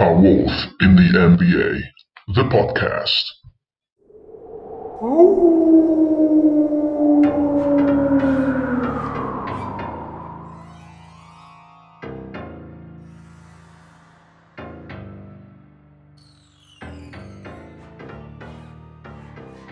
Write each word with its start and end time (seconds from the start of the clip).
A 0.00 0.12
Wolf 0.12 0.52
in 0.80 0.94
the 0.94 1.10
NBA, 1.12 1.80
the 2.36 2.44
podcast. 2.44 3.24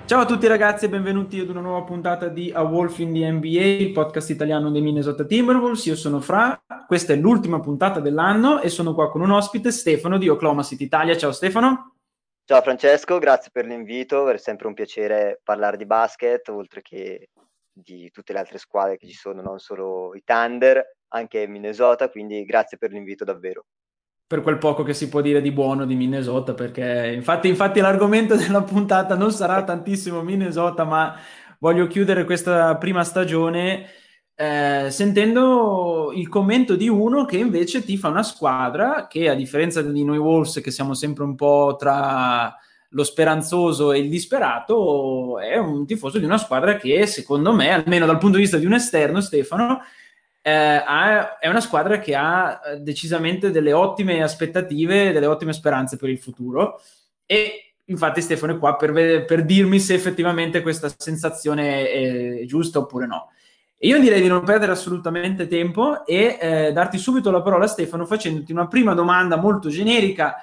Ciao 0.07 0.21
a 0.21 0.25
tutti 0.25 0.47
ragazzi 0.47 0.85
e 0.85 0.89
benvenuti 0.89 1.41
ad 1.41 1.49
una 1.49 1.59
nuova 1.59 1.83
puntata 1.83 2.29
di 2.29 2.53
A 2.55 2.63
Wolf 2.63 3.01
in 3.01 3.13
the 3.13 3.29
NBA, 3.29 3.61
il 3.61 3.91
podcast 3.91 4.31
italiano 4.31 4.71
dei 4.71 4.81
Minnesota 4.81 5.25
Timberwolves. 5.25 5.85
Io 5.87 5.97
sono 5.97 6.21
Fra, 6.21 6.63
questa 6.87 7.13
è 7.13 7.17
l'ultima 7.17 7.59
puntata 7.59 7.99
dell'anno 7.99 8.61
e 8.61 8.69
sono 8.69 8.95
qua 8.95 9.11
con 9.11 9.21
un 9.21 9.33
ospite, 9.33 9.73
Stefano 9.73 10.17
di 10.17 10.29
Oklahoma 10.29 10.63
City 10.63 10.85
Italia. 10.85 11.17
Ciao 11.17 11.33
Stefano. 11.33 11.97
Ciao 12.45 12.63
Francesco, 12.63 13.19
grazie 13.19 13.51
per 13.53 13.67
l'invito, 13.67 14.31
è 14.31 14.39
sempre 14.39 14.69
un 14.69 14.75
piacere 14.75 15.41
parlare 15.43 15.77
di 15.77 15.87
basket, 15.87 16.51
oltre 16.51 16.83
che 16.83 17.31
di 17.73 18.09
tutte 18.13 18.33
le 18.33 18.39
altre 18.39 18.59
squadre 18.59 18.99
che 18.99 19.09
ci 19.09 19.17
sono, 19.17 19.43
non 19.43 19.59
solo 19.59 20.15
i 20.15 20.23
Thunder, 20.25 20.99
anche 21.09 21.49
Minnesota, 21.49 22.09
quindi 22.11 22.45
grazie 22.45 22.79
per 22.79 22.93
l'invito 22.93 23.25
davvero 23.25 23.65
per 24.27 24.43
quel 24.43 24.59
poco 24.59 24.83
che 24.83 24.95
si 24.95 25.09
può 25.09 25.21
dire 25.21 25.41
di 25.41 25.53
buono 25.53 25.85
di 25.87 25.95
Minnesota, 25.95 26.55
perché 26.55 27.13
infatti, 27.15 27.49
infatti 27.49 27.81
l'argomento 27.81 28.35
della 28.37 28.63
puntata 28.63 29.15
non 29.15 29.31
sarà 29.33 29.63
tantissimo 29.65 30.23
Minnesota, 30.23 30.85
ma 30.85 31.17
voglio 31.59 31.87
chiudere 31.87 32.25
questa 32.25 32.77
prima 32.77 33.05
stagione 33.05 33.87
eh, 34.35 34.89
sentendo 34.91 36.13
il 36.15 36.29
commento 36.29 36.77
di 36.77 36.89
uno 36.89 37.25
che 37.25 37.39
invece 37.39 37.85
tifa 37.85 38.09
una 38.09 38.23
squadra 38.23 39.07
che 39.07 39.31
a 39.31 39.35
differenza 39.35 39.81
di 39.81 40.05
noi 40.05 40.19
Wolves 40.19 40.61
che 40.63 40.71
siamo 40.71 40.93
sempre 40.93 41.25
un 41.25 41.35
po' 41.35 41.77
tra 41.79 42.55
lo 42.91 43.05
speranzoso 43.05 43.93
e 43.93 43.99
il 43.99 44.09
disperato, 44.09 45.39
è 45.39 45.57
un 45.57 45.87
tifoso 45.87 46.19
di 46.19 46.25
una 46.25 46.39
squadra 46.39 46.77
che 46.77 47.07
secondo 47.07 47.53
me, 47.53 47.71
almeno 47.71 48.07
dal 48.07 48.19
punto 48.19 48.37
di 48.37 48.43
vista 48.43 48.59
di 48.59 48.67
un 48.67 48.75
esterno, 48.75 49.21
Stefano, 49.21 49.81
eh, 50.47 50.53
ha, 50.53 51.39
è 51.41 51.49
una 51.49 51.61
squadra 51.61 51.99
che 51.99 52.15
ha 52.15 52.61
eh, 52.65 52.77
decisamente 52.77 53.51
delle 53.51 53.73
ottime 53.73 54.23
aspettative, 54.23 55.11
delle 55.11 55.27
ottime 55.27 55.53
speranze 55.53 55.97
per 55.97 56.09
il 56.09 56.21
futuro 56.21 56.81
e 57.27 57.75
infatti 57.87 58.21
Stefano 58.21 58.55
è 58.55 58.59
qua 58.59 58.77
per, 58.77 59.25
per 59.25 59.45
dirmi 59.45 59.81
se 59.81 59.95
effettivamente 59.95 60.63
questa 60.63 60.89
sensazione 60.97 61.91
è 61.91 62.45
giusta 62.45 62.79
oppure 62.79 63.07
no. 63.07 63.31
Io 63.79 63.99
direi 63.99 64.23
di 64.23 64.29
non 64.29 64.45
perdere 64.45 64.71
assolutamente 64.71 65.49
tempo 65.49 66.07
e 66.07 66.39
eh, 66.41 66.73
darti 66.73 66.97
subito 66.97 67.33
la 67.33 67.43
parola 67.43 67.67
Stefano 67.67 68.07
facendoti 68.07 68.53
una 68.53 68.69
prima 68.69 68.95
domanda 68.95 69.35
molto 69.35 69.69
generica 69.69 70.37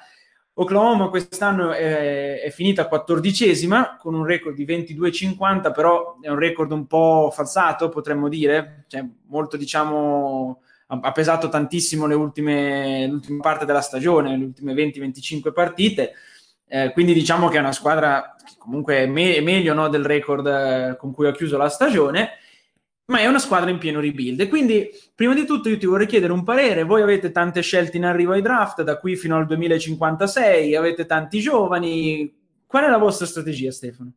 Oklahoma 0.56 1.08
quest'anno 1.08 1.72
è, 1.72 2.40
è, 2.40 2.50
finita 2.50 2.86
quattordicesima 2.86 3.96
con 3.96 4.14
un 4.14 4.24
record 4.24 4.54
di 4.54 4.64
22,50, 4.64 5.72
però 5.72 6.18
è 6.20 6.28
un 6.28 6.38
record 6.38 6.70
un 6.70 6.86
po' 6.86 7.32
falsato, 7.34 7.88
potremmo 7.88 8.28
dire, 8.28 8.84
cioè, 8.86 9.04
molto 9.26 9.56
diciamo 9.56 10.60
ha 10.86 11.12
pesato 11.12 11.48
tantissimo 11.48 12.06
le 12.06 12.14
ultime, 12.14 13.06
l'ultima 13.08 13.40
parte 13.40 13.64
della 13.64 13.80
stagione, 13.80 14.36
le 14.36 14.44
ultime 14.44 14.74
20-25 14.74 15.52
partite. 15.52 16.12
Eh, 16.66 16.92
quindi 16.92 17.12
diciamo 17.14 17.48
che 17.48 17.56
è 17.56 17.60
una 17.60 17.72
squadra 17.72 18.36
che 18.38 18.54
comunque 18.58 18.98
è, 18.98 19.06
me- 19.06 19.34
è 19.34 19.40
meglio 19.40 19.74
no, 19.74 19.88
del 19.88 20.04
record 20.04 20.46
eh, 20.46 20.96
con 20.98 21.12
cui 21.12 21.26
ha 21.26 21.32
chiuso 21.32 21.56
la 21.56 21.68
stagione 21.68 22.38
ma 23.06 23.18
è 23.18 23.26
una 23.26 23.38
squadra 23.38 23.70
in 23.70 23.78
pieno 23.78 24.00
rebuild. 24.00 24.40
E 24.40 24.48
quindi, 24.48 24.88
prima 25.14 25.34
di 25.34 25.44
tutto, 25.44 25.68
io 25.68 25.78
ti 25.78 25.86
vorrei 25.86 26.06
chiedere 26.06 26.32
un 26.32 26.44
parere. 26.44 26.84
Voi 26.84 27.02
avete 27.02 27.30
tante 27.32 27.60
scelte 27.60 27.96
in 27.96 28.04
arrivo 28.04 28.32
ai 28.32 28.42
draft, 28.42 28.82
da 28.82 28.98
qui 28.98 29.16
fino 29.16 29.36
al 29.36 29.46
2056, 29.46 30.74
avete 30.74 31.04
tanti 31.04 31.40
giovani. 31.40 32.42
Qual 32.66 32.84
è 32.84 32.88
la 32.88 32.98
vostra 32.98 33.26
strategia, 33.26 33.70
Stefano? 33.70 34.12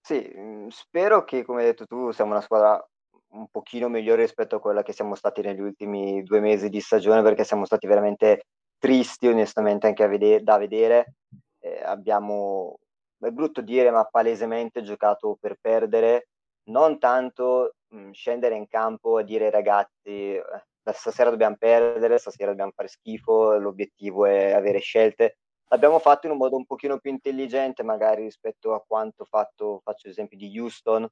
Sì, 0.00 0.32
mm, 0.36 0.68
spero 0.68 1.24
che, 1.24 1.44
come 1.44 1.60
hai 1.60 1.66
detto 1.66 1.86
tu, 1.86 2.10
siamo 2.10 2.32
una 2.32 2.40
squadra 2.40 2.84
un 3.30 3.46
pochino 3.48 3.88
migliore 3.88 4.22
rispetto 4.22 4.56
a 4.56 4.60
quella 4.60 4.82
che 4.82 4.94
siamo 4.94 5.14
stati 5.14 5.42
negli 5.42 5.60
ultimi 5.60 6.22
due 6.22 6.40
mesi 6.40 6.68
di 6.68 6.80
stagione, 6.80 7.22
perché 7.22 7.44
siamo 7.44 7.64
stati 7.64 7.86
veramente 7.86 8.46
tristi, 8.78 9.28
onestamente, 9.28 9.86
anche 9.86 10.06
vede- 10.08 10.42
da 10.42 10.58
vedere. 10.58 11.14
Eh, 11.60 11.80
abbiamo, 11.84 12.78
è 13.18 13.28
brutto 13.30 13.60
dire, 13.60 13.90
ma 13.90 14.04
palesemente 14.04 14.82
giocato 14.82 15.36
per 15.40 15.58
perdere 15.60 16.28
non 16.68 16.98
tanto 16.98 17.74
mh, 17.88 18.10
scendere 18.12 18.56
in 18.56 18.66
campo 18.68 19.18
a 19.18 19.22
dire 19.22 19.50
ragazzi 19.50 20.34
eh, 20.34 20.42
stasera 20.92 21.30
dobbiamo 21.30 21.56
perdere, 21.56 22.18
stasera 22.18 22.50
dobbiamo 22.50 22.72
fare 22.74 22.88
schifo, 22.88 23.56
l'obiettivo 23.58 24.24
è 24.26 24.52
avere 24.52 24.78
scelte. 24.78 25.38
L'abbiamo 25.70 25.98
fatto 25.98 26.26
in 26.26 26.32
un 26.32 26.38
modo 26.38 26.56
un 26.56 26.64
pochino 26.64 26.98
più 26.98 27.10
intelligente 27.10 27.82
magari 27.82 28.22
rispetto 28.22 28.72
a 28.72 28.82
quanto 28.86 29.24
fatto, 29.24 29.80
faccio 29.84 30.08
l'esempio 30.08 30.38
di 30.38 30.58
Houston, 30.58 31.06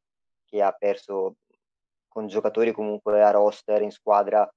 che 0.47 0.63
ha 0.63 0.73
perso 0.73 1.37
con 2.09 2.27
giocatori 2.27 2.73
comunque 2.73 3.23
a 3.23 3.31
roster 3.31 3.83
in 3.83 3.91
squadra 3.91 4.51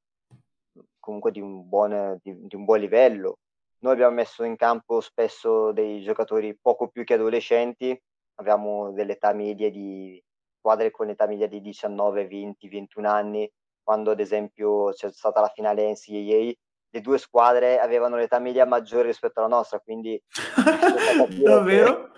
comunque 1.00 1.32
di 1.32 1.42
un 1.42 1.68
buon, 1.68 2.18
di, 2.22 2.48
di 2.48 2.56
un 2.56 2.64
buon 2.64 2.80
livello. 2.80 3.40
Noi 3.80 3.94
abbiamo 3.94 4.16
messo 4.16 4.44
in 4.44 4.56
campo 4.56 5.02
spesso 5.02 5.72
dei 5.72 6.02
giocatori 6.02 6.58
poco 6.62 6.88
più 6.88 7.04
che 7.04 7.16
adolescenti, 7.16 8.00
abbiamo 8.36 8.92
delle 8.92 9.14
età 9.14 9.34
medie 9.34 9.72
di 9.72 10.22
squadre 10.60 10.92
con 10.92 11.10
età 11.10 11.26
media 11.26 11.48
di 11.48 11.62
19, 11.62 12.28
20, 12.28 12.68
21 12.68 13.10
anni, 13.10 13.52
quando 13.82 14.12
ad 14.12 14.20
esempio 14.20 14.92
c'è 14.92 15.10
stata 15.12 15.40
la 15.40 15.48
finale 15.48 15.90
NCAA, 15.90 16.52
le 16.92 17.02
due 17.02 17.18
squadre 17.18 17.80
avevano 17.80 18.18
l'età 18.18 18.40
media 18.40 18.66
maggiore 18.66 19.08
rispetto 19.08 19.40
alla 19.40 19.56
nostra, 19.56 19.80
quindi... 19.80 20.22
Davvero? 21.44 22.12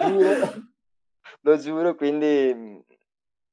giuro, 0.00 0.52
lo 1.42 1.56
giuro, 1.58 1.94
quindi 1.94 2.84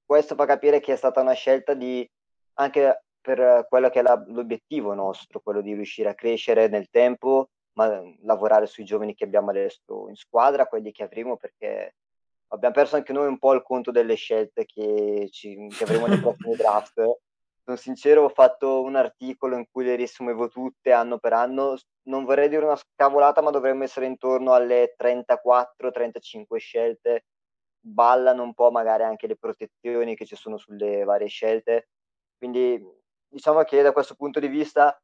questo 0.06 0.36
fa 0.36 0.46
capire 0.46 0.80
che 0.80 0.94
è 0.94 0.96
stata 0.96 1.22
una 1.22 1.34
scelta 1.34 1.74
di 1.74 2.10
anche 2.54 3.04
per 3.22 3.68
quello 3.68 3.90
che 3.90 4.00
è 4.00 4.02
la, 4.02 4.22
l'obiettivo 4.28 4.94
nostro, 4.94 5.42
quello 5.42 5.62
di 5.62 5.74
riuscire 5.74 6.10
a 6.10 6.16
crescere 6.16 6.68
nel 6.68 6.90
tempo, 6.90 7.50
ma 7.74 8.02
lavorare 8.24 8.66
sui 8.66 8.86
giovani 8.86 9.14
che 9.14 9.26
abbiamo 9.26 9.52
adesso 9.52 10.08
in 10.08 10.16
squadra, 10.16 10.66
quelli 10.66 10.92
che 10.92 11.04
avremo, 11.04 11.38
perché 11.38 11.94
abbiamo 12.50 12.74
perso 12.74 12.96
anche 12.96 13.14
noi 13.14 13.28
un 13.28 13.38
po' 13.38 13.54
il 13.54 13.64
conto 13.64 13.92
delle 13.92 14.16
scelte 14.16 14.66
che, 14.66 15.30
ci, 15.32 15.68
che 15.70 15.84
avremo 15.84 16.08
nei 16.08 16.20
prossimi 16.22 16.56
draft. 16.56 17.20
Sono 17.64 17.78
sincero, 17.78 18.24
ho 18.24 18.30
fatto 18.30 18.82
un 18.82 18.96
articolo 18.96 19.56
in 19.56 19.66
cui 19.70 19.86
le 19.86 19.96
riassumevo 19.96 20.48
tutte 20.50 20.92
anno 20.92 21.20
per 21.20 21.34
anno. 21.34 21.78
Non 22.04 22.26
vorrei 22.26 22.50
dire 22.50 22.66
una 22.66 22.76
scavolata, 22.76 23.42
ma 23.42 23.52
dovremmo 23.52 23.84
essere 23.84 24.08
intorno 24.08 24.54
alle 24.54 24.96
34-35 24.98 26.58
scelte. 26.58 27.26
Ballano 27.80 28.44
un 28.44 28.54
po' 28.54 28.72
magari 28.72 29.04
anche 29.04 29.28
le 29.28 29.38
protezioni 29.38 30.16
che 30.16 30.26
ci 30.26 30.36
sono 30.36 30.58
sulle 30.58 31.04
varie 31.04 31.28
scelte. 31.28 31.90
Quindi 32.38 32.84
diciamo 33.28 33.62
che 33.64 33.82
da 33.84 33.92
questo 33.92 34.16
punto 34.16 34.40
di 34.40 34.48
vista 34.48 35.00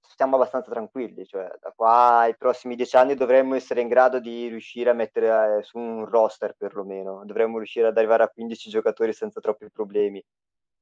stiamo 0.00 0.36
abbastanza 0.36 0.70
tranquilli, 0.70 1.24
cioè 1.26 1.48
da 1.60 1.72
qua 1.74 2.20
ai 2.20 2.36
prossimi 2.36 2.74
dieci 2.76 2.96
anni 2.96 3.14
dovremmo 3.14 3.54
essere 3.54 3.80
in 3.80 3.88
grado 3.88 4.18
di 4.20 4.48
riuscire 4.48 4.90
a 4.90 4.92
mettere 4.94 5.58
eh, 5.58 5.62
su 5.62 5.78
un 5.78 6.04
roster 6.06 6.54
perlomeno, 6.56 7.24
dovremmo 7.24 7.58
riuscire 7.58 7.88
ad 7.88 7.96
arrivare 7.96 8.24
a 8.24 8.28
15 8.28 8.70
giocatori 8.70 9.12
senza 9.12 9.40
troppi 9.40 9.70
problemi. 9.70 10.22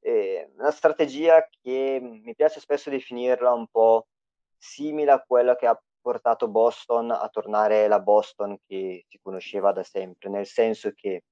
E 0.01 0.51
una 0.57 0.71
strategia 0.71 1.47
che 1.61 1.99
mi 2.01 2.35
piace 2.35 2.61
spesso 2.61 2.91
definirla 2.91 3.53
un 3.53 3.67
po' 3.69 4.07
simile 4.57 5.11
a 5.13 5.23
quella 5.27 5.57
che 5.57 5.67
ha 5.67 5.81
portato 6.01 6.49
Boston 6.49 7.11
a 7.11 7.29
tornare 7.29 7.89
la 7.89 8.01
Boston 8.01 8.57
che 8.67 9.05
si 9.09 9.19
conosceva 9.23 9.73
da 9.73 9.83
sempre, 9.83 10.31
nel 10.31 10.47
senso 10.47 10.93
che 10.95 11.25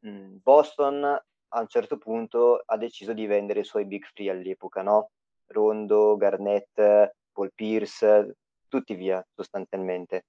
mh, 0.00 0.36
Boston 0.42 1.04
a 1.04 1.60
un 1.60 1.68
certo 1.68 1.98
punto 1.98 2.62
ha 2.64 2.76
deciso 2.76 3.12
di 3.12 3.26
vendere 3.26 3.60
i 3.60 3.64
suoi 3.64 3.86
big 3.86 4.04
free 4.12 4.30
all'epoca, 4.30 4.82
no? 4.82 5.10
Rondo, 5.48 6.16
Garnett, 6.16 7.12
Paul 7.32 7.52
Pierce, 7.54 8.36
tutti 8.68 8.94
via 8.94 9.24
sostanzialmente. 9.34 10.26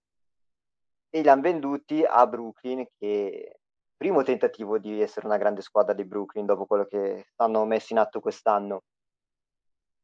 E 1.09 1.21
li 1.21 1.29
hanno 1.29 1.41
venduti 1.41 2.03
a 2.03 2.25
Brooklyn, 2.27 2.85
che 2.97 3.59
primo 3.97 4.23
tentativo 4.23 4.77
di 4.77 5.01
essere 5.01 5.25
una 5.25 5.37
grande 5.37 5.61
squadra 5.61 5.93
di 5.93 6.05
Brooklyn 6.05 6.45
dopo 6.45 6.65
quello 6.65 6.85
che 6.85 7.27
hanno 7.37 7.65
messo 7.65 7.93
in 7.93 7.99
atto 7.99 8.21
quest'anno. 8.21 8.83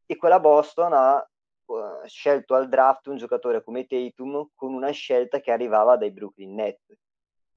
E 0.05 0.17
quella 0.17 0.39
Boston 0.39 0.93
ha 0.93 1.17
uh, 1.65 2.05
scelto 2.05 2.55
al 2.55 2.67
draft 2.67 3.07
un 3.07 3.17
giocatore 3.17 3.63
come 3.63 3.85
Tatum 3.85 4.49
con 4.53 4.73
una 4.73 4.91
scelta 4.91 5.39
che 5.39 5.51
arrivava 5.51 5.95
dai 5.95 6.11
Brooklyn 6.11 6.53
Nets. 6.55 6.93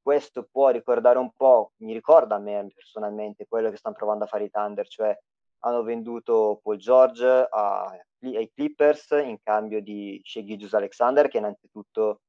Questo 0.00 0.49
può 0.50 0.69
ricordare 0.69 1.19
un 1.19 1.33
po', 1.33 1.73
mi 1.79 1.93
ricorda 1.93 2.37
a 2.37 2.38
me 2.38 2.71
personalmente 2.73 3.47
quello 3.47 3.71
che 3.71 3.77
stanno 3.77 3.97
provando 3.97 4.25
a 4.25 4.29
fare 4.29 4.44
i 4.44 4.50
Thunder, 4.50 4.87
cioè 4.87 5.19
hanno 5.61 5.83
venduto 5.83 6.61
Paul 6.63 6.77
George 6.77 7.27
a, 7.27 7.97
ai 8.21 8.51
Clippers 8.53 9.11
in 9.11 9.39
cambio 9.43 9.81
di 9.81 10.21
Shea 10.25 10.45
Alexander, 10.73 11.29
che 11.29 11.39
innanzitutto 11.39 12.21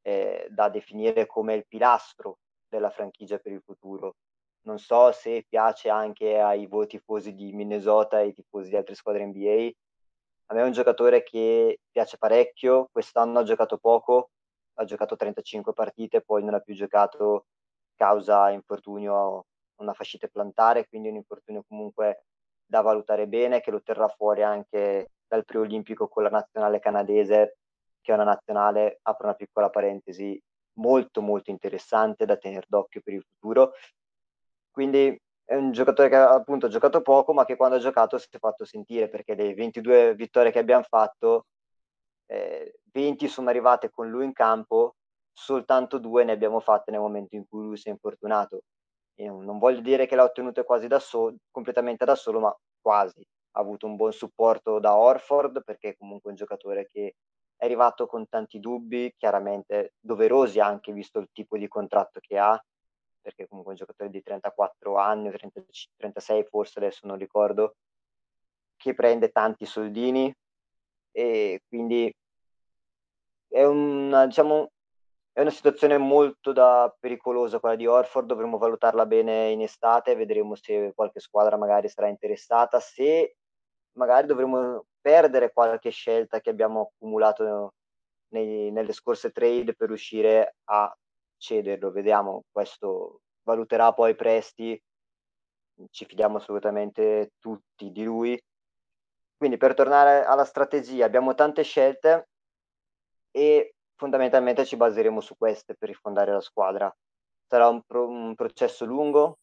è 0.00 0.46
da 0.50 0.68
definire 0.68 1.26
come 1.26 1.54
il 1.54 1.66
pilastro 1.66 2.38
della 2.68 2.90
franchigia 2.90 3.38
per 3.38 3.52
il 3.52 3.62
futuro. 3.64 4.16
Non 4.62 4.78
so 4.78 5.12
se 5.12 5.44
piace 5.48 5.88
anche 5.88 6.38
ai 6.38 6.66
voi 6.66 6.86
tifosi 6.86 7.34
di 7.34 7.52
Minnesota 7.52 8.18
e 8.18 8.24
ai 8.24 8.32
tifosi 8.32 8.70
di 8.70 8.76
altre 8.76 8.94
squadre 8.94 9.26
NBA, 9.26 9.70
a 10.48 10.54
me 10.54 10.60
è 10.60 10.64
un 10.64 10.72
giocatore 10.72 11.24
che 11.24 11.80
piace 11.90 12.18
parecchio, 12.18 12.88
quest'anno 12.92 13.40
ha 13.40 13.42
giocato 13.42 13.78
poco, 13.78 14.30
ha 14.74 14.84
giocato 14.84 15.16
35 15.16 15.72
partite, 15.72 16.20
poi 16.20 16.44
non 16.44 16.54
ha 16.54 16.60
più 16.60 16.74
giocato 16.74 17.46
causa 17.96 18.50
infortunio 18.50 19.46
una 19.76 19.92
fascite 19.92 20.28
plantare, 20.28 20.86
quindi 20.86 21.08
un 21.08 21.16
infortunio 21.16 21.64
comunque 21.66 22.26
da 22.66 22.80
valutare 22.80 23.26
bene, 23.26 23.60
che 23.60 23.70
lo 23.70 23.82
terrà 23.82 24.08
fuori 24.08 24.42
anche 24.42 25.10
dal 25.26 25.44
preolimpico 25.44 26.08
con 26.08 26.22
la 26.24 26.30
nazionale 26.30 26.80
canadese, 26.80 27.58
che 28.00 28.12
è 28.12 28.14
una 28.14 28.24
nazionale, 28.24 28.98
apro 29.02 29.26
una 29.26 29.36
piccola 29.36 29.70
parentesi, 29.70 30.40
molto 30.74 31.20
molto 31.22 31.50
interessante 31.50 32.26
da 32.26 32.36
tenere 32.36 32.66
d'occhio 32.68 33.00
per 33.02 33.14
il 33.14 33.24
futuro. 33.28 33.72
Quindi 34.70 35.18
è 35.44 35.54
un 35.54 35.72
giocatore 35.72 36.08
che 36.08 36.16
appunto 36.16 36.66
ha 36.66 36.68
giocato 36.68 37.02
poco, 37.02 37.32
ma 37.32 37.44
che 37.44 37.56
quando 37.56 37.76
ha 37.76 37.78
giocato 37.80 38.18
si 38.18 38.28
è 38.30 38.38
fatto 38.38 38.64
sentire, 38.64 39.08
perché 39.08 39.34
le 39.34 39.54
22 39.54 40.14
vittorie 40.14 40.50
che 40.52 40.58
abbiamo 40.58 40.82
fatto, 40.82 41.46
eh, 42.26 42.78
20 42.92 43.28
sono 43.28 43.48
arrivate 43.48 43.90
con 43.90 44.08
lui 44.10 44.24
in 44.24 44.32
campo, 44.32 44.96
soltanto 45.32 45.98
due 45.98 46.24
ne 46.24 46.32
abbiamo 46.32 46.60
fatte 46.60 46.90
nel 46.90 47.00
momento 47.00 47.36
in 47.36 47.46
cui 47.48 47.62
lui 47.62 47.76
si 47.76 47.88
è 47.88 47.92
infortunato. 47.92 48.62
Non 49.18 49.58
voglio 49.58 49.80
dire 49.80 50.06
che 50.06 50.14
l'ha 50.14 50.24
ottenute 50.24 50.64
quasi 50.64 50.88
da 50.88 50.98
solo, 50.98 51.36
completamente 51.50 52.04
da 52.04 52.14
solo, 52.14 52.40
ma 52.40 52.56
quasi. 52.80 53.26
Ha 53.52 53.60
avuto 53.60 53.86
un 53.86 53.96
buon 53.96 54.12
supporto 54.12 54.78
da 54.78 54.96
Orford, 54.96 55.64
perché 55.64 55.96
comunque 55.96 56.28
è 56.28 56.32
un 56.32 56.38
giocatore 56.38 56.86
che 56.86 57.14
è 57.56 57.64
arrivato 57.64 58.06
con 58.06 58.28
tanti 58.28 58.60
dubbi, 58.60 59.14
chiaramente 59.16 59.94
doverosi 59.98 60.60
anche 60.60 60.92
visto 60.92 61.18
il 61.18 61.28
tipo 61.32 61.56
di 61.56 61.66
contratto 61.66 62.20
che 62.20 62.36
ha, 62.36 62.62
perché 63.22 63.48
comunque 63.48 63.72
un 63.72 63.78
giocatore 63.78 64.10
di 64.10 64.22
34 64.22 64.98
anni, 64.98 65.30
30, 65.30 65.64
36 65.96 66.44
forse 66.44 66.78
adesso 66.78 67.06
non 67.06 67.16
ricordo, 67.16 67.76
che 68.76 68.94
prende 68.94 69.30
tanti 69.30 69.64
soldini 69.64 70.32
e 71.10 71.62
quindi 71.66 72.14
è 73.48 73.64
una, 73.64 74.26
diciamo, 74.26 74.70
è 75.36 75.42
una 75.42 75.50
situazione 75.50 75.98
molto 75.98 76.52
da 76.54 76.90
pericolosa 76.98 77.58
quella 77.60 77.76
di 77.76 77.86
Orford, 77.86 78.26
dovremo 78.26 78.56
valutarla 78.56 79.04
bene 79.04 79.50
in 79.50 79.60
estate, 79.60 80.14
vedremo 80.14 80.54
se 80.54 80.92
qualche 80.94 81.20
squadra 81.20 81.58
magari 81.58 81.90
sarà 81.90 82.08
interessata, 82.08 82.80
se 82.80 83.36
magari 83.98 84.26
dovremo 84.26 84.86
perdere 84.98 85.52
qualche 85.52 85.90
scelta 85.90 86.40
che 86.40 86.48
abbiamo 86.48 86.90
accumulato 86.94 87.74
nei, 88.28 88.70
nelle 88.70 88.94
scorse 88.94 89.30
trade 89.30 89.74
per 89.74 89.88
riuscire 89.88 90.56
a 90.64 90.96
cederlo. 91.36 91.90
Vediamo, 91.90 92.44
questo 92.50 93.20
valuterà 93.42 93.92
poi 93.92 94.14
presti, 94.14 94.82
ci 95.90 96.06
fidiamo 96.06 96.38
assolutamente 96.38 97.32
tutti 97.38 97.90
di 97.90 98.04
lui. 98.04 98.42
Quindi 99.36 99.58
per 99.58 99.74
tornare 99.74 100.24
alla 100.24 100.46
strategia, 100.46 101.04
abbiamo 101.04 101.34
tante 101.34 101.62
scelte 101.62 102.28
e 103.30 103.75
fondamentalmente 103.96 104.64
ci 104.64 104.76
baseremo 104.76 105.20
su 105.20 105.36
queste 105.36 105.74
per 105.74 105.88
rifondare 105.88 106.32
la 106.32 106.40
squadra. 106.40 106.94
Sarà 107.46 107.68
un, 107.68 107.82
pro- 107.82 108.08
un 108.08 108.34
processo 108.34 108.84
lungo, 108.84 109.38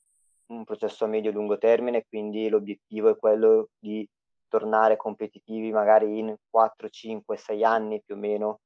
un 0.48 0.64
processo 0.64 1.06
a 1.06 1.08
medio-lungo 1.08 1.58
termine, 1.58 2.06
quindi 2.08 2.50
l'obiettivo 2.50 3.10
è 3.10 3.18
quello 3.18 3.70
di 3.78 4.08
tornare 4.48 4.98
competitivi 4.98 5.72
magari 5.72 6.20
in 6.20 6.36
4, 6.50 6.88
5, 6.90 7.38
6 7.38 7.64
anni 7.64 8.02
più 8.04 8.16
o 8.16 8.18
meno 8.18 8.60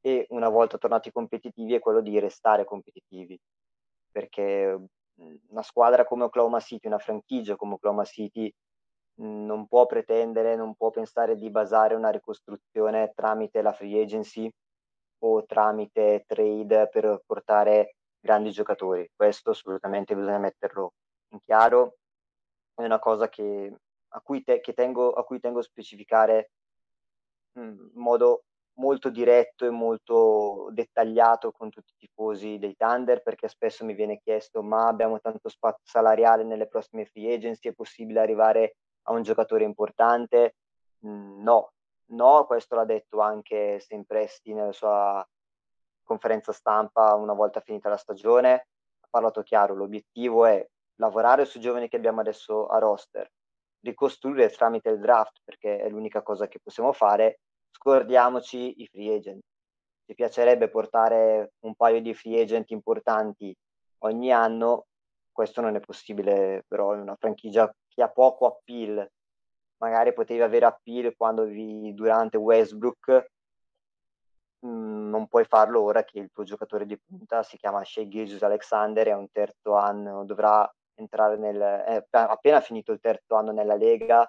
e 0.00 0.26
una 0.30 0.48
volta 0.48 0.78
tornati 0.78 1.10
competitivi 1.10 1.74
è 1.74 1.80
quello 1.80 2.00
di 2.00 2.18
restare 2.20 2.64
competitivi 2.64 3.38
perché 4.12 4.78
una 5.48 5.62
squadra 5.62 6.04
come 6.04 6.24
Oklahoma 6.24 6.60
City, 6.60 6.86
una 6.86 6.98
franchigia 6.98 7.56
come 7.56 7.74
Oklahoma 7.74 8.04
City 8.04 8.52
non 9.20 9.66
può 9.66 9.86
pretendere, 9.86 10.54
non 10.54 10.74
può 10.74 10.90
pensare 10.90 11.34
di 11.34 11.50
basare 11.50 11.96
una 11.96 12.10
ricostruzione 12.10 13.12
tramite 13.14 13.62
la 13.62 13.72
free 13.72 14.00
agency 14.00 14.48
o 15.20 15.44
tramite 15.44 16.24
trade 16.26 16.88
per 16.88 17.22
portare 17.26 17.96
grandi 18.20 18.50
giocatori. 18.50 19.10
Questo 19.14 19.50
assolutamente 19.50 20.14
bisogna 20.14 20.38
metterlo 20.38 20.94
in 21.30 21.40
chiaro. 21.40 21.96
È 22.74 22.82
una 22.84 22.98
cosa 22.98 23.28
che 23.28 23.74
a 24.08 24.20
cui, 24.20 24.42
te, 24.42 24.60
tengo, 24.60 25.12
a 25.12 25.24
cui 25.24 25.40
tengo 25.40 25.58
a 25.58 25.62
specificare 25.62 26.50
in 27.54 27.90
modo 27.94 28.44
molto 28.78 29.10
diretto 29.10 29.66
e 29.66 29.70
molto 29.70 30.68
dettagliato 30.70 31.50
con 31.50 31.68
tutti 31.68 31.92
i 31.94 32.06
tifosi 32.06 32.58
dei 32.58 32.76
Thunder 32.76 33.22
perché 33.22 33.48
spesso 33.48 33.84
mi 33.84 33.94
viene 33.94 34.20
chiesto 34.20 34.62
ma 34.62 34.86
abbiamo 34.86 35.20
tanto 35.20 35.48
spazio 35.48 35.82
salariale 35.84 36.44
nelle 36.44 36.68
prossime 36.68 37.04
free 37.04 37.34
agency, 37.34 37.68
è 37.68 37.72
possibile 37.72 38.20
arrivare 38.20 38.76
a 39.02 39.12
un 39.12 39.22
giocatore 39.22 39.64
importante? 39.64 40.54
No, 41.00 41.72
no, 42.10 42.44
questo 42.46 42.74
l'ha 42.74 42.84
detto 42.84 43.20
anche 43.20 43.80
Sempresti 43.80 44.52
nella 44.52 44.72
sua 44.72 45.26
conferenza 46.02 46.52
stampa 46.52 47.14
una 47.14 47.34
volta 47.34 47.60
finita 47.60 47.88
la 47.88 47.96
stagione, 47.96 48.52
ha 48.52 49.06
parlato 49.10 49.42
chiaro, 49.42 49.74
l'obiettivo 49.74 50.46
è 50.46 50.66
lavorare 50.96 51.44
sui 51.44 51.60
giovani 51.60 51.88
che 51.88 51.96
abbiamo 51.96 52.20
adesso 52.20 52.66
a 52.66 52.78
roster, 52.78 53.30
ricostruire 53.80 54.50
tramite 54.50 54.88
il 54.88 54.98
draft 54.98 55.40
perché 55.44 55.78
è 55.78 55.88
l'unica 55.88 56.22
cosa 56.22 56.48
che 56.48 56.58
possiamo 56.62 56.92
fare, 56.92 57.40
scordiamoci 57.70 58.80
i 58.80 58.86
free 58.86 59.14
agent. 59.14 59.42
Ci 60.06 60.14
piacerebbe 60.14 60.70
portare 60.70 61.52
un 61.60 61.74
paio 61.74 62.00
di 62.00 62.14
free 62.14 62.40
agent 62.40 62.70
importanti 62.70 63.54
ogni 63.98 64.32
anno, 64.32 64.86
questo 65.30 65.60
non 65.60 65.76
è 65.76 65.80
possibile 65.80 66.64
però 66.66 66.94
in 66.94 67.00
una 67.00 67.16
franchigia 67.16 67.72
che 67.86 68.02
ha 68.02 68.08
poco 68.08 68.46
appeal. 68.46 69.08
Magari 69.78 70.12
potevi 70.12 70.40
avere 70.42 70.66
appeal 70.66 71.14
quando 71.16 71.44
vi, 71.44 71.92
durante 71.94 72.36
Westbrook, 72.36 73.30
mm, 74.66 75.08
non 75.08 75.26
puoi 75.28 75.44
farlo 75.44 75.82
ora 75.82 76.04
che 76.04 76.18
il 76.18 76.30
tuo 76.32 76.44
giocatore 76.44 76.86
di 76.86 76.98
punta 76.98 77.42
si 77.42 77.56
chiama 77.56 77.84
Shea 77.84 78.08
Gilgius 78.08 78.42
Alexander, 78.42 79.08
è 79.08 79.14
un 79.14 79.30
terzo 79.30 79.74
anno, 79.74 80.24
dovrà 80.24 80.68
entrare 80.94 81.36
nel... 81.36 81.58
è 81.60 82.04
appena 82.10 82.60
finito 82.60 82.92
il 82.92 83.00
terzo 83.00 83.36
anno 83.36 83.52
nella 83.52 83.76
Lega 83.76 84.28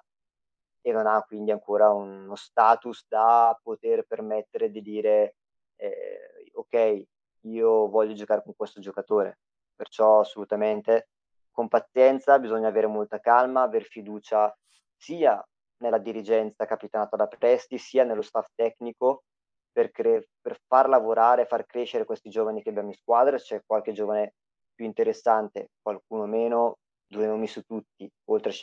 e 0.81 0.91
non 0.91 1.07
ha 1.07 1.21
quindi 1.23 1.51
ancora 1.51 1.91
uno 1.91 2.35
status 2.35 3.05
da 3.07 3.57
poter 3.61 4.05
permettere 4.05 4.69
di 4.71 4.81
dire 4.81 5.35
eh, 5.75 6.51
ok, 6.53 7.03
io 7.41 7.87
voglio 7.87 8.13
giocare 8.13 8.43
con 8.43 8.53
questo 8.55 8.79
giocatore. 8.79 9.39
Perciò 9.75 10.19
assolutamente 10.19 11.09
con 11.51 11.67
pazienza 11.67 12.39
bisogna 12.39 12.67
avere 12.67 12.87
molta 12.87 13.19
calma, 13.19 13.61
aver 13.61 13.83
fiducia 13.83 14.53
sia 14.99 15.41
nella 15.77 15.97
dirigenza 15.97 16.65
capitanata 16.65 17.15
da 17.15 17.27
Presti, 17.27 17.77
sia 17.77 18.03
nello 18.03 18.21
staff 18.21 18.47
tecnico 18.53 19.23
per, 19.71 19.91
cre- 19.91 20.27
per 20.41 20.59
far 20.67 20.89
lavorare, 20.89 21.45
far 21.45 21.65
crescere 21.65 22.03
questi 22.03 22.29
giovani 22.29 22.61
che 22.61 22.69
abbiamo 22.69 22.89
in 22.89 22.95
squadra. 22.95 23.37
C'è 23.37 23.61
qualche 23.65 23.93
giovane 23.93 24.33
più 24.75 24.85
interessante, 24.85 25.69
qualcuno 25.81 26.25
meno, 26.25 26.79
due 27.07 27.27
nomi 27.27 27.47
su 27.47 27.61
tutti, 27.61 28.09
oltre 28.25 28.51
a 28.51 28.53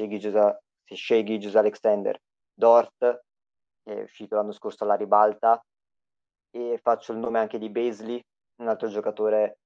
Shea 0.95 1.23
Gijus 1.23 1.57
Alexander, 1.57 2.19
Dort, 2.53 2.99
che 3.83 3.95
è 3.99 4.03
uscito 4.03 4.37
l'anno 4.37 4.53
scorso 4.53 4.85
alla 4.85 4.95
ribalta, 4.95 5.61
e 6.51 6.79
faccio 6.83 7.13
il 7.13 7.19
nome 7.19 7.39
anche 7.39 7.59
di 7.59 7.71
Beasley, 7.71 8.23
un 8.57 8.69
altro 8.69 8.89
giocatore 8.89 9.59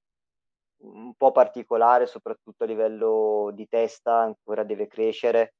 un 0.82 1.14
po' 1.14 1.30
particolare, 1.30 2.06
soprattutto 2.06 2.64
a 2.64 2.66
livello 2.66 3.50
di 3.52 3.66
testa, 3.68 4.20
ancora 4.20 4.64
deve 4.64 4.86
crescere, 4.86 5.54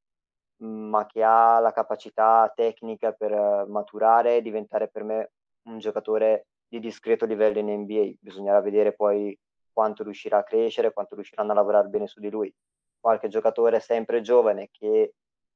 ma 0.63 1.07
che 1.07 1.23
ha 1.23 1.59
la 1.61 1.73
capacità 1.73 2.51
tecnica 2.55 3.13
per 3.13 3.67
maturare 3.69 4.37
e 4.37 4.43
diventare 4.43 4.89
per 4.89 5.05
me 5.05 5.31
un 5.65 5.79
giocatore 5.79 6.47
di 6.69 6.79
discreto 6.79 7.27
livello 7.27 7.59
in 7.59 7.69
NBA. 7.69 8.13
Bisognerà 8.21 8.61
vedere 8.61 8.95
poi 8.95 9.37
quanto 9.73 10.03
riuscirà 10.03 10.39
a 10.39 10.45
crescere, 10.45 10.93
quanto 10.93 11.15
riusciranno 11.15 11.53
a 11.53 11.55
lavorare 11.55 11.89
bene 11.89 12.07
su 12.07 12.21
di 12.21 12.31
lui. 12.31 12.53
Qualche 12.99 13.29
giocatore 13.29 13.81
sempre 13.81 14.21
giovane 14.21 14.69
che 14.71 15.15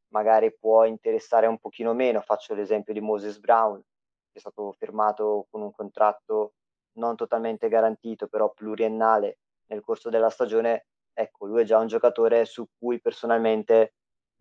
magari 0.08 0.54
può 0.56 0.84
interessare 0.84 1.46
un 1.46 1.58
pochino 1.58 1.92
meno, 1.92 2.20
faccio 2.20 2.54
l'esempio 2.54 2.92
di 2.92 3.00
Moses 3.00 3.38
Brown, 3.38 3.78
che 3.80 4.38
è 4.38 4.38
stato 4.38 4.72
firmato 4.72 5.46
con 5.50 5.60
un 5.62 5.72
contratto 5.72 6.54
non 6.92 7.16
totalmente 7.16 7.68
garantito, 7.68 8.28
però 8.28 8.50
pluriennale 8.50 9.38
nel 9.66 9.80
corso 9.82 10.10
della 10.10 10.30
stagione, 10.30 10.86
ecco, 11.12 11.46
lui 11.46 11.62
è 11.62 11.64
già 11.64 11.78
un 11.78 11.88
giocatore 11.88 12.44
su 12.44 12.66
cui 12.78 13.00
personalmente 13.00 13.94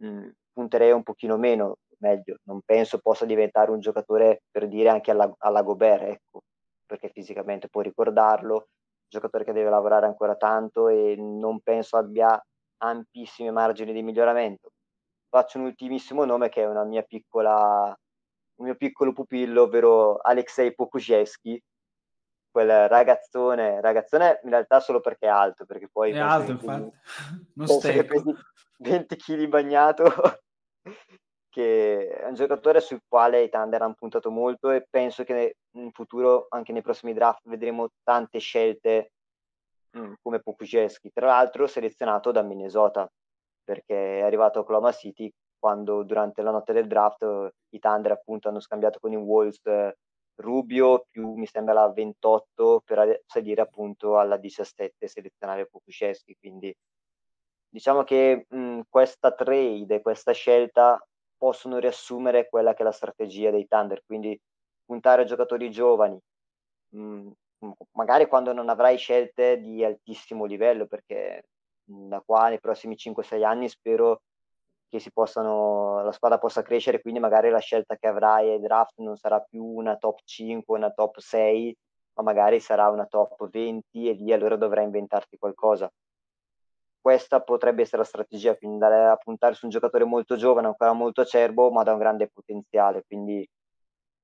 mh, 0.03 0.29
punterei 0.51 0.91
un 0.91 1.03
pochino 1.03 1.37
meno, 1.37 1.77
meglio, 1.97 2.37
non 2.43 2.61
penso 2.63 2.99
possa 2.99 3.25
diventare 3.25 3.71
un 3.71 3.79
giocatore 3.79 4.43
per 4.51 4.67
dire 4.67 4.89
anche 4.89 5.11
alla, 5.11 5.33
alla 5.39 5.61
Gobert, 5.63 6.03
ecco, 6.03 6.41
perché 6.85 7.09
fisicamente 7.09 7.69
può 7.69 7.81
ricordarlo, 7.81 8.67
giocatore 9.07 9.43
che 9.43 9.53
deve 9.53 9.69
lavorare 9.69 10.05
ancora 10.05 10.35
tanto 10.35 10.89
e 10.89 11.15
non 11.17 11.59
penso 11.61 11.97
abbia 11.97 12.41
ampissimi 12.77 13.51
margini 13.51 13.93
di 13.93 14.03
miglioramento. 14.03 14.71
Faccio 15.29 15.57
un 15.57 15.65
ultimissimo 15.65 16.25
nome 16.25 16.49
che 16.49 16.61
è 16.61 16.67
una 16.67 16.83
mia 16.83 17.01
piccola, 17.03 17.97
un 18.55 18.65
mio 18.65 18.75
piccolo 18.75 19.13
pupillo, 19.13 19.63
ovvero 19.63 20.17
Alexei 20.17 20.75
Pokushevsky, 20.75 21.59
quel 22.51 22.87
ragazzone, 22.87 23.81
ragazzone 23.81 24.39
in 24.43 24.49
realtà 24.51 24.79
solo 24.79 24.99
perché 24.99 25.25
è 25.25 25.29
alto, 25.29 25.65
perché 25.65 25.89
poi... 25.91 26.11
È 26.11 26.19
alto, 26.19 26.51
infatti, 26.51 26.91
non 27.53 27.67
20 28.83 29.15
kg 29.15 29.47
bagnato, 29.47 30.03
che 31.49 32.07
è 32.09 32.27
un 32.27 32.33
giocatore 32.33 32.81
sul 32.81 33.01
quale 33.07 33.43
i 33.43 33.49
Thunder 33.49 33.81
hanno 33.81 33.95
puntato 33.95 34.29
molto 34.29 34.69
e 34.71 34.85
penso 34.89 35.23
che 35.23 35.57
in 35.77 35.91
futuro, 35.91 36.47
anche 36.49 36.73
nei 36.73 36.81
prossimi 36.81 37.13
draft, 37.13 37.47
vedremo 37.47 37.89
tante 38.03 38.39
scelte 38.39 39.11
mh, 39.91 39.99
mm, 39.99 40.13
come 40.21 40.41
Pokuszewski, 40.41 41.11
tra 41.11 41.27
l'altro 41.27 41.65
selezionato 41.67 42.31
da 42.31 42.41
Minnesota, 42.41 43.09
perché 43.63 44.19
è 44.19 44.21
arrivato 44.23 44.59
a 44.59 44.61
Oklahoma 44.63 44.91
City 44.91 45.31
quando 45.57 46.03
durante 46.03 46.41
la 46.41 46.51
notte 46.51 46.73
del 46.73 46.87
draft 46.87 47.23
i 47.69 47.79
Thunder 47.79 48.11
appunto 48.11 48.49
hanno 48.49 48.59
scambiato 48.59 48.99
con 48.99 49.13
i 49.13 49.15
Wolves 49.15 49.65
eh, 49.65 49.95
Rubio 50.35 51.05
più 51.09 51.33
mi 51.35 51.45
sembra 51.45 51.73
la 51.73 51.91
28 51.91 52.81
per 52.83 53.21
salire 53.25 53.61
appunto 53.61 54.17
alla 54.17 54.37
17 54.37 55.07
selezionare 55.07 55.67
Pokuszewski, 55.67 56.35
quindi 56.39 56.75
diciamo 57.73 58.03
che 58.03 58.45
mh, 58.47 58.81
questa 58.87 59.31
trade, 59.31 60.01
questa 60.01 60.31
scelta 60.31 61.03
possono 61.35 61.79
riassumere 61.79 62.47
quella 62.47 62.73
che 62.75 62.83
è 62.83 62.85
la 62.85 62.91
strategia 62.91 63.49
dei 63.49 63.67
Thunder, 63.67 64.03
quindi 64.05 64.39
puntare 64.85 65.23
a 65.23 65.25
giocatori 65.25 65.71
giovani, 65.71 66.19
mh, 66.89 67.29
magari 67.93 68.27
quando 68.27 68.53
non 68.53 68.69
avrai 68.69 68.97
scelte 68.97 69.59
di 69.59 69.83
altissimo 69.83 70.45
livello, 70.45 70.85
perché 70.85 71.45
da 71.83 72.21
qua 72.21 72.49
nei 72.49 72.59
prossimi 72.59 72.95
5-6 72.95 73.43
anni 73.43 73.67
spero 73.69 74.21
che 74.87 74.99
si 74.99 75.11
possano, 75.11 76.03
la 76.03 76.11
squadra 76.11 76.37
possa 76.37 76.61
crescere, 76.61 77.01
quindi 77.01 77.19
magari 77.19 77.49
la 77.49 77.59
scelta 77.59 77.95
che 77.97 78.07
avrai 78.07 78.51
ai 78.51 78.59
draft 78.59 78.99
non 78.99 79.17
sarà 79.17 79.39
più 79.39 79.63
una 79.65 79.95
top 79.97 80.19
5, 80.23 80.77
una 80.77 80.91
top 80.91 81.17
6, 81.17 81.75
ma 82.17 82.23
magari 82.23 82.59
sarà 82.59 82.89
una 82.89 83.07
top 83.07 83.49
20 83.49 84.09
e 84.09 84.13
lì 84.13 84.31
allora 84.31 84.55
dovrai 84.57 84.83
inventarti 84.83 85.37
qualcosa 85.37 85.89
questa 87.03 87.41
potrebbe 87.41 87.81
essere 87.81 87.97
la 87.97 88.07
strategia, 88.07 88.55
quindi 88.55 88.81
andare 88.81 89.09
a 89.09 89.17
puntare 89.17 89.55
su 89.55 89.65
un 89.65 89.71
giocatore 89.71 90.05
molto 90.05 90.37
giovane, 90.37 90.67
ancora 90.67 90.93
molto 90.93 91.19
acerbo, 91.19 91.69
ma 91.69 91.83
da 91.83 91.91
un 91.91 91.99
grande 91.99 92.29
potenziale. 92.29 93.03
Quindi 93.05 93.45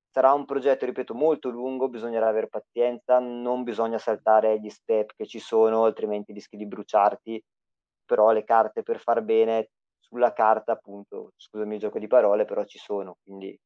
sarà 0.09 0.31
un 0.33 0.45
progetto, 0.45 0.85
ripeto, 0.85 1.13
molto 1.13 1.49
lungo, 1.49 1.89
bisognerà 1.89 2.29
avere 2.29 2.47
pazienza, 2.47 3.19
non 3.19 3.63
bisogna 3.63 3.97
saltare 3.97 4.59
gli 4.61 4.69
step 4.69 5.11
che 5.17 5.27
ci 5.27 5.39
sono, 5.39 5.83
altrimenti 5.83 6.31
rischi 6.31 6.55
di 6.55 6.65
bruciarti, 6.65 7.43
però 8.05 8.31
le 8.31 8.45
carte 8.45 8.81
per 8.81 8.99
far 8.99 9.23
bene 9.23 9.71
sulla 9.99 10.31
carta, 10.31 10.71
appunto, 10.71 11.33
scusami 11.35 11.75
il 11.75 11.81
gioco 11.81 11.99
di 11.99 12.07
parole, 12.07 12.45
però 12.45 12.63
ci 12.63 12.77
sono, 12.79 13.17
quindi 13.23 13.57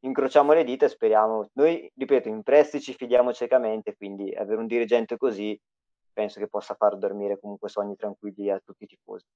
incrociamo 0.00 0.52
le 0.54 0.64
dita 0.64 0.86
e 0.86 0.88
speriamo. 0.88 1.48
Noi, 1.54 1.90
ripeto, 1.94 2.28
in 2.28 2.42
prestiti 2.42 2.84
ci 2.84 2.94
fidiamo 2.94 3.34
ciecamente, 3.34 3.94
quindi 3.96 4.34
avere 4.34 4.60
un 4.60 4.66
dirigente 4.66 5.18
così 5.18 5.58
penso 6.16 6.40
che 6.40 6.48
possa 6.48 6.72
far 6.72 6.96
dormire 6.96 7.38
comunque 7.38 7.68
sogni 7.68 7.94
tranquilli 7.94 8.48
a 8.50 8.58
tutti 8.64 8.84
i 8.84 8.86
tifosi. 8.86 9.26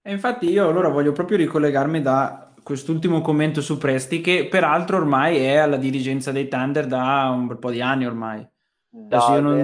E 0.00 0.10
infatti 0.10 0.48
io 0.48 0.66
allora 0.66 0.88
voglio 0.88 1.12
proprio 1.12 1.36
ricollegarmi 1.36 2.00
da 2.00 2.54
quest'ultimo 2.62 3.20
commento 3.20 3.60
su 3.60 3.76
Presti, 3.76 4.22
che 4.22 4.48
peraltro 4.48 4.96
ormai 4.96 5.36
è 5.44 5.56
alla 5.56 5.76
dirigenza 5.76 6.32
dei 6.32 6.48
Thunder 6.48 6.86
da 6.86 7.28
un 7.30 7.46
bel 7.48 7.58
po' 7.58 7.70
di 7.70 7.82
anni 7.82 8.06
ormai. 8.06 8.48
Da, 8.88 9.38
non... 9.38 9.58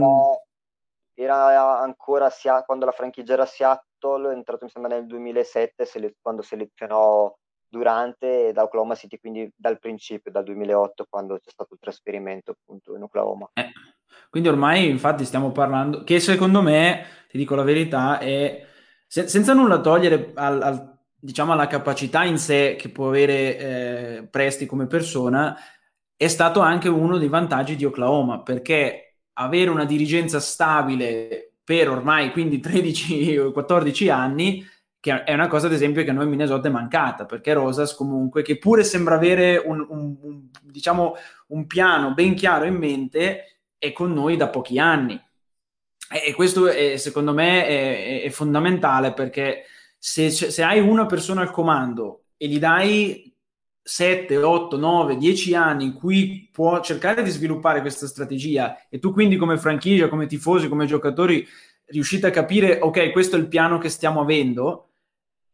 era, 1.15 1.53
era, 1.53 1.81
ancora 1.81 2.29
sia, 2.29 2.63
quando 2.65 2.85
la 2.85 2.93
franchigia 2.93 3.33
era 3.33 3.47
Seattle, 3.47 4.31
è 4.31 4.35
entrato 4.35 4.65
mi 4.65 4.71
sembra 4.71 4.95
nel 4.95 5.07
2007 5.07 5.87
sele- 5.87 6.17
quando 6.21 6.43
selezionò 6.43 7.35
durante 7.67 8.53
da 8.53 8.65
Oklahoma 8.65 8.95
City, 8.95 9.19
quindi 9.19 9.51
dal 9.57 9.79
principio, 9.79 10.31
dal 10.31 10.45
2008, 10.45 11.07
quando 11.09 11.39
c'è 11.39 11.51
stato 11.51 11.73
il 11.73 11.81
trasferimento 11.81 12.51
appunto 12.51 12.95
in 12.95 13.03
Oklahoma. 13.03 13.49
Eh, 13.55 13.73
quindi 14.35 14.51
ormai 14.51 14.89
infatti 14.89 15.25
stiamo 15.25 15.53
parlando, 15.53 16.03
che 16.03 16.19
secondo 16.19 16.61
me, 16.61 17.05
ti 17.31 17.39
dico 17.39 17.55
la 17.55 17.63
verità, 17.63 18.19
è 18.19 18.67
se, 19.07 19.29
senza 19.29 19.53
nulla 19.53 19.79
togliere 19.79 20.33
al, 20.35 20.61
al, 20.61 20.99
diciamo 21.17 21.53
alla 21.53 21.69
capacità 21.69 22.25
in 22.25 22.37
sé 22.37 22.75
che 22.77 22.89
può 22.89 23.07
avere 23.07 23.59
eh, 23.59 24.29
Presti 24.29 24.67
come 24.67 24.89
persona, 24.89 25.57
è 26.17 26.27
stato 26.27 26.59
anche 26.59 26.89
uno 26.89 27.17
dei 27.17 27.29
vantaggi 27.29 27.77
di 27.77 27.85
Oklahoma, 27.85 28.43
perché 28.43 29.19
avere 29.35 29.71
una 29.71 29.85
dirigenza 29.85 30.41
stabile 30.41 31.53
per 31.63 31.89
ormai 31.89 32.33
quindi 32.33 32.59
13-14 32.59 34.11
anni 34.11 34.67
che 34.99 35.23
è 35.23 35.33
una 35.33 35.47
cosa 35.47 35.67
ad 35.67 35.75
esempio 35.75 36.03
che 36.03 36.11
a 36.11 36.13
noi 36.13 36.25
in 36.25 36.31
Minnesota 36.31 36.67
è 36.67 36.73
mancata, 36.73 37.25
perché 37.25 37.53
Rosas 37.53 37.95
comunque, 37.95 38.43
che 38.43 38.59
pure 38.59 38.83
sembra 38.83 39.15
avere 39.15 39.59
un, 39.59 39.87
un, 39.89 40.17
un, 40.21 40.49
diciamo, 40.63 41.15
un 41.49 41.67
piano 41.67 42.15
ben 42.15 42.35
chiaro 42.35 42.65
in 42.65 42.75
mente, 42.75 43.54
è 43.85 43.93
con 43.93 44.13
noi 44.13 44.37
da 44.37 44.49
pochi 44.49 44.79
anni. 44.79 45.21
E, 46.11 46.33
questo 46.33 46.69
è, 46.69 46.97
secondo 46.97 47.33
me 47.33 47.67
è, 47.67 48.23
è 48.23 48.31
fondamentale 48.31 49.13
perché 49.13 49.65
se, 49.99 50.31
se, 50.31 50.63
hai 50.63 50.81
una 50.81 51.07
persona 51.07 51.43
al 51.43 51.51
comando 51.51 52.25
e 52.37 52.49
gli 52.49 52.59
dai 52.59 53.33
7, 53.83 54.37
8, 54.37 54.77
9, 54.77 55.17
10 55.17 55.55
anni 55.55 55.85
in 55.85 55.93
cui 55.93 56.49
può 56.51 56.81
cercare 56.81 57.23
di 57.23 57.31
sviluppare 57.31 57.81
questa 57.81 58.07
strategia 58.07 58.87
e 58.89 58.99
tu 58.99 59.13
quindi 59.13 59.37
come 59.37 59.59
franchigia, 59.59 60.09
come 60.09 60.27
tifosi, 60.27 60.69
come 60.69 60.87
giocatori 60.87 61.47
riuscite 61.87 62.27
a 62.27 62.31
capire 62.31 62.79
ok, 62.81 63.13
questo 63.13 63.37
è 63.37 63.39
il 63.39 63.49
piano 63.49 63.79
che 63.79 63.91
stiamo 63.91 64.21
avendo, 64.21 64.94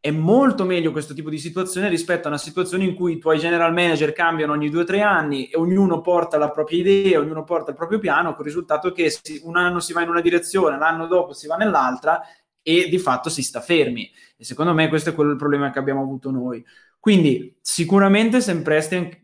è 0.00 0.10
molto 0.10 0.64
meglio 0.64 0.92
questo 0.92 1.12
tipo 1.12 1.28
di 1.28 1.38
situazione 1.38 1.90
rispetto 1.90 2.26
a 2.26 2.30
una 2.30 2.38
situazione 2.38 2.84
in 2.84 2.94
cui 2.94 3.12
i 3.12 3.18
tuoi 3.18 3.38
general 3.38 3.74
manager 3.74 4.14
cambiano 4.14 4.52
ogni 4.52 4.70
due 4.70 4.82
o 4.82 4.84
tre 4.84 5.02
anni 5.02 5.48
e 5.48 5.58
ognuno 5.58 6.00
porta 6.00 6.38
la 6.38 6.50
propria 6.50 6.78
idea, 6.78 7.18
ognuno 7.18 7.44
porta 7.44 7.70
il 7.70 7.76
proprio 7.76 7.98
piano, 7.98 8.30
con 8.30 8.40
il 8.40 8.46
risultato 8.46 8.92
che 8.92 9.12
un 9.42 9.58
anno 9.58 9.78
si 9.78 9.92
va 9.92 10.00
in 10.00 10.08
una 10.08 10.22
direzione, 10.22 10.78
l'anno 10.78 11.06
dopo 11.06 11.34
si 11.34 11.46
va 11.46 11.56
nell'altra 11.56 12.22
e 12.62 12.88
di 12.88 12.98
fatto 12.98 13.28
si 13.28 13.42
sta 13.42 13.60
fermi. 13.60 14.10
E 14.38 14.44
secondo 14.44 14.72
me 14.72 14.88
questo 14.88 15.10
è 15.10 15.14
quello 15.14 15.32
il 15.32 15.36
problema 15.36 15.70
che 15.70 15.78
abbiamo 15.78 16.00
avuto 16.00 16.30
noi. 16.30 16.64
Quindi 16.98 17.56
sicuramente 17.60 18.40
sempre 18.40 19.20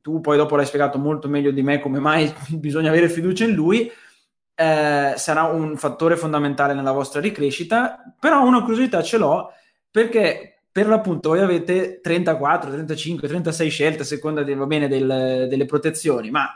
tu 0.00 0.20
poi 0.20 0.36
dopo 0.36 0.56
l'hai 0.56 0.66
spiegato 0.66 0.98
molto 0.98 1.28
meglio 1.28 1.52
di 1.52 1.62
me 1.62 1.78
come 1.78 2.00
mai 2.00 2.32
bisogna 2.58 2.88
avere 2.88 3.08
fiducia 3.08 3.44
in 3.44 3.52
lui, 3.52 3.88
eh, 4.54 5.14
sarà 5.16 5.44
un 5.44 5.76
fattore 5.76 6.16
fondamentale 6.16 6.74
nella 6.74 6.90
vostra 6.90 7.20
ricrescita, 7.20 8.02
però 8.18 8.44
una 8.44 8.62
curiosità 8.62 9.00
ce 9.00 9.16
l'ho 9.16 9.52
perché 9.92 10.62
per 10.72 10.88
l'appunto 10.88 11.28
voi 11.28 11.40
avete 11.40 12.00
34, 12.00 12.70
35, 12.70 13.28
36 13.28 13.70
scelte 13.70 14.02
a 14.02 14.06
seconda 14.06 14.42
de, 14.42 14.56
bene, 14.56 14.88
del, 14.88 15.46
delle 15.48 15.66
protezioni, 15.66 16.30
ma 16.30 16.50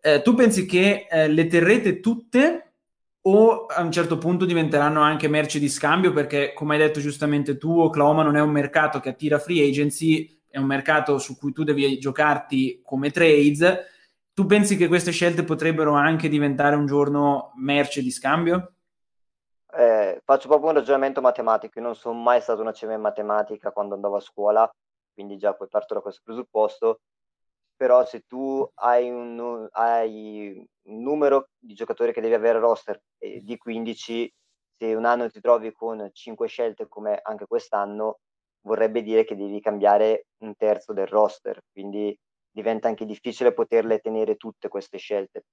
eh, 0.00 0.22
tu 0.22 0.34
pensi 0.34 0.64
che 0.66 1.06
eh, 1.10 1.28
le 1.28 1.46
terrete 1.48 2.00
tutte 2.00 2.72
o 3.22 3.66
a 3.66 3.82
un 3.82 3.92
certo 3.92 4.16
punto 4.16 4.44
diventeranno 4.46 5.00
anche 5.00 5.28
merci 5.28 5.58
di 5.58 5.68
scambio 5.68 6.12
perché 6.12 6.52
come 6.54 6.74
hai 6.76 6.80
detto 6.80 7.00
giustamente 7.00 7.58
tu 7.58 7.78
Oklahoma 7.78 8.22
non 8.22 8.36
è 8.36 8.40
un 8.40 8.50
mercato 8.50 8.98
che 8.98 9.10
attira 9.10 9.38
free 9.38 9.68
agency 9.68 10.40
è 10.48 10.56
un 10.56 10.64
mercato 10.64 11.18
su 11.18 11.36
cui 11.36 11.52
tu 11.52 11.62
devi 11.62 11.98
giocarti 11.98 12.80
come 12.82 13.10
trades 13.10 13.78
tu 14.32 14.46
pensi 14.46 14.78
che 14.78 14.88
queste 14.88 15.10
scelte 15.10 15.44
potrebbero 15.44 15.92
anche 15.92 16.30
diventare 16.30 16.76
un 16.76 16.86
giorno 16.86 17.52
merce 17.56 18.00
di 18.00 18.10
scambio? 18.10 18.72
Eh, 19.72 20.20
faccio 20.24 20.48
proprio 20.48 20.70
un 20.70 20.76
ragionamento 20.76 21.20
matematico, 21.20 21.78
io 21.78 21.84
non 21.84 21.94
sono 21.94 22.18
mai 22.18 22.40
stato 22.40 22.60
una 22.60 22.72
CM 22.72 22.92
in 22.92 23.00
matematica 23.00 23.70
quando 23.70 23.94
andavo 23.94 24.16
a 24.16 24.20
scuola, 24.20 24.68
quindi 25.12 25.36
già 25.36 25.54
poi 25.54 25.68
parto 25.68 25.94
da 25.94 26.00
questo 26.00 26.22
presupposto, 26.24 27.00
però 27.76 28.04
se 28.04 28.22
tu 28.26 28.68
hai 28.74 29.10
un, 29.10 29.68
hai 29.72 30.66
un 30.88 31.02
numero 31.02 31.48
di 31.58 31.74
giocatori 31.74 32.12
che 32.12 32.20
devi 32.20 32.34
avere 32.34 32.58
roster 32.58 33.00
eh, 33.18 33.40
di 33.42 33.56
15, 33.56 34.32
se 34.76 34.94
un 34.94 35.04
anno 35.04 35.30
ti 35.30 35.40
trovi 35.40 35.72
con 35.72 36.10
5 36.12 36.48
scelte 36.48 36.88
come 36.88 37.20
anche 37.22 37.46
quest'anno, 37.46 38.18
vorrebbe 38.62 39.02
dire 39.02 39.24
che 39.24 39.36
devi 39.36 39.60
cambiare 39.60 40.26
un 40.38 40.54
terzo 40.56 40.92
del 40.92 41.06
roster, 41.06 41.60
quindi 41.72 42.16
diventa 42.50 42.88
anche 42.88 43.06
difficile 43.06 43.52
poterle 43.52 44.00
tenere 44.00 44.36
tutte 44.36 44.68
queste 44.68 44.98
scelte 44.98 45.44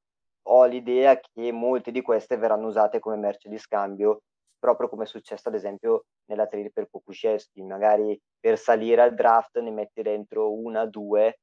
ho 0.50 0.66
l'idea 0.66 1.20
che 1.20 1.52
molte 1.52 1.92
di 1.92 2.02
queste 2.02 2.38
verranno 2.38 2.68
usate 2.68 3.00
come 3.00 3.16
merce 3.18 3.50
di 3.50 3.58
scambio, 3.58 4.22
proprio 4.60 4.90
come 4.90 5.04
è 5.04 5.08
successo 5.08 5.50
ad 5.50 5.56
esempio 5.56 6.06
nella 6.26 6.48
trade 6.48 6.72
per 6.72 6.88
Pokuszewski, 6.88 7.62
magari 7.64 8.20
per 8.40 8.58
salire 8.58 9.02
al 9.02 9.14
draft 9.14 9.60
ne 9.60 9.72
metti 9.72 10.02
dentro 10.02 10.52
una, 10.54 10.86
due, 10.86 11.40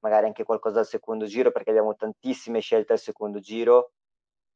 magari 0.00 0.26
anche 0.26 0.44
qualcosa 0.44 0.80
al 0.80 0.86
secondo 0.86 1.26
giro, 1.26 1.50
perché 1.52 1.70
abbiamo 1.70 1.94
tantissime 1.94 2.60
scelte 2.60 2.92
al 2.92 2.98
secondo 2.98 3.38
giro 3.40 3.92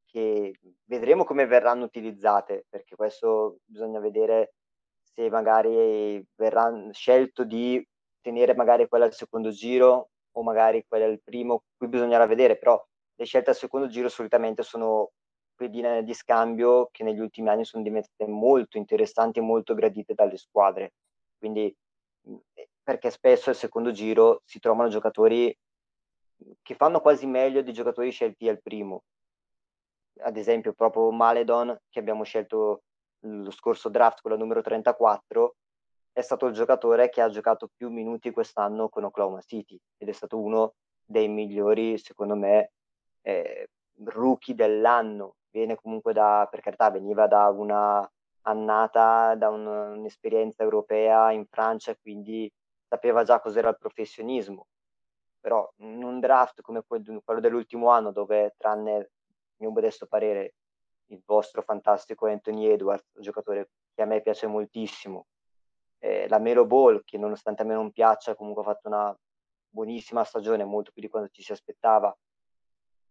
che 0.06 0.52
vedremo 0.84 1.24
come 1.24 1.46
verranno 1.46 1.84
utilizzate, 1.84 2.66
perché 2.68 2.96
questo 2.96 3.58
bisogna 3.64 4.00
vedere 4.00 4.54
se 5.00 5.30
magari 5.30 6.24
verrà 6.34 6.72
scelto 6.92 7.44
di 7.44 7.84
tenere 8.20 8.54
magari 8.54 8.88
quella 8.88 9.04
al 9.04 9.14
secondo 9.14 9.50
giro 9.50 10.10
o 10.32 10.42
magari 10.42 10.84
quella 10.86 11.06
al 11.06 11.20
primo, 11.22 11.62
qui 11.76 11.88
bisognerà 11.88 12.26
vedere, 12.26 12.58
però 12.58 12.82
le 13.20 13.26
scelte 13.26 13.50
al 13.50 13.56
secondo 13.56 13.86
giro 13.86 14.08
solitamente 14.08 14.62
sono 14.62 15.10
pedine 15.54 16.02
di 16.04 16.14
scambio 16.14 16.88
che 16.90 17.04
negli 17.04 17.20
ultimi 17.20 17.50
anni 17.50 17.66
sono 17.66 17.82
diventate 17.82 18.26
molto 18.26 18.78
interessanti 18.78 19.40
e 19.40 19.42
molto 19.42 19.74
gradite 19.74 20.14
dalle 20.14 20.38
squadre. 20.38 20.94
Quindi, 21.36 21.74
eh, 22.54 22.68
perché 22.82 23.10
spesso 23.10 23.50
al 23.50 23.56
secondo 23.56 23.92
giro 23.92 24.40
si 24.46 24.58
trovano 24.58 24.88
giocatori 24.88 25.54
che 26.62 26.74
fanno 26.74 27.02
quasi 27.02 27.26
meglio 27.26 27.60
di 27.60 27.74
giocatori 27.74 28.10
scelti 28.10 28.48
al 28.48 28.62
primo. 28.62 29.02
Ad 30.20 30.38
esempio, 30.38 30.72
proprio 30.72 31.10
Maledon, 31.10 31.78
che 31.90 31.98
abbiamo 31.98 32.24
scelto 32.24 32.84
lo 33.18 33.50
scorso 33.50 33.90
draft 33.90 34.22
con 34.22 34.30
la 34.30 34.38
numero 34.38 34.62
34, 34.62 35.56
è 36.12 36.22
stato 36.22 36.46
il 36.46 36.54
giocatore 36.54 37.10
che 37.10 37.20
ha 37.20 37.28
giocato 37.28 37.68
più 37.76 37.90
minuti 37.90 38.30
quest'anno 38.30 38.88
con 38.88 39.04
Oklahoma 39.04 39.42
City 39.42 39.78
ed 39.98 40.08
è 40.08 40.12
stato 40.12 40.40
uno 40.40 40.72
dei 41.04 41.28
migliori, 41.28 41.98
secondo 41.98 42.34
me, 42.34 42.70
eh, 43.22 43.68
rookie 44.04 44.54
dell'anno. 44.54 45.36
Viene 45.50 45.76
comunque 45.76 46.12
da, 46.12 46.46
per 46.50 46.60
carità, 46.60 46.90
veniva 46.90 47.26
da 47.26 47.48
una 47.48 48.08
annata, 48.42 49.34
da 49.34 49.48
un, 49.48 49.66
un'esperienza 49.66 50.62
europea 50.62 51.30
in 51.32 51.46
Francia, 51.46 51.96
quindi 51.96 52.50
sapeva 52.86 53.24
già 53.24 53.40
cos'era 53.40 53.68
il 53.68 53.78
professionismo. 53.78 54.66
Però 55.40 55.70
in 55.78 56.02
un 56.02 56.20
draft 56.20 56.60
come 56.60 56.82
quello 56.84 57.40
dell'ultimo 57.40 57.88
anno, 57.88 58.12
dove 58.12 58.54
tranne 58.56 58.96
il 58.96 59.08
mio 59.56 59.70
modesto 59.70 60.06
parere 60.06 60.54
il 61.06 61.22
vostro 61.24 61.62
fantastico 61.62 62.26
Anthony 62.26 62.66
Edwards, 62.66 63.04
un 63.14 63.22
giocatore 63.22 63.70
che 63.94 64.02
a 64.02 64.06
me 64.06 64.20
piace 64.20 64.46
moltissimo, 64.46 65.26
eh, 65.98 66.28
la 66.28 66.38
Melo 66.38 66.66
Ball, 66.66 67.02
che 67.04 67.18
nonostante 67.18 67.62
a 67.62 67.64
me 67.64 67.74
non 67.74 67.90
piaccia, 67.90 68.34
comunque 68.34 68.62
ha 68.62 68.66
fatto 68.66 68.88
una 68.88 69.16
buonissima 69.68 70.24
stagione, 70.24 70.64
molto 70.64 70.90
più 70.92 71.02
di 71.02 71.08
quanto 71.08 71.30
ci 71.30 71.42
si 71.42 71.52
aspettava. 71.52 72.16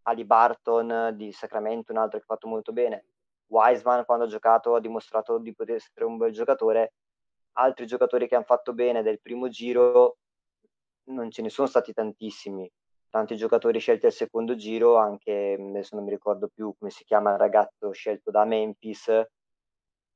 Ali 0.09 0.25
Barton 0.25 1.13
di 1.15 1.31
Sacramento, 1.31 1.91
un 1.91 1.99
altro 1.99 2.17
che 2.17 2.23
ha 2.23 2.33
fatto 2.33 2.47
molto 2.47 2.71
bene. 2.73 3.05
Wiseman, 3.47 4.05
quando 4.05 4.25
ha 4.25 4.27
giocato, 4.27 4.75
ha 4.75 4.79
dimostrato 4.79 5.37
di 5.37 5.53
poter 5.53 5.75
essere 5.75 6.05
un 6.05 6.17
bel 6.17 6.31
giocatore. 6.31 6.93
Altri 7.53 7.85
giocatori 7.85 8.27
che 8.27 8.35
hanno 8.35 8.43
fatto 8.43 8.73
bene 8.73 9.01
del 9.01 9.19
primo 9.21 9.49
giro 9.49 10.17
non 11.09 11.31
ce 11.31 11.41
ne 11.41 11.49
sono 11.49 11.67
stati 11.67 11.93
tantissimi. 11.93 12.69
Tanti 13.09 13.35
giocatori 13.35 13.79
scelti 13.79 14.05
al 14.05 14.11
secondo 14.11 14.55
giro, 14.55 14.97
anche 14.97 15.57
adesso 15.59 15.95
non 15.95 16.05
mi 16.05 16.11
ricordo 16.11 16.47
più 16.47 16.75
come 16.77 16.91
si 16.91 17.03
chiama 17.03 17.31
il 17.31 17.39
ragazzo 17.39 17.91
scelto 17.91 18.29
da 18.29 18.45
Memphis, 18.45 19.11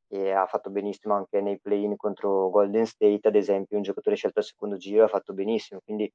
e 0.08 0.32
ha 0.32 0.46
fatto 0.46 0.70
benissimo 0.70 1.16
anche 1.16 1.42
nei 1.42 1.60
play-in 1.60 1.96
contro 1.96 2.52
Golden 2.52 2.86
State, 2.86 3.28
ad 3.28 3.36
esempio, 3.36 3.78
un 3.78 3.84
giocatore 3.84 4.16
scelto 4.16 4.40
al 4.40 4.46
secondo 4.46 4.78
giro 4.78 5.06
ha 5.06 5.08
fatto 5.08 5.34
benissimo. 5.34 5.82
Quindi 5.84 6.12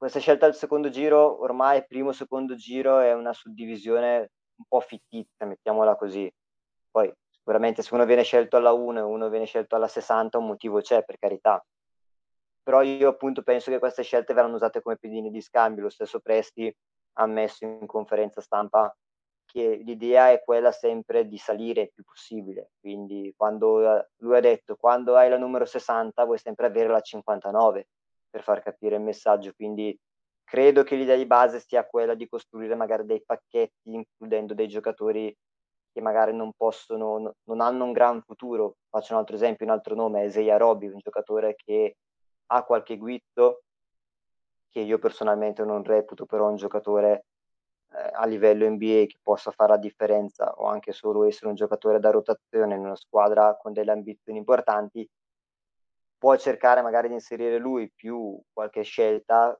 questa 0.00 0.18
scelta 0.18 0.46
al 0.46 0.54
secondo 0.54 0.88
giro, 0.88 1.42
ormai 1.42 1.84
primo 1.86 2.12
secondo 2.12 2.54
giro 2.54 3.00
è 3.00 3.12
una 3.12 3.34
suddivisione 3.34 4.30
un 4.56 4.64
po' 4.66 4.80
fittizia, 4.80 5.44
mettiamola 5.44 5.94
così. 5.94 6.32
Poi 6.90 7.12
sicuramente 7.28 7.82
se 7.82 7.92
uno 7.92 8.06
viene 8.06 8.22
scelto 8.22 8.56
alla 8.56 8.72
1 8.72 8.98
e 8.98 9.02
uno 9.02 9.28
viene 9.28 9.44
scelto 9.44 9.76
alla 9.76 9.88
60, 9.88 10.38
un 10.38 10.46
motivo 10.46 10.80
c'è, 10.80 11.04
per 11.04 11.18
carità. 11.18 11.62
Però 12.62 12.80
io 12.80 13.10
appunto 13.10 13.42
penso 13.42 13.70
che 13.70 13.78
queste 13.78 14.02
scelte 14.02 14.32
verranno 14.32 14.54
usate 14.54 14.80
come 14.80 14.96
pedine 14.96 15.28
di 15.28 15.42
scambio. 15.42 15.82
Lo 15.82 15.90
stesso 15.90 16.20
Presti 16.20 16.74
ha 17.18 17.22
ammesso 17.22 17.66
in 17.66 17.84
conferenza 17.84 18.40
stampa 18.40 18.96
che 19.44 19.82
l'idea 19.84 20.30
è 20.30 20.42
quella 20.42 20.72
sempre 20.72 21.28
di 21.28 21.36
salire 21.36 21.82
il 21.82 21.92
più 21.92 22.04
possibile. 22.04 22.70
Quindi 22.80 23.34
quando 23.36 23.98
eh, 23.98 24.08
lui 24.20 24.38
ha 24.38 24.40
detto 24.40 24.76
quando 24.76 25.16
hai 25.16 25.28
la 25.28 25.36
numero 25.36 25.66
60 25.66 26.24
vuoi 26.24 26.38
sempre 26.38 26.64
avere 26.64 26.88
la 26.88 27.02
59 27.02 27.86
per 28.30 28.42
far 28.42 28.62
capire 28.62 28.96
il 28.96 29.02
messaggio. 29.02 29.52
Quindi 29.54 29.98
credo 30.44 30.82
che 30.84 30.96
l'idea 30.96 31.16
di 31.16 31.26
base 31.26 31.60
sia 31.60 31.86
quella 31.86 32.14
di 32.14 32.28
costruire 32.28 32.74
magari 32.74 33.04
dei 33.04 33.22
pacchetti 33.24 33.92
includendo 33.92 34.54
dei 34.54 34.68
giocatori 34.68 35.36
che 35.92 36.00
magari 36.00 36.32
non 36.34 36.52
possono, 36.56 37.34
non 37.44 37.60
hanno 37.60 37.84
un 37.84 37.92
gran 37.92 38.22
futuro. 38.22 38.76
Faccio 38.88 39.12
un 39.14 39.18
altro 39.20 39.34
esempio, 39.34 39.66
un 39.66 39.72
altro 39.72 39.94
nome, 39.94 40.24
Isaiah 40.24 40.56
Robby, 40.56 40.86
un 40.86 40.98
giocatore 40.98 41.54
che 41.56 41.96
ha 42.46 42.64
qualche 42.64 42.96
guizzo, 42.96 43.62
che 44.70 44.80
io 44.80 44.98
personalmente 44.98 45.64
non 45.64 45.82
reputo 45.82 46.26
però 46.26 46.48
un 46.48 46.56
giocatore 46.56 47.24
eh, 47.92 48.10
a 48.12 48.24
livello 48.26 48.68
NBA 48.68 49.06
che 49.06 49.18
possa 49.22 49.50
fare 49.50 49.72
la 49.72 49.78
differenza 49.78 50.52
o 50.54 50.66
anche 50.66 50.92
solo 50.92 51.24
essere 51.24 51.48
un 51.48 51.56
giocatore 51.56 51.98
da 51.98 52.10
rotazione 52.10 52.74
in 52.76 52.84
una 52.84 52.96
squadra 52.96 53.56
con 53.56 53.72
delle 53.72 53.90
ambizioni 53.90 54.38
importanti, 54.38 55.08
può 56.20 56.36
cercare 56.36 56.82
magari 56.82 57.08
di 57.08 57.14
inserire 57.14 57.56
lui 57.56 57.90
più 57.90 58.38
qualche 58.52 58.82
scelta 58.82 59.58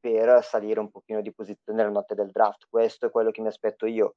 per 0.00 0.42
salire 0.42 0.80
un 0.80 0.90
pochino 0.90 1.20
di 1.20 1.32
posizione 1.32 1.78
nella 1.78 1.92
notte 1.92 2.16
del 2.16 2.32
draft. 2.32 2.66
Questo 2.68 3.06
è 3.06 3.10
quello 3.10 3.30
che 3.30 3.40
mi 3.40 3.46
aspetto 3.46 3.86
io. 3.86 4.16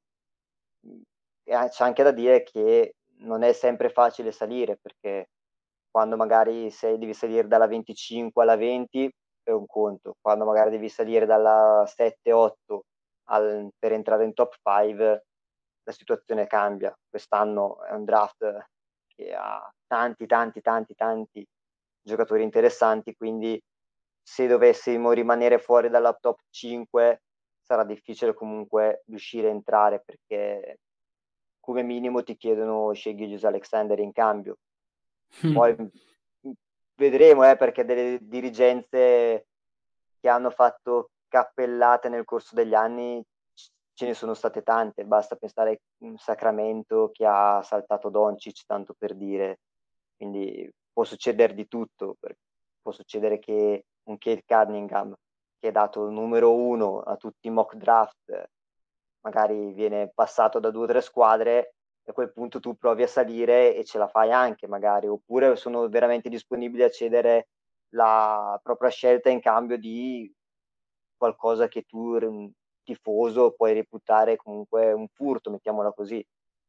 E 1.43 1.69
c'è 1.69 1.83
anche 1.83 2.01
da 2.01 2.09
dire 2.11 2.41
che 2.41 2.95
non 3.19 3.43
è 3.43 3.53
sempre 3.53 3.89
facile 3.89 4.31
salire 4.31 4.77
perché 4.81 5.29
quando 5.91 6.15
magari 6.15 6.71
sei, 6.71 6.97
devi 6.97 7.13
salire 7.13 7.47
dalla 7.47 7.67
25 7.67 8.41
alla 8.41 8.57
20 8.57 9.13
è 9.43 9.51
un 9.51 9.67
conto, 9.67 10.15
quando 10.21 10.45
magari 10.45 10.71
devi 10.71 10.89
salire 10.89 11.27
dalla 11.27 11.85
7-8 11.85 12.79
al, 13.25 13.69
per 13.77 13.91
entrare 13.91 14.23
in 14.23 14.33
top 14.33 14.55
5 14.59 15.25
la 15.83 15.91
situazione 15.91 16.47
cambia. 16.47 16.91
Quest'anno 17.07 17.83
è 17.83 17.91
un 17.93 18.05
draft 18.05 18.69
che 19.07 19.35
ha 19.35 19.71
tanti, 19.85 20.25
tanti, 20.25 20.61
tanti, 20.61 20.95
tanti 20.95 21.47
giocatori 22.03 22.43
interessanti, 22.43 23.15
quindi 23.15 23.61
se 24.21 24.47
dovessimo 24.47 25.11
rimanere 25.11 25.59
fuori 25.59 25.89
dalla 25.89 26.13
top 26.13 26.39
5 26.49 27.21
sarà 27.61 27.83
difficile 27.83 28.33
comunque 28.33 29.03
riuscire 29.07 29.47
a 29.47 29.51
entrare 29.51 30.01
perché 30.05 30.79
come 31.59 31.81
minimo 31.81 32.23
ti 32.23 32.35
chiedono 32.35 32.91
scegli 32.93 33.29
Giuseppe 33.29 33.47
Alexander 33.47 33.99
in 33.99 34.11
cambio. 34.11 34.57
Mm. 35.45 35.53
Poi 35.53 35.75
vedremo 36.95 37.49
eh, 37.49 37.55
perché 37.55 37.85
delle 37.85 38.19
dirigenze 38.21 39.47
che 40.19 40.29
hanno 40.29 40.49
fatto 40.49 41.11
cappellate 41.27 42.09
nel 42.09 42.25
corso 42.25 42.53
degli 42.53 42.73
anni 42.73 43.23
ce 43.95 44.05
ne 44.05 44.13
sono 44.13 44.33
state 44.33 44.63
tante, 44.63 45.05
basta 45.05 45.35
pensare 45.35 45.71
a 45.71 46.17
Sacramento 46.17 47.09
che 47.11 47.25
ha 47.25 47.61
saltato 47.63 48.09
Doncic, 48.09 48.65
tanto 48.65 48.95
per 48.97 49.15
dire, 49.15 49.59
quindi 50.17 50.69
può 50.93 51.03
succedere 51.03 51.53
di 51.53 51.67
tutto, 51.67 52.17
può 52.81 52.91
succedere 52.91 53.39
che 53.39 53.85
un 54.03 54.17
Kate 54.17 54.43
Cunningham 54.45 55.13
che 55.57 55.69
è 55.69 55.71
dato 55.71 56.09
numero 56.09 56.53
uno 56.53 56.99
a 56.99 57.15
tutti 57.15 57.47
i 57.47 57.49
mock 57.51 57.75
draft, 57.75 58.49
magari 59.21 59.71
viene 59.71 60.11
passato 60.13 60.59
da 60.59 60.69
due 60.69 60.83
o 60.83 60.87
tre 60.87 61.01
squadre 61.01 61.75
e 62.03 62.11
a 62.11 62.13
quel 62.13 62.33
punto 62.33 62.59
tu 62.59 62.75
provi 62.75 63.03
a 63.03 63.07
salire 63.07 63.73
e 63.73 63.85
ce 63.85 63.97
la 63.97 64.07
fai 64.07 64.31
anche 64.31 64.67
magari, 64.67 65.07
oppure 65.07 65.55
sono 65.55 65.87
veramente 65.87 66.29
disponibili 66.29 66.83
a 66.83 66.89
cedere 66.89 67.47
la 67.93 68.59
propria 68.61 68.89
scelta 68.89 69.29
in 69.29 69.39
cambio 69.39 69.77
di 69.77 70.31
qualcosa 71.15 71.69
che 71.69 71.83
tu 71.83 72.17
tifoso 72.83 73.53
puoi 73.53 73.73
reputare 73.73 74.35
comunque 74.35 74.91
un 74.91 75.07
furto, 75.07 75.49
mettiamola 75.49 75.93
così. 75.93 76.25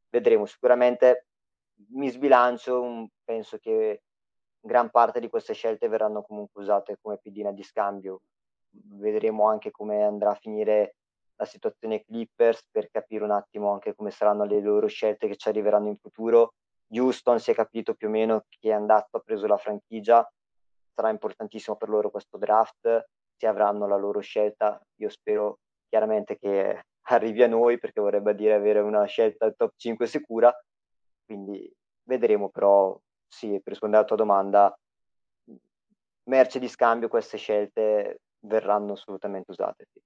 Vedremo, 0.08 0.46
sicuramente 0.46 1.26
mi 1.88 2.08
sbilancio, 2.08 3.08
penso 3.24 3.58
che 3.58 4.02
gran 4.64 4.88
parte 4.88 5.20
di 5.20 5.29
queste 5.29 5.53
scelte 5.53 5.88
verranno 5.88 6.22
comunque 6.22 6.62
usate 6.62 6.96
come 7.00 7.18
pedina 7.18 7.53
di 7.53 7.62
scambio. 7.62 8.22
Vedremo 8.70 9.46
anche 9.46 9.70
come 9.70 10.03
andrà 10.03 10.31
a 10.31 10.38
finire 10.40 10.96
la 11.37 11.44
situazione 11.44 12.03
Clippers 12.03 12.66
per 12.70 12.88
capire 12.90 13.24
un 13.24 13.31
attimo 13.31 13.72
anche 13.72 13.94
come 13.94 14.11
saranno 14.11 14.44
le 14.44 14.61
loro 14.61 14.87
scelte 14.87 15.29
che 15.29 15.37
ci 15.37 15.48
arriveranno 15.48 15.88
in 15.88 15.96
futuro. 15.96 16.55
Houston 16.88 17.40
si 17.40 17.50
è 17.50 17.55
capito 17.55 17.94
più 17.94 18.09
o 18.09 18.11
meno 18.11 18.46
che 18.48 18.70
è 18.70 18.72
andato, 18.72 19.18
ha 19.18 19.20
preso 19.20 19.46
la 19.46 19.59
franchigia, 19.59 20.27
sarà 20.94 21.11
importantissimo 21.11 21.77
per 21.77 21.90
loro 21.90 22.11
questo 22.11 22.38
draft, 22.38 23.09
se 23.37 23.46
avranno 23.46 23.87
la 23.87 23.96
loro 23.96 24.20
scelta, 24.20 24.81
io 24.96 25.11
spero 25.11 25.59
chiaramente 25.88 26.38
che 26.38 26.85
arrivi 27.09 27.42
a 27.42 27.48
noi 27.48 27.79
perché 27.79 28.00
vorrebbe 28.00 28.35
dire 28.35 28.55
avere 28.55 28.81
una 28.81 29.05
scelta 29.05 29.50
top 29.50 29.72
5 29.77 30.07
sicura, 30.07 30.55
quindi 31.27 31.70
vedremo 32.05 32.48
però 32.48 32.98
sì, 33.34 33.48
per 33.48 33.72
rispondere 33.72 34.00
alla 34.00 34.08
tua 34.08 34.16
domanda, 34.16 34.78
merce 36.24 36.58
di 36.58 36.68
scambio 36.68 37.08
queste 37.08 37.36
scelte 37.36 38.20
verranno 38.40 38.92
assolutamente 38.92 39.50
usate. 39.50 39.86
Sì. 39.92 40.00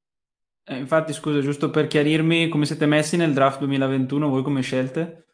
Eh, 0.64 0.76
infatti, 0.76 1.12
scusa, 1.12 1.40
giusto 1.40 1.70
per 1.70 1.86
chiarirmi, 1.86 2.48
come 2.48 2.66
siete 2.66 2.86
messi 2.86 3.16
nel 3.16 3.32
draft 3.32 3.58
2021 3.60 4.28
voi 4.28 4.42
come 4.42 4.60
scelte? 4.60 5.26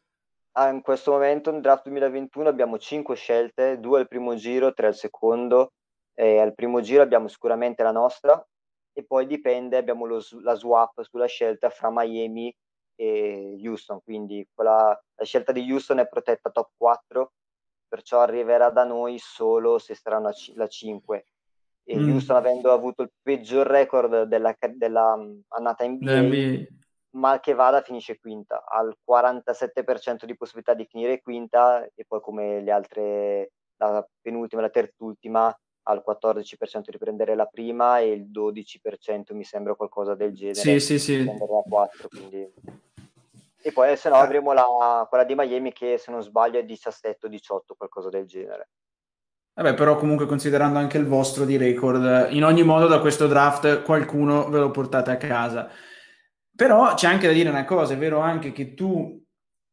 Ah, 0.52 0.68
in 0.68 0.82
questo 0.82 1.10
momento 1.10 1.50
nel 1.50 1.60
draft 1.60 1.84
2021 1.84 2.48
abbiamo 2.48 2.78
5 2.78 3.16
scelte, 3.16 3.80
2 3.80 4.00
al 4.00 4.08
primo 4.08 4.34
giro, 4.36 4.72
3 4.72 4.86
al 4.86 4.94
secondo. 4.94 5.72
E 6.16 6.38
al 6.38 6.54
primo 6.54 6.80
giro 6.80 7.02
abbiamo 7.02 7.26
sicuramente 7.26 7.82
la 7.82 7.90
nostra 7.90 8.40
e 8.92 9.04
poi 9.04 9.26
dipende, 9.26 9.76
abbiamo 9.76 10.06
lo, 10.06 10.22
la 10.42 10.54
swap 10.54 11.02
sulla 11.02 11.26
scelta 11.26 11.70
fra 11.70 11.90
Miami 11.90 12.54
e 12.94 13.56
Houston, 13.60 14.00
quindi 14.04 14.46
quella, 14.54 14.96
la 15.16 15.24
scelta 15.24 15.50
di 15.50 15.68
Houston 15.70 15.98
è 15.98 16.06
protetta 16.06 16.50
top 16.50 16.70
4, 16.76 17.32
perciò 17.94 18.18
arriverà 18.18 18.70
da 18.70 18.82
noi 18.82 19.18
solo 19.20 19.78
se 19.78 19.94
sarà 19.94 20.18
una, 20.18 20.32
la 20.56 20.66
5 20.66 21.26
e 21.84 21.96
mm. 21.96 22.10
Houston 22.10 22.34
avendo 22.34 22.72
avuto 22.72 23.02
il 23.02 23.12
peggior 23.22 23.64
record 23.64 24.24
della, 24.24 24.52
della 24.74 25.12
um, 25.12 25.40
annata 25.50 25.86
NBA, 25.86 26.20
NBA, 26.22 26.64
mal 27.10 27.38
che 27.38 27.54
vada 27.54 27.82
finisce 27.82 28.18
quinta, 28.18 28.64
al 28.66 28.96
47% 29.08 30.24
di 30.24 30.36
possibilità 30.36 30.74
di 30.74 30.88
finire 30.90 31.22
quinta 31.22 31.84
e 31.94 32.04
poi 32.04 32.20
come 32.20 32.60
le 32.62 32.72
altre, 32.72 33.52
la 33.76 34.04
penultima 34.20 34.62
e 34.62 34.64
la 34.64 34.70
terzultima 34.70 35.56
al 35.86 36.02
14% 36.04 36.90
di 36.90 36.98
prendere 36.98 37.36
la 37.36 37.46
prima 37.46 38.00
e 38.00 38.10
il 38.10 38.28
12% 38.28 39.34
mi 39.34 39.44
sembra 39.44 39.76
qualcosa 39.76 40.16
del 40.16 40.34
genere. 40.34 40.58
Sì 40.58 40.80
sì 40.80 40.98
sì. 40.98 41.24
4, 41.24 42.08
quindi... 42.08 42.52
E 43.66 43.72
poi 43.72 43.96
se 43.96 44.10
no 44.10 44.16
avremo 44.16 44.52
la, 44.52 45.06
quella 45.08 45.24
di 45.24 45.34
Miami 45.34 45.72
che 45.72 45.96
se 45.96 46.10
non 46.10 46.22
sbaglio 46.22 46.58
è 46.58 46.64
17 46.64 47.24
o 47.24 47.28
18, 47.30 47.74
qualcosa 47.78 48.10
del 48.10 48.26
genere. 48.26 48.68
Vabbè, 49.54 49.72
però 49.72 49.96
comunque 49.96 50.26
considerando 50.26 50.78
anche 50.78 50.98
il 50.98 51.06
vostro 51.06 51.46
di 51.46 51.56
record, 51.56 52.26
in 52.32 52.44
ogni 52.44 52.62
modo 52.62 52.86
da 52.86 53.00
questo 53.00 53.26
draft 53.26 53.80
qualcuno 53.82 54.50
ve 54.50 54.58
lo 54.58 54.70
portate 54.70 55.12
a 55.12 55.16
casa. 55.16 55.70
Però 56.54 56.92
c'è 56.92 57.06
anche 57.06 57.26
da 57.26 57.32
dire 57.32 57.48
una 57.48 57.64
cosa, 57.64 57.94
è 57.94 57.96
vero 57.96 58.18
anche 58.18 58.52
che 58.52 58.74
tu, 58.74 59.18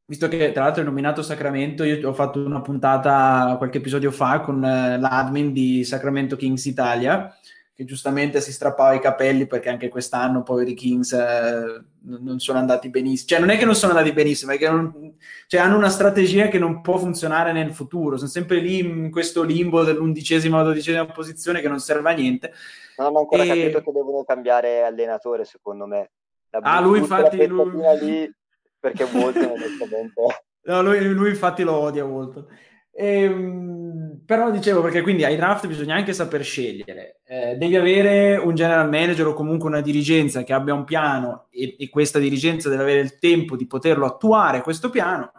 visto 0.05 0.29
che 0.29 0.53
tra 0.53 0.63
l'altro 0.63 0.83
hai 0.83 0.87
nominato 0.87 1.21
Sacramento, 1.21 1.83
io 1.83 2.07
ho 2.07 2.13
fatto 2.13 2.39
una 2.39 2.61
puntata 2.61 3.55
qualche 3.57 3.79
episodio 3.79 4.11
fa 4.11 4.39
con 4.39 4.63
eh, 4.63 4.97
l'admin 4.99 5.51
di 5.51 5.83
Sacramento 5.83 6.37
Kings 6.37 6.63
Italia, 6.63 7.29
che 7.73 7.85
giustamente 7.85 8.41
si 8.41 8.51
strappava 8.51 8.93
i 8.93 8.99
capelli 8.99 9.47
perché 9.47 9.69
anche 9.69 9.89
quest'anno 9.89 10.43
poveri 10.43 10.73
Kings 10.73 11.13
eh, 11.13 11.83
non 12.03 12.39
sono 12.39 12.59
andati 12.59 12.89
benissimo. 12.89 13.29
Cioè 13.29 13.39
non 13.39 13.49
è 13.49 13.57
che 13.57 13.65
non 13.65 13.75
sono 13.75 13.93
andati 13.93 14.11
benissimo, 14.11 14.51
è 14.51 14.57
che 14.57 14.69
non, 14.69 15.15
cioè, 15.47 15.61
hanno 15.61 15.77
una 15.77 15.89
strategia 15.89 16.47
che 16.47 16.59
non 16.59 16.81
può 16.81 16.97
funzionare 16.97 17.53
nel 17.53 17.73
futuro, 17.73 18.17
sono 18.17 18.29
sempre 18.29 18.59
lì 18.59 18.79
in 18.79 19.09
questo 19.09 19.43
limbo 19.43 19.83
dell'undicesima 19.83 20.59
o 20.59 20.63
dodicesima 20.63 21.05
posizione 21.05 21.61
che 21.61 21.69
non 21.69 21.79
serve 21.79 22.11
a 22.11 22.13
niente. 22.13 22.53
Non 22.97 23.07
hanno 23.07 23.19
ancora 23.19 23.43
e... 23.43 23.47
capito 23.47 23.81
che 23.81 23.91
devono 23.91 24.23
cambiare 24.23 24.83
allenatore, 24.83 25.45
secondo 25.45 25.85
me. 25.85 26.11
La 26.49 26.59
ah, 26.59 26.81
lui 26.81 26.99
infatti... 26.99 27.45
Lui... 27.47 27.71
Lì, 28.01 28.31
perché 28.79 29.03
Walton 29.03 29.51
onestamente... 29.51 30.21
No, 30.63 30.83
lui, 30.83 31.03
lui 31.11 31.29
infatti 31.29 31.63
lo 31.63 31.73
odia 31.73 32.05
Walton. 32.05 32.45
Ehm, 32.93 34.21
però 34.25 34.51
dicevo 34.51 34.81
perché 34.81 35.01
quindi 35.01 35.23
ai 35.23 35.35
draft 35.35 35.67
bisogna 35.67 35.95
anche 35.95 36.13
saper 36.13 36.43
scegliere. 36.43 37.21
Eh, 37.25 37.55
devi 37.55 37.75
avere 37.75 38.35
un 38.37 38.53
general 38.55 38.89
manager 38.89 39.27
o 39.27 39.33
comunque 39.33 39.69
una 39.69 39.81
dirigenza 39.81 40.43
che 40.43 40.53
abbia 40.53 40.73
un 40.73 40.83
piano 40.83 41.47
e, 41.49 41.75
e, 41.79 41.89
questa 41.89 42.19
dirigenza 42.19 42.69
deve 42.69 42.83
avere 42.83 42.99
il 42.99 43.17
tempo 43.19 43.55
di 43.55 43.67
poterlo 43.67 44.05
attuare 44.05 44.61
questo 44.61 44.89
piano. 44.89 45.31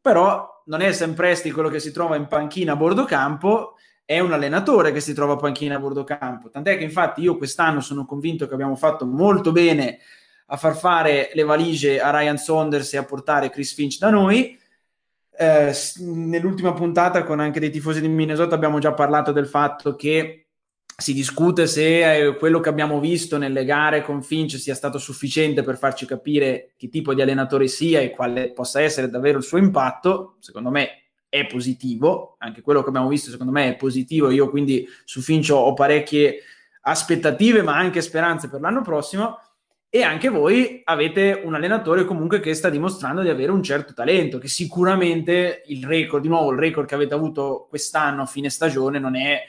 Però 0.00 0.62
non 0.66 0.80
è 0.80 0.92
sempre 0.92 1.26
Presti 1.26 1.50
quello 1.50 1.68
che 1.68 1.80
si 1.80 1.92
trova 1.92 2.16
in 2.16 2.26
panchina 2.26 2.72
a 2.72 2.76
bordo 2.76 3.04
campo, 3.04 3.74
è 4.04 4.18
un 4.18 4.32
allenatore 4.32 4.92
che 4.92 5.00
si 5.00 5.14
trova 5.14 5.34
a 5.34 5.36
panchina 5.36 5.76
a 5.76 5.78
bordo 5.78 6.04
campo. 6.04 6.50
Tant'è 6.50 6.76
che 6.76 6.84
infatti 6.84 7.22
io 7.22 7.36
quest'anno 7.36 7.80
sono 7.80 8.04
convinto 8.04 8.46
che 8.46 8.54
abbiamo 8.54 8.76
fatto 8.76 9.06
molto 9.06 9.52
bene 9.52 9.98
a 10.46 10.56
far 10.56 10.76
fare 10.76 11.30
le 11.32 11.42
valigie 11.42 12.00
a 12.00 12.10
Ryan 12.10 12.36
Saunders 12.36 12.92
e 12.92 12.98
a 12.98 13.04
portare 13.04 13.48
Chris 13.48 13.72
Finch 13.72 13.98
da 13.98 14.10
noi 14.10 14.58
eh, 15.36 15.72
nell'ultima 15.98 16.72
puntata 16.72 17.24
con 17.24 17.40
anche 17.40 17.60
dei 17.60 17.70
tifosi 17.70 18.00
di 18.00 18.08
Minnesota 18.08 18.54
abbiamo 18.54 18.78
già 18.78 18.92
parlato 18.92 19.32
del 19.32 19.46
fatto 19.46 19.96
che 19.96 20.44
si 20.96 21.12
discute 21.12 21.66
se 21.66 22.26
eh, 22.26 22.36
quello 22.36 22.60
che 22.60 22.68
abbiamo 22.68 23.00
visto 23.00 23.36
nelle 23.36 23.64
gare 23.64 24.02
con 24.02 24.22
Finch 24.22 24.58
sia 24.58 24.76
stato 24.76 24.98
sufficiente 24.98 25.62
per 25.62 25.76
farci 25.76 26.06
capire 26.06 26.72
che 26.76 26.88
tipo 26.88 27.14
di 27.14 27.20
allenatore 27.20 27.66
sia 27.66 28.00
e 28.00 28.10
quale 28.10 28.52
possa 28.52 28.80
essere 28.80 29.10
davvero 29.10 29.38
il 29.38 29.44
suo 29.44 29.58
impatto. 29.58 30.36
Secondo 30.38 30.70
me 30.70 31.02
è 31.28 31.46
positivo, 31.46 32.36
anche 32.38 32.62
quello 32.62 32.82
che 32.82 32.90
abbiamo 32.90 33.08
visto 33.08 33.30
secondo 33.30 33.50
me 33.50 33.70
è 33.70 33.76
positivo. 33.76 34.30
Io 34.30 34.48
quindi 34.48 34.86
su 35.04 35.20
Finch 35.20 35.50
ho 35.50 35.74
parecchie 35.74 36.38
aspettative 36.82 37.62
ma 37.62 37.76
anche 37.76 38.00
speranze 38.00 38.48
per 38.48 38.60
l'anno 38.60 38.82
prossimo 38.82 39.38
e 39.94 40.02
anche 40.02 40.28
voi 40.28 40.80
avete 40.82 41.40
un 41.44 41.54
allenatore 41.54 42.04
comunque 42.04 42.40
che 42.40 42.52
sta 42.54 42.68
dimostrando 42.68 43.22
di 43.22 43.28
avere 43.28 43.52
un 43.52 43.62
certo 43.62 43.92
talento, 43.92 44.38
che 44.38 44.48
sicuramente 44.48 45.62
il 45.66 45.86
record, 45.86 46.20
di 46.20 46.26
nuovo 46.26 46.50
il 46.50 46.58
record 46.58 46.88
che 46.88 46.96
avete 46.96 47.14
avuto 47.14 47.68
quest'anno 47.68 48.22
a 48.22 48.26
fine 48.26 48.50
stagione 48.50 48.98
non 48.98 49.14
è 49.14 49.40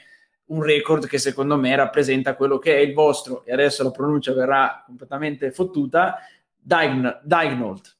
un 0.44 0.62
record 0.62 1.08
che 1.08 1.18
secondo 1.18 1.56
me 1.56 1.74
rappresenta 1.74 2.36
quello 2.36 2.58
che 2.58 2.76
è 2.76 2.78
il 2.78 2.94
vostro, 2.94 3.44
e 3.44 3.52
adesso 3.52 3.82
la 3.82 3.90
pronuncia 3.90 4.32
verrà 4.34 4.84
completamente 4.86 5.50
fottuta, 5.50 6.20
Dignold. 6.56 7.22
Dignold. 7.24 7.96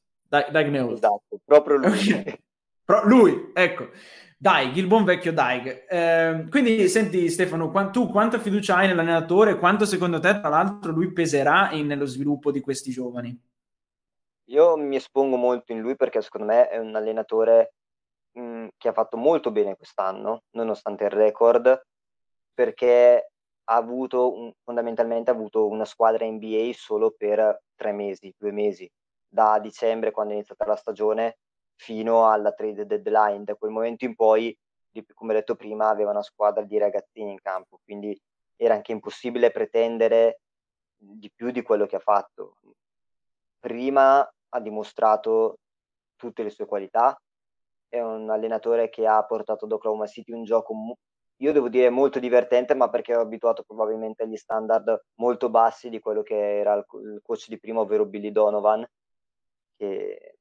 Esatto, 0.93 1.41
proprio 1.43 1.75
lui. 1.75 2.39
Pro- 2.85 3.05
lui, 3.05 3.51
ecco. 3.53 3.89
Daig, 4.39 4.75
il 4.75 4.85
buon 4.85 5.03
vecchio 5.03 5.33
Daig. 5.33 5.85
Eh, 5.89 6.45
quindi 6.51 6.87
senti 6.89 7.27
Stefano, 7.27 7.71
qu- 7.71 7.89
tu 7.89 8.07
quanta 8.07 8.37
fiducia 8.37 8.75
hai 8.75 8.87
nell'allenatore? 8.87 9.57
Quanto 9.57 9.83
secondo 9.83 10.19
te, 10.19 10.39
tra 10.39 10.49
l'altro, 10.49 10.91
lui 10.91 11.11
peserà 11.11 11.71
in, 11.71 11.87
nello 11.87 12.05
sviluppo 12.05 12.51
di 12.51 12.61
questi 12.61 12.91
giovani? 12.91 13.35
Io 14.49 14.77
mi 14.77 14.95
espongo 14.95 15.37
molto 15.37 15.71
in 15.71 15.79
lui 15.79 15.95
perché 15.95 16.21
secondo 16.21 16.45
me 16.45 16.69
è 16.69 16.77
un 16.77 16.95
allenatore 16.95 17.73
mh, 18.33 18.41
mm, 18.41 18.67
che 18.77 18.89
ha 18.89 18.93
fatto 18.93 19.17
molto 19.17 19.49
bene 19.49 19.75
quest'anno, 19.75 20.43
nonostante 20.51 21.05
il 21.05 21.09
record, 21.09 21.81
perché 22.53 23.31
ha 23.63 23.75
avuto 23.75 24.37
un, 24.37 24.53
fondamentalmente 24.63 25.31
ha 25.31 25.33
avuto 25.33 25.67
una 25.67 25.85
squadra 25.85 26.27
NBA 26.27 26.69
solo 26.73 27.11
per 27.17 27.63
tre 27.75 27.91
mesi, 27.91 28.31
due 28.37 28.51
mesi, 28.51 28.87
da 29.27 29.57
dicembre 29.59 30.11
quando 30.11 30.33
è 30.33 30.35
iniziata 30.35 30.67
la 30.67 30.75
stagione 30.75 31.37
fino 31.77 32.29
alla 32.29 32.51
trade 32.51 32.85
deadline. 32.85 33.45
Da 33.45 33.55
quel 33.55 33.71
momento 33.71 34.03
in 34.03 34.15
poi, 34.15 34.55
come 35.13 35.33
detto 35.33 35.55
prima, 35.55 35.89
aveva 35.89 36.11
una 36.11 36.23
squadra 36.23 36.63
di 36.63 36.77
ragazzini 36.77 37.31
in 37.31 37.39
campo, 37.39 37.79
quindi 37.83 38.19
era 38.55 38.73
anche 38.73 38.91
impossibile 38.91 39.51
pretendere 39.51 40.41
di 40.97 41.31
più 41.33 41.51
di 41.51 41.61
quello 41.61 41.85
che 41.85 41.95
ha 41.95 41.99
fatto. 41.99 42.57
Prima 43.59 44.19
ha 44.49 44.59
dimostrato 44.59 45.59
tutte 46.15 46.43
le 46.43 46.49
sue 46.49 46.65
qualità, 46.65 47.19
è 47.87 48.01
un 48.01 48.29
allenatore 48.29 48.89
che 48.89 49.05
ha 49.05 49.23
portato 49.23 49.65
ad 49.65 49.71
Oklahoma 49.71 50.07
City 50.07 50.31
un 50.31 50.43
gioco, 50.43 50.97
io 51.37 51.53
devo 51.53 51.69
dire, 51.69 51.89
molto 51.91 52.17
divertente, 52.17 52.73
ma 52.73 52.89
perché 52.89 53.11
ero 53.11 53.21
abituato 53.21 53.63
probabilmente 53.63 54.23
agli 54.23 54.35
standard 54.35 55.05
molto 55.15 55.49
bassi 55.49 55.89
di 55.89 55.99
quello 55.99 56.23
che 56.23 56.57
era 56.57 56.73
il 56.73 57.21
coach 57.21 57.47
di 57.47 57.59
prima, 57.59 57.81
ovvero 57.81 58.05
Billy 58.05 58.31
Donovan, 58.31 58.83
che 59.77 60.36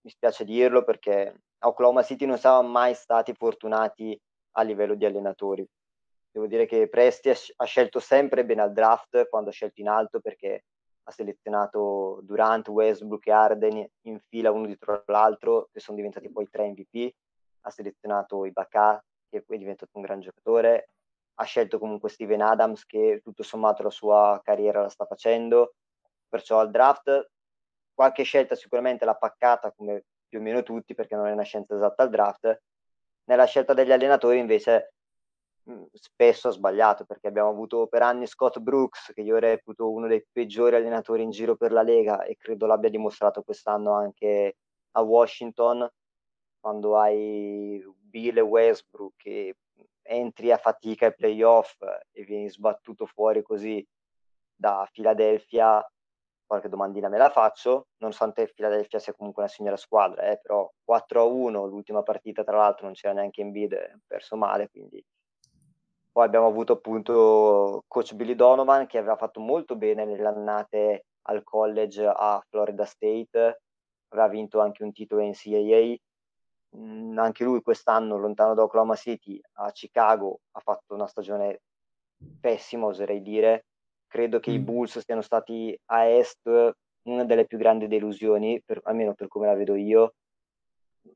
mi 0.00 0.10
spiace 0.10 0.44
dirlo 0.44 0.84
perché 0.84 1.42
Oklahoma 1.60 2.02
City 2.02 2.24
non 2.26 2.38
siamo 2.38 2.62
mai 2.66 2.94
stati 2.94 3.34
fortunati 3.34 4.18
a 4.52 4.62
livello 4.62 4.94
di 4.94 5.04
allenatori. 5.04 5.66
Devo 6.30 6.46
dire 6.46 6.66
che 6.66 6.88
Presti 6.88 7.30
ha 7.30 7.64
scelto 7.64 7.98
sempre 8.00 8.44
bene 8.44 8.62
al 8.62 8.72
draft 8.72 9.28
quando 9.28 9.50
ha 9.50 9.52
scelto 9.52 9.80
in 9.80 9.88
alto 9.88 10.20
perché 10.20 10.64
ha 11.04 11.10
selezionato 11.10 12.20
Durant, 12.22 12.68
Westbrook 12.68 13.26
e 13.26 13.32
Arden 13.32 13.88
in 14.02 14.20
fila 14.28 14.50
uno 14.50 14.66
dietro 14.66 15.02
l'altro 15.06 15.68
che 15.72 15.80
sono 15.80 15.96
diventati 15.96 16.30
poi 16.30 16.48
tre 16.50 16.68
MVP. 16.68 17.12
Ha 17.62 17.70
selezionato 17.70 18.44
Ibaka 18.44 19.02
che 19.28 19.42
poi 19.42 19.56
è 19.56 19.58
diventato 19.58 19.92
un 19.94 20.02
gran 20.02 20.20
giocatore. 20.20 20.90
Ha 21.40 21.44
scelto 21.44 21.78
comunque 21.78 22.10
Steven 22.10 22.42
Adams 22.42 22.84
che 22.84 23.20
tutto 23.22 23.42
sommato 23.42 23.82
la 23.82 23.90
sua 23.90 24.40
carriera 24.42 24.82
la 24.82 24.88
sta 24.88 25.06
facendo. 25.06 25.74
Perciò 26.28 26.58
al 26.58 26.70
draft 26.70 27.30
qualche 27.98 28.22
scelta 28.22 28.54
sicuramente 28.54 29.04
l'ha 29.04 29.16
paccata 29.16 29.72
come 29.72 30.04
più 30.28 30.38
o 30.38 30.42
meno 30.42 30.62
tutti 30.62 30.94
perché 30.94 31.16
non 31.16 31.26
è 31.26 31.32
una 31.32 31.42
scienza 31.42 31.74
esatta 31.74 32.04
al 32.04 32.10
draft. 32.10 32.62
Nella 33.24 33.44
scelta 33.44 33.74
degli 33.74 33.90
allenatori 33.90 34.38
invece 34.38 34.92
mh, 35.64 35.82
spesso 35.94 36.46
ha 36.46 36.50
sbagliato 36.52 37.04
perché 37.04 37.26
abbiamo 37.26 37.48
avuto 37.48 37.88
per 37.88 38.02
anni 38.02 38.28
Scott 38.28 38.60
Brooks 38.60 39.10
che 39.12 39.22
io 39.22 39.38
reputo 39.38 39.90
uno 39.90 40.06
dei 40.06 40.24
peggiori 40.30 40.76
allenatori 40.76 41.24
in 41.24 41.30
giro 41.30 41.56
per 41.56 41.72
la 41.72 41.82
Lega 41.82 42.22
e 42.22 42.36
credo 42.36 42.66
l'abbia 42.66 42.88
dimostrato 42.88 43.42
quest'anno 43.42 43.92
anche 43.94 44.58
a 44.92 45.02
Washington 45.02 45.90
quando 46.60 46.96
hai 46.96 47.84
Bill 47.96 48.36
e 48.36 48.42
Westbrook 48.42 49.14
che 49.16 49.56
entri 50.02 50.52
a 50.52 50.56
fatica 50.56 51.06
ai 51.06 51.16
playoff 51.16 51.82
e 52.12 52.22
vieni 52.22 52.48
sbattuto 52.48 53.06
fuori 53.06 53.42
così 53.42 53.84
da 54.54 54.88
Philadelphia 54.92 55.84
qualche 56.48 56.70
domandina 56.70 57.08
me 57.08 57.18
la 57.18 57.28
faccio, 57.28 57.88
nonostante 57.98 58.50
Philadelphia 58.52 58.98
sia 58.98 59.12
comunque 59.12 59.42
una 59.42 59.52
signora 59.52 59.76
squadra, 59.76 60.22
eh, 60.22 60.40
però 60.42 60.68
4-1, 60.82 61.66
l'ultima 61.66 62.02
partita 62.02 62.42
tra 62.42 62.56
l'altro 62.56 62.86
non 62.86 62.94
c'era 62.94 63.12
neanche 63.12 63.42
in 63.42 63.52
bid, 63.52 64.00
perso 64.06 64.34
male, 64.34 64.70
quindi. 64.70 65.04
Poi 66.10 66.24
abbiamo 66.24 66.46
avuto 66.46 66.72
appunto 66.72 67.84
coach 67.86 68.14
Billy 68.14 68.34
Donovan 68.34 68.86
che 68.86 68.98
aveva 68.98 69.16
fatto 69.16 69.40
molto 69.40 69.76
bene 69.76 70.04
nelle 70.04 70.26
annate 70.26 71.04
al 71.28 71.44
college 71.44 72.04
a 72.04 72.42
Florida 72.48 72.86
State, 72.86 73.60
aveva 74.08 74.28
vinto 74.28 74.58
anche 74.60 74.82
un 74.82 74.92
titolo 74.92 75.22
NCAA, 75.22 75.96
mm, 76.76 77.18
anche 77.18 77.44
lui 77.44 77.60
quest'anno 77.60 78.16
lontano 78.16 78.54
da 78.54 78.62
Oklahoma 78.62 78.96
City 78.96 79.38
a 79.58 79.70
Chicago 79.70 80.40
ha 80.52 80.60
fatto 80.60 80.94
una 80.94 81.06
stagione 81.06 81.60
pessima 82.40 82.86
oserei 82.86 83.20
dire 83.20 83.66
credo 84.08 84.40
che 84.40 84.50
mm. 84.50 84.54
i 84.54 84.58
Bulls 84.58 84.98
siano 84.98 85.22
stati 85.22 85.78
a 85.86 86.06
est 86.06 86.74
una 87.02 87.24
delle 87.24 87.46
più 87.46 87.58
grandi 87.58 87.86
delusioni, 87.86 88.60
per, 88.64 88.80
almeno 88.84 89.14
per 89.14 89.28
come 89.28 89.46
la 89.46 89.54
vedo 89.54 89.74
io. 89.74 90.14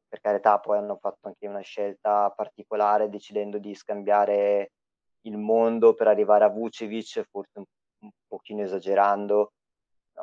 Per 0.09 0.21
carità, 0.21 0.59
poi 0.59 0.79
hanno 0.79 0.97
fatto 0.97 1.29
anche 1.29 1.47
una 1.47 1.61
scelta 1.61 2.31
particolare 2.31 3.09
decidendo 3.09 3.59
di 3.59 3.75
scambiare 3.75 4.73
il 5.23 5.37
mondo 5.37 5.95
per 5.95 6.09
arrivare 6.09 6.45
a 6.45 6.49
Vucevic, 6.49 7.27
forse 7.31 7.59
un, 7.59 7.65
un 8.01 8.11
pochino 8.27 8.63
esagerando, 8.63 9.53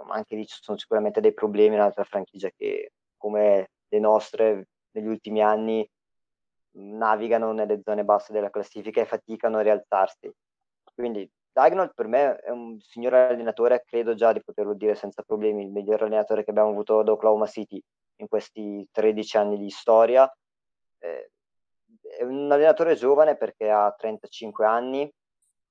ma 0.05 0.15
anche 0.15 0.35
lì 0.35 0.45
ci 0.45 0.57
sono 0.61 0.77
sicuramente 0.77 1.21
dei 1.21 1.33
problemi 1.33 1.75
in 1.75 1.81
un'altra 1.81 2.03
franchigia 2.03 2.49
che, 2.55 2.91
come 3.17 3.69
le 3.87 3.99
nostre, 3.99 4.67
negli 4.91 5.07
ultimi 5.07 5.41
anni 5.41 5.87
navigano 6.71 7.51
nelle 7.51 7.81
zone 7.83 8.03
basse 8.03 8.33
della 8.33 8.49
classifica 8.49 9.01
e 9.01 9.05
faticano 9.05 9.57
a 9.57 9.61
rialzarsi. 9.61 10.31
Quindi 10.93 11.29
Dagnall 11.51 11.91
per 11.93 12.07
me 12.07 12.37
è 12.37 12.49
un 12.49 12.79
signore 12.79 13.27
allenatore, 13.29 13.83
credo 13.85 14.13
già 14.13 14.31
di 14.31 14.41
poterlo 14.43 14.73
dire 14.73 14.95
senza 14.95 15.23
problemi, 15.23 15.63
il 15.63 15.71
miglior 15.71 16.03
allenatore 16.03 16.43
che 16.43 16.51
abbiamo 16.51 16.69
avuto 16.69 16.99
ad 16.99 17.09
Oklahoma 17.09 17.47
City 17.47 17.81
in 18.17 18.27
questi 18.27 18.87
13 18.91 19.37
anni 19.37 19.57
di 19.57 19.69
storia. 19.69 20.31
Eh, 20.99 21.31
è 22.17 22.23
un 22.23 22.51
allenatore 22.51 22.95
giovane 22.95 23.35
perché 23.35 23.69
ha 23.69 23.91
35 23.91 24.65
anni, 24.65 25.11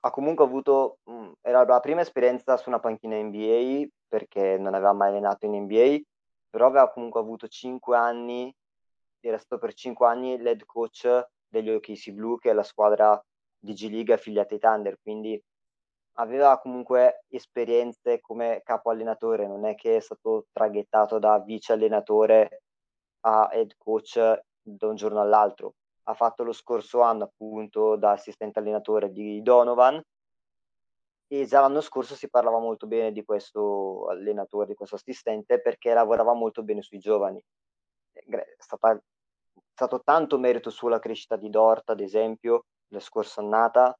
ha 0.01 0.11
comunque 0.11 0.45
avuto, 0.45 0.99
mh, 1.05 1.13
mm, 1.13 1.33
era 1.43 1.65
la 1.65 1.81
prima 1.81 2.01
esperienza 2.01 2.57
su 2.57 2.69
una 2.69 2.81
panchina 2.81 3.17
NBA 3.17 3.87
perché 4.07 4.57
non 4.59 4.75
aveva 4.75 4.93
mai 4.93 5.09
allenato 5.11 5.47
in 5.47 5.55
NBA, 5.63 5.99
però 6.51 6.67
aveva 6.67 6.91
comunque 6.91 7.21
avuto 7.21 7.49
5 7.49 7.97
anni, 7.97 8.55
era 9.21 9.39
stato 9.39 9.61
per 9.61 9.75
5 9.75 10.07
anni 10.07 10.39
l'head 10.39 10.65
coach 10.65 11.07
degli 11.49 11.71
OKC 11.71 12.11
Blue, 12.11 12.39
che 12.39 12.51
è 12.51 12.53
la 12.53 12.63
squadra 12.63 13.23
di 13.59 13.73
G 13.75 13.91
League 13.91 14.15
affiliata 14.15 14.55
ai 14.55 14.61
Thunder, 14.61 14.99
quindi 15.03 15.43
aveva 16.21 16.59
comunque 16.59 17.25
esperienze 17.29 18.21
come 18.21 18.61
capo 18.65 18.91
allenatore, 18.91 19.47
non 19.47 19.65
è 19.65 19.75
che 19.75 19.97
è 19.97 20.01
stato 20.01 20.47
traghettato 20.53 21.19
da 21.19 21.39
vice 21.41 21.73
allenatore 21.73 22.63
a 23.21 23.49
head 23.53 23.75
coach 23.77 24.17
da 24.61 24.87
un 24.87 24.95
giorno 24.95 25.21
all'altro. 25.21 25.75
Ha 26.05 26.15
fatto 26.15 26.43
lo 26.43 26.53
scorso 26.53 27.03
anno 27.03 27.25
appunto 27.25 27.97
da 27.97 28.13
assistente 28.13 28.59
allenatore 28.59 29.11
di 29.13 29.43
Donovan 29.43 30.03
e 31.31 31.45
già 31.47 31.61
l'anno 31.61 31.83
scorso 31.83 32.15
si 32.15 32.29
parlava 32.31 32.59
molto 32.59 32.87
bene 32.87 33.13
di 33.13 33.25
questo 33.25 34.07
allenatore, 34.09 34.69
di 34.69 34.75
questo 34.75 34.97
assistente 34.97 35.61
perché 35.61 35.93
lavorava 35.93 36.33
molto 36.33 36.63
bene 36.63 36.83
sui 36.83 36.99
giovani. 36.99 37.43
È 38.13 38.55
stata, 38.57 38.99
stato 39.73 40.03
tanto 40.03 40.39
merito 40.39 40.71
sulla 40.71 40.99
crescita 40.99 41.37
di 41.37 41.51
Dort, 41.51 41.91
ad 41.91 42.01
esempio, 42.01 42.65
la 42.89 43.01
scorsa 43.01 43.41
annata, 43.43 43.97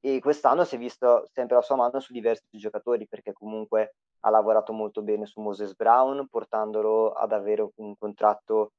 e 0.00 0.18
quest'anno 0.20 0.64
si 0.64 0.76
è 0.76 0.78
visto 0.78 1.28
sempre 1.32 1.56
la 1.56 1.62
sua 1.62 1.76
mano 1.76 2.00
su 2.00 2.12
diversi 2.12 2.56
giocatori 2.56 3.06
perché 3.06 3.32
comunque 3.32 3.96
ha 4.20 4.30
lavorato 4.30 4.72
molto 4.72 5.02
bene 5.02 5.26
su 5.26 5.40
Moses 5.40 5.74
Brown 5.74 6.26
portandolo 6.28 7.12
ad 7.12 7.32
avere 7.32 7.68
un 7.76 7.96
contratto 7.96 8.72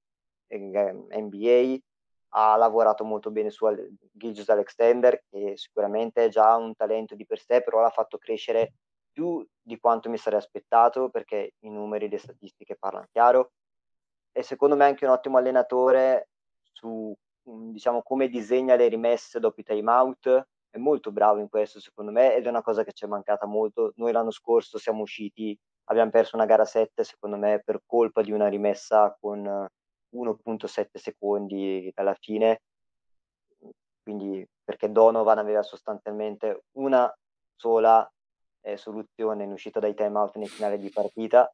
NBA 0.50 1.78
ha 2.34 2.56
lavorato 2.56 3.04
molto 3.04 3.30
bene 3.30 3.50
su 3.50 3.68
Gilgius 4.12 4.50
Alexander 4.50 5.24
che 5.30 5.58
sicuramente 5.58 6.26
è 6.26 6.30
già 6.30 6.56
un 6.56 6.76
talento 6.76 7.16
di 7.16 7.26
per 7.26 7.40
sé 7.40 7.62
però 7.62 7.82
l'ha 7.82 7.90
fatto 7.90 8.18
crescere 8.18 8.74
più 9.12 9.46
di 9.62 9.78
quanto 9.80 10.10
mi 10.10 10.18
sarei 10.18 10.40
aspettato 10.40 11.10
perché 11.10 11.54
i 11.60 11.70
numeri 11.70 12.06
e 12.06 12.10
le 12.10 12.18
statistiche 12.18 12.78
parlano 12.78 13.08
chiaro. 13.12 13.52
E 14.32 14.44
secondo 14.44 14.76
me 14.76 14.86
anche 14.86 15.06
un 15.06 15.12
ottimo 15.12 15.38
allenatore 15.38 16.30
su 16.62 17.14
diciamo 17.44 18.02
come 18.04 18.30
disegna 18.30 18.76
le 18.76 18.88
rimesse 18.88 19.40
dopo 19.40 19.60
i 19.60 19.64
time 19.64 19.92
out 19.92 20.48
è 20.72 20.78
molto 20.78 21.12
bravo 21.12 21.40
in 21.40 21.50
questo 21.50 21.80
secondo 21.80 22.12
me 22.12 22.34
ed 22.34 22.46
è 22.46 22.50
una 22.50 22.64
cosa 22.64 22.84
che 22.84 22.94
ci 22.94 23.06
è 23.06 23.08
mancata 23.08 23.46
molto. 23.46 23.92
Noi 23.98 24.12
l'anno 24.12 24.32
scorso 24.32 24.78
siamo 24.78 25.02
usciti, 25.04 25.58
abbiamo 25.86 26.10
perso 26.10 26.36
una 26.36 26.46
gara 26.46 26.66
7 26.66 27.04
secondo 27.04 27.38
me 27.38 27.62
per 27.64 27.82
colpa 27.86 28.22
di 28.22 28.32
una 28.32 28.48
rimessa 28.48 29.16
con 29.20 29.68
1.7 30.16 30.88
secondi 30.94 31.92
alla 31.96 32.16
fine, 32.20 32.62
quindi 34.02 34.48
perché 34.64 34.92
Donovan 34.92 35.38
aveva 35.38 35.62
sostanzialmente 35.62 36.64
una 36.78 37.14
sola 37.56 38.10
eh, 38.62 38.78
soluzione 38.78 39.44
in 39.44 39.52
uscita 39.52 39.80
dai 39.80 39.94
time 39.94 40.18
out 40.18 40.36
nel 40.38 40.48
finale 40.48 40.78
di 40.78 40.90
partita. 40.90 41.52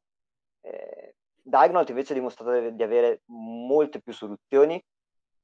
Eh, 0.60 1.14
Dagnalt 1.42 1.88
invece 1.88 2.12
ha 2.12 2.16
dimostrato 2.16 2.70
di 2.70 2.82
avere 2.82 3.22
molte 3.26 4.00
più 4.00 4.12
soluzioni 4.12 4.82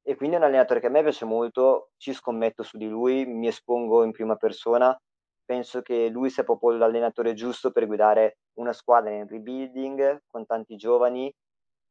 e 0.07 0.17
quindi 0.17 0.37
è 0.37 0.39
un 0.39 0.45
allenatore 0.45 0.81
che 0.81 0.87
a 0.87 0.91
me 0.91 1.03
piace 1.03 1.25
molto, 1.25 1.91
ci 1.97 2.13
scommetto 2.13 2.63
su 2.63 2.77
di 2.77 2.89
lui, 2.89 3.25
mi 3.25 3.49
espongo 3.49 4.05
in 4.05 4.13
prima 4.13 4.37
persona, 4.37 4.97
penso 5.45 5.81
che 5.81 6.09
lui 6.09 6.29
sia 6.29 6.45
proprio 6.45 6.73
l'allenatore 6.73 7.33
giusto 7.33 7.71
per 7.73 7.87
guidare 7.87 8.39
una 8.59 8.73
squadra 8.75 9.11
in 9.13 9.27
rebuilding 9.27 10.25
con 10.27 10.45
tanti 10.45 10.77
giovani 10.77 11.33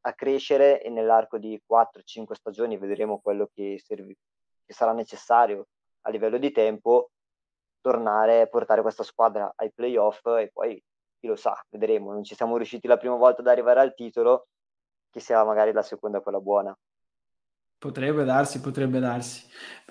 a 0.05 0.13
crescere 0.13 0.81
e 0.81 0.89
nell'arco 0.89 1.39
di 1.39 1.59
4-5 1.65 2.35
stagioni 2.35 2.77
vedremo 2.77 3.19
quello 3.19 3.49
che, 3.51 3.79
serv- 3.83 4.13
che 4.65 4.73
sarà 4.73 4.91
necessario 4.93 5.67
a 6.01 6.09
livello 6.11 6.37
di 6.37 6.51
tempo 6.51 7.09
tornare 7.81 8.47
portare 8.47 8.81
questa 8.81 9.03
squadra 9.03 9.51
ai 9.55 9.71
playoff 9.73 10.25
e 10.27 10.51
poi 10.53 10.81
chi 11.19 11.27
lo 11.27 11.35
sa, 11.35 11.59
vedremo, 11.69 12.11
non 12.11 12.23
ci 12.23 12.35
siamo 12.35 12.57
riusciti 12.57 12.87
la 12.87 12.97
prima 12.97 13.15
volta 13.15 13.41
ad 13.41 13.47
arrivare 13.47 13.79
al 13.79 13.93
titolo, 13.95 14.47
che 15.09 15.19
sia 15.19 15.43
magari 15.45 15.71
la 15.71 15.81
seconda 15.81 16.21
quella 16.21 16.39
buona. 16.39 16.77
Potrebbe 17.83 18.23
darsi, 18.23 18.61
potrebbe 18.61 18.99
darsi. 18.99 19.41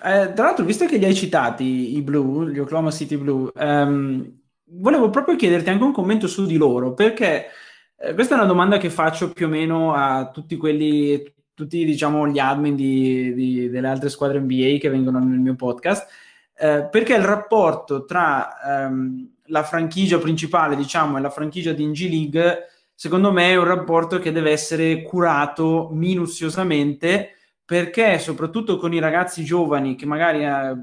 Eh, 0.03 0.33
tra 0.33 0.45
l'altro, 0.45 0.65
visto 0.65 0.87
che 0.87 0.97
li 0.97 1.05
hai 1.05 1.13
citati, 1.13 1.95
i 1.95 2.01
Blue, 2.01 2.51
gli 2.51 2.57
Oklahoma 2.57 2.89
City 2.89 3.17
Blue, 3.17 3.51
ehm, 3.55 4.35
volevo 4.79 5.11
proprio 5.11 5.35
chiederti 5.35 5.69
anche 5.69 5.83
un 5.83 5.91
commento 5.91 6.25
su 6.25 6.47
di 6.47 6.57
loro, 6.57 6.95
perché 6.95 7.49
eh, 7.95 8.15
questa 8.15 8.33
è 8.33 8.37
una 8.39 8.47
domanda 8.47 8.79
che 8.79 8.89
faccio 8.89 9.31
più 9.31 9.45
o 9.45 9.49
meno 9.49 9.93
a 9.93 10.31
tutti 10.31 10.57
quelli, 10.57 11.23
tutti 11.53 11.85
diciamo 11.85 12.27
gli 12.27 12.39
admin 12.39 12.75
di, 12.75 13.31
di, 13.35 13.69
delle 13.69 13.89
altre 13.89 14.09
squadre 14.09 14.39
NBA 14.39 14.79
che 14.79 14.89
vengono 14.89 15.19
nel 15.19 15.37
mio 15.37 15.53
podcast, 15.53 16.09
eh, 16.57 16.87
perché 16.89 17.13
il 17.13 17.23
rapporto 17.23 18.05
tra 18.05 18.85
ehm, 18.85 19.33
la 19.49 19.61
franchigia 19.61 20.17
principale, 20.17 20.75
diciamo, 20.75 21.19
e 21.19 21.21
la 21.21 21.29
franchigia 21.29 21.73
di 21.73 21.85
NG 21.85 22.09
League, 22.09 22.69
secondo 22.95 23.31
me 23.31 23.51
è 23.51 23.55
un 23.55 23.65
rapporto 23.65 24.17
che 24.17 24.31
deve 24.31 24.49
essere 24.49 25.03
curato 25.03 25.89
minuziosamente 25.91 27.33
perché 27.65 28.19
soprattutto 28.19 28.77
con 28.77 28.93
i 28.93 28.99
ragazzi 28.99 29.43
giovani 29.43 29.95
che 29.95 30.05
magari 30.05 30.45
eh, 30.45 30.75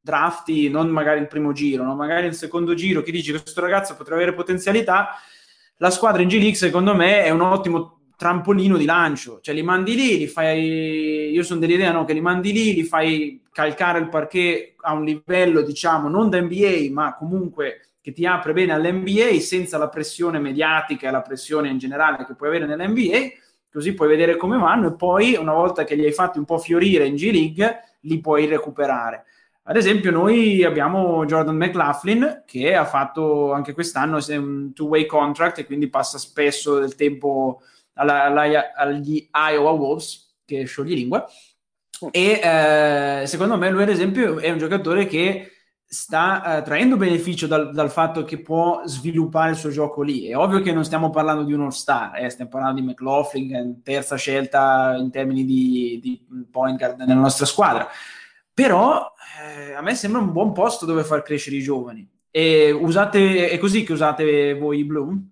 drafti, 0.00 0.68
non 0.68 0.88
magari 0.88 1.20
il 1.20 1.28
primo 1.28 1.52
giro, 1.52 1.84
no? 1.84 1.94
magari 1.94 2.26
il 2.26 2.34
secondo 2.34 2.74
giro, 2.74 3.02
che 3.02 3.12
dici 3.12 3.30
questo 3.30 3.60
ragazzo 3.60 3.96
potrebbe 3.96 4.22
avere 4.22 4.36
potenzialità, 4.36 5.10
la 5.76 5.90
squadra 5.90 6.22
in 6.22 6.28
G-League 6.28 6.54
secondo 6.54 6.94
me 6.94 7.22
è 7.24 7.30
un 7.30 7.40
ottimo 7.40 8.00
trampolino 8.16 8.76
di 8.76 8.84
lancio, 8.84 9.40
cioè 9.40 9.54
li 9.54 9.62
mandi 9.62 9.94
lì, 9.94 10.18
li 10.18 10.26
fai, 10.26 11.30
io 11.30 11.42
sono 11.42 11.60
dell'idea 11.60 11.90
no, 11.90 12.04
che 12.04 12.12
li 12.12 12.20
mandi 12.20 12.52
lì, 12.52 12.74
li 12.74 12.84
fai 12.84 13.42
calcare 13.50 13.98
il 13.98 14.08
parquet 14.08 14.74
a 14.82 14.92
un 14.92 15.04
livello 15.04 15.62
diciamo 15.62 16.08
non 16.08 16.30
da 16.30 16.40
NBA 16.40 16.88
ma 16.90 17.14
comunque 17.14 17.88
che 18.00 18.12
ti 18.12 18.24
apre 18.24 18.52
bene 18.52 18.72
all'NBA 18.72 19.38
senza 19.40 19.76
la 19.76 19.88
pressione 19.88 20.38
mediatica 20.38 21.08
e 21.08 21.10
la 21.10 21.20
pressione 21.20 21.68
in 21.68 21.78
generale 21.78 22.24
che 22.24 22.34
puoi 22.34 22.48
avere 22.48 22.66
nell'NBA 22.66 23.28
così 23.72 23.94
puoi 23.94 24.08
vedere 24.08 24.36
come 24.36 24.58
vanno 24.58 24.88
e 24.88 24.94
poi 24.94 25.36
una 25.36 25.52
volta 25.52 25.84
che 25.84 25.94
li 25.94 26.04
hai 26.04 26.12
fatti 26.12 26.38
un 26.38 26.44
po' 26.44 26.58
fiorire 26.58 27.06
in 27.06 27.14
G-League 27.14 27.96
li 28.00 28.20
puoi 28.20 28.46
recuperare. 28.46 29.24
Ad 29.64 29.76
esempio 29.76 30.10
noi 30.10 30.64
abbiamo 30.64 31.24
Jordan 31.26 31.56
McLaughlin 31.56 32.42
che 32.46 32.74
ha 32.74 32.84
fatto 32.84 33.52
anche 33.52 33.72
quest'anno 33.72 34.18
un 34.28 34.72
two-way 34.74 35.06
contract 35.06 35.58
e 35.58 35.66
quindi 35.66 35.88
passa 35.88 36.18
spesso 36.18 36.78
del 36.78 36.94
tempo 36.94 37.60
alla, 37.94 38.24
alla, 38.24 38.72
agli 38.74 39.28
Iowa 39.32 39.70
Wolves, 39.70 40.38
che 40.44 40.64
sciogli 40.64 40.94
lingua, 40.94 41.24
e 42.10 42.40
eh, 42.42 43.26
secondo 43.26 43.58
me 43.58 43.70
lui 43.70 43.82
ad 43.82 43.90
esempio 43.90 44.38
è 44.38 44.50
un 44.50 44.58
giocatore 44.58 45.06
che 45.06 45.50
sta 45.92 46.58
uh, 46.58 46.62
traendo 46.62 46.96
beneficio 46.96 47.48
dal, 47.48 47.72
dal, 47.72 47.90
fatto 47.90 48.22
che 48.22 48.40
può 48.40 48.82
sviluppare 48.84 49.50
il 49.50 49.56
suo 49.56 49.70
gioco 49.70 50.02
lì. 50.02 50.28
È 50.28 50.36
ovvio 50.36 50.60
che 50.60 50.72
non 50.72 50.84
stiamo 50.84 51.10
parlando 51.10 51.42
di 51.42 51.52
un 51.52 51.62
all-star, 51.62 52.16
eh, 52.16 52.30
stiamo 52.30 52.48
parlando 52.48 52.80
di 52.80 52.86
McLaughlin, 52.86 53.82
terza 53.82 54.14
scelta 54.14 54.94
in 54.96 55.10
termini 55.10 55.44
di, 55.44 55.98
di 56.00 56.46
point 56.48 56.78
guard 56.78 57.00
nella 57.00 57.14
nostra 57.14 57.44
squadra. 57.44 57.88
Però 58.54 59.12
eh, 59.42 59.72
a 59.72 59.80
me 59.80 59.96
sembra 59.96 60.20
un 60.20 60.30
buon 60.30 60.52
posto 60.52 60.86
dove 60.86 61.02
far 61.02 61.22
crescere 61.22 61.56
i 61.56 61.60
giovani. 61.60 62.08
E 62.30 62.70
usate, 62.70 63.50
è 63.50 63.58
così 63.58 63.82
che 63.82 63.92
usate 63.92 64.54
voi 64.54 64.78
i 64.78 64.84
Bloom? 64.84 65.28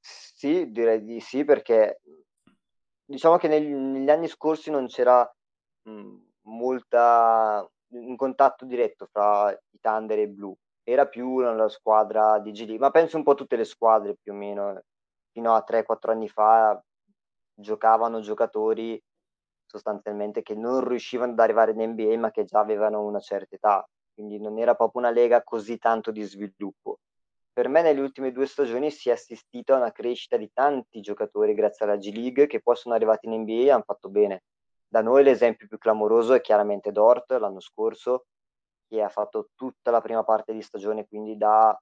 Sì, 0.00 0.72
direi 0.72 1.04
di 1.04 1.20
sì, 1.20 1.44
perché 1.44 2.00
diciamo 3.04 3.36
che 3.36 3.46
negli, 3.46 3.72
negli 3.72 4.10
anni 4.10 4.26
scorsi 4.26 4.72
non 4.72 4.88
c'era 4.88 5.32
mh, 5.82 6.14
molta 6.42 7.64
un 7.88 8.16
contatto 8.16 8.64
diretto 8.64 9.06
fra 9.06 9.50
i 9.50 9.78
Thunder 9.80 10.18
e 10.18 10.22
i 10.22 10.28
Blu. 10.28 10.54
Era 10.82 11.06
più 11.06 11.28
una 11.28 11.68
squadra 11.68 12.38
di 12.38 12.52
G 12.52 12.76
ma 12.78 12.90
penso 12.90 13.16
un 13.16 13.22
po' 13.22 13.34
tutte 13.34 13.56
le 13.56 13.64
squadre 13.64 14.16
più 14.20 14.32
o 14.32 14.36
meno. 14.36 14.82
Fino 15.32 15.54
a 15.54 15.64
3-4 15.66 16.10
anni 16.10 16.28
fa 16.28 16.80
giocavano 17.54 18.20
giocatori 18.20 19.02
sostanzialmente 19.66 20.42
che 20.42 20.54
non 20.54 20.86
riuscivano 20.86 21.32
ad 21.32 21.40
arrivare 21.40 21.72
in 21.72 21.90
NBA 21.90 22.16
ma 22.18 22.30
che 22.30 22.44
già 22.44 22.60
avevano 22.60 23.04
una 23.04 23.20
certa 23.20 23.56
età, 23.56 23.88
quindi 24.14 24.38
non 24.40 24.58
era 24.58 24.74
proprio 24.74 25.02
una 25.02 25.10
lega 25.10 25.42
così 25.42 25.78
tanto 25.78 26.10
di 26.10 26.22
sviluppo. 26.22 27.00
Per 27.52 27.68
me 27.68 27.82
nelle 27.82 28.00
ultime 28.00 28.32
due 28.32 28.46
stagioni 28.46 28.90
si 28.90 29.08
è 29.08 29.12
assistito 29.12 29.74
a 29.74 29.78
una 29.78 29.90
crescita 29.90 30.36
di 30.36 30.50
tanti 30.52 31.00
giocatori 31.00 31.54
grazie 31.54 31.86
alla 31.86 31.96
G 31.96 32.12
League 32.14 32.46
che 32.46 32.60
poi 32.60 32.76
sono 32.76 32.94
arrivati 32.94 33.26
in 33.26 33.40
NBA 33.40 33.52
e 33.52 33.70
hanno 33.70 33.82
fatto 33.82 34.08
bene. 34.08 34.42
Da 34.96 35.02
noi 35.02 35.22
l'esempio 35.22 35.66
più 35.66 35.76
clamoroso 35.76 36.32
è 36.32 36.40
chiaramente 36.40 36.90
Dort 36.90 37.30
l'anno 37.32 37.60
scorso, 37.60 38.28
che 38.88 39.02
ha 39.02 39.10
fatto 39.10 39.50
tutta 39.54 39.90
la 39.90 40.00
prima 40.00 40.24
parte 40.24 40.54
di 40.54 40.62
stagione, 40.62 41.06
quindi 41.06 41.36
da 41.36 41.78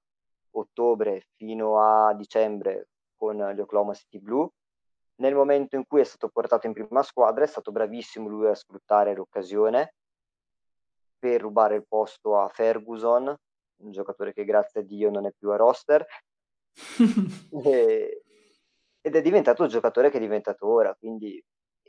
ottobre 0.49 1.27
fino 1.35 1.79
a 1.79 2.13
dicembre 2.13 2.89
con 3.15 3.37
gli 3.37 3.59
Oklahoma 3.61 3.93
City 3.93 4.19
Blue. 4.19 4.49
Nel 5.21 5.33
momento 5.33 5.77
in 5.77 5.87
cui 5.87 6.01
è 6.01 6.03
stato 6.03 6.27
portato 6.27 6.67
in 6.67 6.73
prima 6.73 7.03
squadra 7.03 7.45
è 7.45 7.47
stato 7.47 7.71
bravissimo 7.71 8.27
lui 8.27 8.47
a 8.47 8.53
sfruttare 8.53 9.15
l'occasione 9.15 9.93
per 11.17 11.39
rubare 11.39 11.75
il 11.75 11.87
posto 11.87 12.37
a 12.37 12.49
Ferguson, 12.49 13.33
un 13.77 13.91
giocatore 13.91 14.33
che 14.33 14.43
grazie 14.43 14.81
a 14.81 14.83
Dio 14.83 15.09
non 15.09 15.25
è 15.25 15.31
più 15.31 15.51
a 15.51 15.55
roster, 15.55 16.05
e, 17.63 18.23
ed 18.99 19.15
è 19.15 19.21
diventato 19.21 19.63
il 19.63 19.69
giocatore 19.69 20.09
che 20.09 20.17
è 20.17 20.19
diventato 20.19 20.67
ora, 20.67 20.93
quindi 20.95 21.41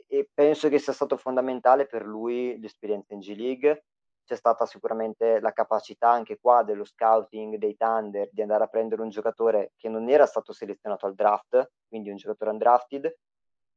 e 0.07 0.29
penso 0.33 0.69
che 0.69 0.79
sia 0.79 0.93
stato 0.93 1.17
fondamentale 1.17 1.85
per 1.85 2.05
lui 2.05 2.59
l'esperienza 2.59 3.13
in 3.13 3.19
G 3.19 3.35
League. 3.35 3.85
C'è 4.23 4.35
stata 4.35 4.65
sicuramente 4.65 5.39
la 5.39 5.53
capacità 5.53 6.09
anche 6.09 6.37
qua 6.39 6.63
dello 6.63 6.83
scouting 6.83 7.55
dei 7.55 7.75
Thunder 7.77 8.29
di 8.31 8.41
andare 8.41 8.63
a 8.63 8.67
prendere 8.67 9.01
un 9.01 9.09
giocatore 9.09 9.73
che 9.77 9.87
non 9.89 10.09
era 10.09 10.25
stato 10.25 10.51
selezionato 10.51 11.05
al 11.05 11.15
draft, 11.15 11.71
quindi 11.87 12.09
un 12.09 12.17
giocatore 12.17 12.51
undrafted. 12.51 13.17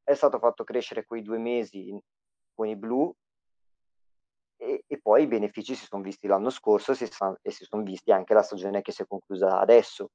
È 0.03 0.15
stato 0.15 0.39
fatto 0.39 0.65
crescere 0.65 1.05
quei 1.05 1.23
due 1.23 1.39
mesi 1.39 1.97
con 2.55 2.67
i 2.67 2.77
blu 2.77 3.15
e, 4.57 4.85
e 4.87 5.01
poi 5.01 5.23
i 5.23 5.27
benefici 5.27 5.75
si 5.75 5.87
sono 5.87 6.03
visti 6.03 6.27
l'anno 6.27 6.51
scorso 6.51 6.95
si 6.95 7.07
san, 7.07 7.35
e 7.41 7.51
si 7.51 7.65
sono 7.65 7.83
visti 7.83 8.13
anche 8.13 8.35
la 8.35 8.43
stagione 8.43 8.83
che 8.83 8.93
si 8.93 9.03
è 9.03 9.07
conclusa 9.07 9.59
adesso. 9.59 10.11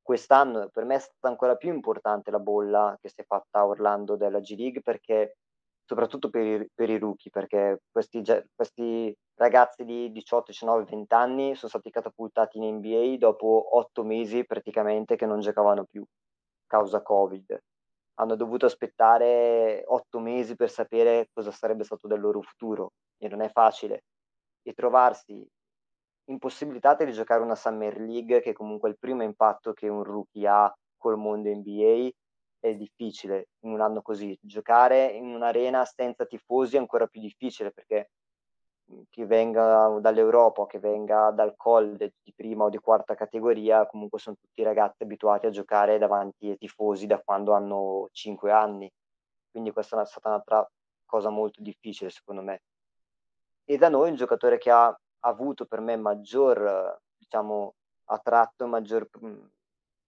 Quest'anno 0.00 0.68
per 0.70 0.84
me 0.84 0.94
è 0.94 0.98
stata 1.00 1.28
ancora 1.28 1.56
più 1.56 1.72
importante 1.72 2.30
la 2.30 2.38
bolla 2.38 2.96
che 3.00 3.08
si 3.08 3.20
è 3.20 3.24
fatta 3.24 3.58
a 3.60 3.66
Orlando 3.66 4.16
della 4.16 4.40
G 4.40 4.54
League 4.56 4.82
perché 4.82 5.37
soprattutto 5.88 6.28
per 6.28 6.44
i, 6.44 6.70
per 6.74 6.90
i 6.90 6.98
rookie, 6.98 7.30
perché 7.30 7.80
questi, 7.90 8.22
questi, 8.54 9.16
ragazzi 9.36 9.84
di 9.84 10.12
18, 10.12 10.50
19, 10.50 10.84
20 10.84 11.14
anni 11.14 11.54
sono 11.54 11.70
stati 11.70 11.90
catapultati 11.90 12.58
in 12.58 12.74
NBA 12.74 13.16
dopo 13.16 13.76
otto 13.78 14.04
mesi 14.04 14.44
praticamente 14.44 15.16
che 15.16 15.24
non 15.24 15.40
giocavano 15.40 15.86
più, 15.86 16.04
causa 16.66 17.00
Covid. 17.00 17.58
Hanno 18.20 18.36
dovuto 18.36 18.66
aspettare 18.66 19.82
otto 19.86 20.18
mesi 20.20 20.56
per 20.56 20.68
sapere 20.68 21.30
cosa 21.32 21.52
sarebbe 21.52 21.84
stato 21.84 22.06
del 22.06 22.20
loro 22.20 22.42
futuro 22.42 22.92
e 23.16 23.28
non 23.28 23.40
è 23.40 23.48
facile. 23.48 24.02
E 24.62 24.74
trovarsi 24.74 25.42
impossibilitati 26.26 27.06
di 27.06 27.12
giocare 27.12 27.40
una 27.40 27.54
Summer 27.54 27.98
League, 27.98 28.42
che 28.42 28.52
comunque 28.52 28.90
è 28.90 28.92
il 28.92 28.98
primo 28.98 29.22
impatto 29.22 29.72
che 29.72 29.88
un 29.88 30.02
rookie 30.02 30.46
ha 30.46 30.70
col 30.98 31.16
mondo 31.16 31.48
NBA, 31.48 32.10
è 32.60 32.74
difficile 32.74 33.48
in 33.60 33.72
un 33.72 33.80
anno 33.80 34.02
così. 34.02 34.36
Giocare 34.40 35.06
in 35.06 35.26
un'arena 35.34 35.84
senza 35.84 36.26
tifosi 36.26 36.76
è 36.76 36.78
ancora 36.78 37.06
più 37.06 37.20
difficile 37.20 37.70
perché 37.72 38.10
mhmm, 38.86 39.02
chi 39.10 39.24
venga 39.24 39.98
dall'Europa 40.00 40.66
che 40.66 40.78
venga 40.78 41.30
dal 41.30 41.54
college 41.56 42.14
di 42.22 42.32
prima 42.34 42.64
o 42.64 42.68
di 42.70 42.78
quarta 42.78 43.14
categoria, 43.14 43.86
comunque 43.86 44.18
sono 44.18 44.36
tutti 44.40 44.62
ragazzi 44.62 45.02
abituati 45.02 45.46
a 45.46 45.50
giocare 45.50 45.98
davanti 45.98 46.48
ai 46.50 46.58
tifosi 46.58 47.06
da 47.06 47.20
quando 47.22 47.52
hanno 47.52 48.08
5 48.12 48.50
anni. 48.52 48.90
Quindi 49.50 49.72
questa 49.72 50.00
è 50.00 50.06
stata 50.06 50.28
un'altra 50.28 50.68
cosa 51.04 51.30
molto 51.30 51.62
difficile 51.62 52.10
secondo 52.10 52.42
me. 52.42 52.62
E 53.64 53.76
da 53.76 53.88
noi 53.88 54.10
un 54.10 54.16
giocatore 54.16 54.58
che 54.58 54.70
ha 54.70 54.96
avuto 55.20 55.66
per 55.66 55.80
me 55.80 55.96
maggior, 55.96 56.98
diciamo, 57.16 57.74
attratto, 58.06 58.66
maggior 58.66 59.08
mh, 59.20 59.26
mhmm, 59.26 59.50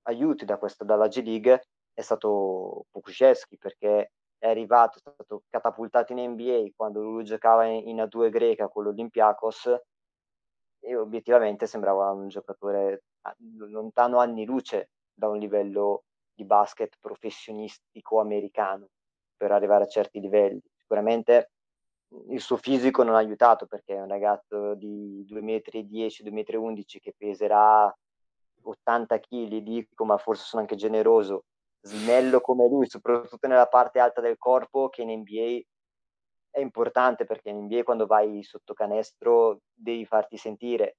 aiuti 0.02 0.44
da 0.44 0.56
questa, 0.56 0.84
dalla 0.84 1.08
G 1.08 1.22
League 1.22 1.62
è 2.00 2.02
stato 2.02 2.86
Pokuszewski 2.90 3.58
perché 3.58 4.12
è 4.38 4.48
arrivato, 4.48 4.96
è 4.96 5.00
stato 5.00 5.42
catapultato 5.48 6.12
in 6.12 6.30
NBA 6.30 6.70
quando 6.74 7.02
lui 7.02 7.24
giocava 7.24 7.66
in, 7.66 7.88
in 7.88 7.96
A2 7.98 8.30
greca 8.30 8.68
con 8.68 8.84
l'Olympiakos 8.84 9.78
e 10.80 10.96
obiettivamente 10.96 11.66
sembrava 11.66 12.10
un 12.10 12.28
giocatore 12.28 13.04
lontano 13.58 14.18
anni 14.18 14.46
luce 14.46 14.90
da 15.12 15.28
un 15.28 15.38
livello 15.38 16.04
di 16.32 16.44
basket 16.44 16.96
professionistico 16.98 18.18
americano 18.18 18.88
per 19.36 19.52
arrivare 19.52 19.84
a 19.84 19.88
certi 19.88 20.20
livelli. 20.20 20.62
Sicuramente 20.74 21.50
il 22.28 22.40
suo 22.40 22.56
fisico 22.56 23.02
non 23.02 23.14
ha 23.14 23.18
aiutato 23.18 23.66
perché 23.66 23.94
è 23.94 24.00
un 24.00 24.08
ragazzo 24.08 24.74
di 24.74 25.24
2,10 25.28 25.42
metri, 25.42 25.84
2,11 25.84 26.30
metri 26.32 27.00
che 27.00 27.14
peserà 27.14 27.94
80 28.62 29.20
kg, 29.20 29.56
dico, 29.58 30.04
ma 30.06 30.16
forse 30.16 30.44
sono 30.44 30.62
anche 30.62 30.76
generoso, 30.76 31.44
snello 31.82 32.40
come 32.40 32.68
lui, 32.68 32.88
soprattutto 32.88 33.46
nella 33.46 33.66
parte 33.66 33.98
alta 33.98 34.20
del 34.20 34.36
corpo, 34.36 34.88
che 34.88 35.02
in 35.02 35.10
NBA 35.20 35.60
è 36.50 36.60
importante 36.60 37.24
perché 37.24 37.50
in 37.50 37.64
NBA 37.64 37.82
quando 37.82 38.06
vai 38.06 38.42
sotto 38.42 38.74
canestro 38.74 39.60
devi 39.72 40.04
farti 40.04 40.36
sentire. 40.36 40.96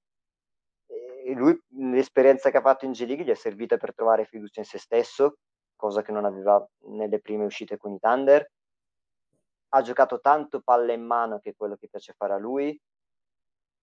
E 0.87 1.33
lui, 1.33 1.57
l'esperienza 1.77 2.49
che 2.49 2.57
ha 2.57 2.61
fatto 2.61 2.85
in 2.85 2.91
G-League 2.91 3.23
gli 3.23 3.29
è 3.29 3.35
servita 3.35 3.77
per 3.77 3.93
trovare 3.93 4.25
fiducia 4.25 4.61
in 4.61 4.65
se 4.65 4.79
stesso, 4.79 5.37
cosa 5.75 6.01
che 6.01 6.11
non 6.11 6.25
aveva 6.25 6.65
nelle 6.87 7.19
prime 7.19 7.45
uscite 7.45 7.77
con 7.77 7.91
i 7.91 7.99
Thunder. 7.99 8.49
Ha 9.73 9.81
giocato 9.81 10.19
tanto 10.19 10.61
palla 10.61 10.93
in 10.93 11.05
mano, 11.05 11.39
che 11.39 11.51
è 11.51 11.55
quello 11.55 11.75
che 11.75 11.87
piace 11.87 12.13
fare 12.17 12.33
a 12.33 12.37
lui, 12.37 12.77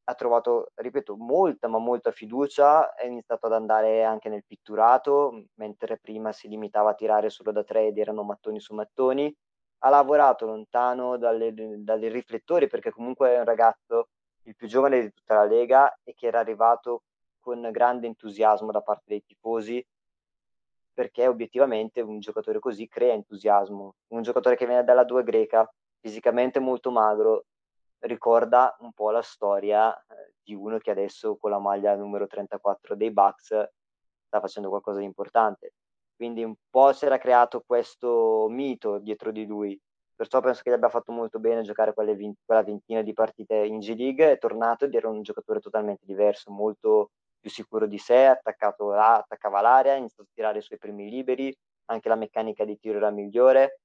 ha 0.08 0.14
trovato, 0.14 0.70
ripeto, 0.74 1.16
molta 1.16 1.68
ma 1.68 1.78
molta 1.78 2.10
fiducia, 2.12 2.94
è 2.94 3.06
iniziato 3.06 3.46
ad 3.46 3.52
andare 3.52 4.04
anche 4.04 4.30
nel 4.30 4.44
pitturato, 4.46 5.44
mentre 5.56 5.98
prima 5.98 6.32
si 6.32 6.48
limitava 6.48 6.90
a 6.90 6.94
tirare 6.94 7.28
solo 7.28 7.52
da 7.52 7.62
tre 7.62 7.88
ed 7.88 7.98
erano 7.98 8.22
mattoni 8.22 8.58
su 8.58 8.74
mattoni. 8.74 9.32
Ha 9.80 9.90
lavorato 9.90 10.46
lontano 10.46 11.18
dalle, 11.18 11.52
dai 11.54 12.08
riflettori 12.08 12.68
perché 12.68 12.90
comunque 12.90 13.34
è 13.34 13.38
un 13.38 13.44
ragazzo 13.44 14.08
il 14.44 14.56
più 14.56 14.66
giovane 14.66 15.00
di 15.02 15.12
tutta 15.12 15.34
la 15.34 15.44
Lega 15.44 15.98
e 16.02 16.14
che 16.14 16.26
era 16.26 16.38
arrivato 16.40 17.02
con 17.38 17.68
grande 17.70 18.06
entusiasmo 18.06 18.72
da 18.72 18.80
parte 18.80 19.04
dei 19.06 19.22
tifosi 19.22 19.84
perché 20.94 21.28
obiettivamente 21.28 22.00
un 22.00 22.18
giocatore 22.18 22.58
così 22.60 22.88
crea 22.88 23.12
entusiasmo. 23.12 23.94
Un 24.08 24.22
giocatore 24.22 24.56
che 24.56 24.66
viene 24.66 24.84
dalla 24.84 25.04
2 25.04 25.22
greca, 25.22 25.70
fisicamente 26.00 26.58
molto 26.60 26.90
magro, 26.90 27.44
ricorda 28.00 28.76
un 28.80 28.92
po' 28.92 29.10
la 29.10 29.22
storia 29.22 29.94
eh, 29.96 30.34
di 30.42 30.54
uno 30.54 30.78
che 30.78 30.90
adesso 30.90 31.36
con 31.36 31.50
la 31.50 31.58
maglia 31.58 31.94
numero 31.96 32.26
34 32.26 32.94
dei 32.96 33.10
Bucks 33.10 33.46
sta 34.26 34.40
facendo 34.40 34.68
qualcosa 34.68 34.98
di 34.98 35.04
importante. 35.04 35.72
Quindi 36.14 36.42
un 36.44 36.54
po' 36.68 36.92
si 36.92 37.06
era 37.06 37.18
creato 37.18 37.62
questo 37.66 38.46
mito 38.48 38.98
dietro 38.98 39.30
di 39.30 39.46
lui. 39.46 39.78
Perciò 40.14 40.40
penso 40.40 40.62
che 40.62 40.70
gli 40.70 40.74
abbia 40.74 40.88
fatto 40.88 41.12
molto 41.12 41.38
bene 41.38 41.62
giocare 41.62 41.92
20, 41.94 42.40
quella 42.44 42.62
ventina 42.64 43.02
di 43.02 43.12
partite 43.12 43.54
in 43.54 43.78
G 43.78 43.94
League. 43.96 44.32
È 44.32 44.38
tornato 44.38 44.84
ed 44.84 44.94
era 44.94 45.08
un 45.08 45.22
giocatore 45.22 45.60
totalmente 45.60 46.04
diverso, 46.04 46.50
molto 46.50 47.10
più 47.38 47.50
sicuro 47.50 47.86
di 47.86 47.98
sé, 47.98 48.26
attaccato 48.26 48.90
là, 48.90 49.18
attaccava 49.18 49.60
l'area, 49.60 49.94
ha 49.94 49.96
a 49.96 50.24
tirare 50.34 50.58
i 50.58 50.62
suoi 50.62 50.78
primi 50.78 51.08
liberi, 51.08 51.56
anche 51.86 52.08
la 52.08 52.16
meccanica 52.16 52.64
di 52.64 52.76
tiro 52.78 52.98
era 52.98 53.10
migliore 53.10 53.78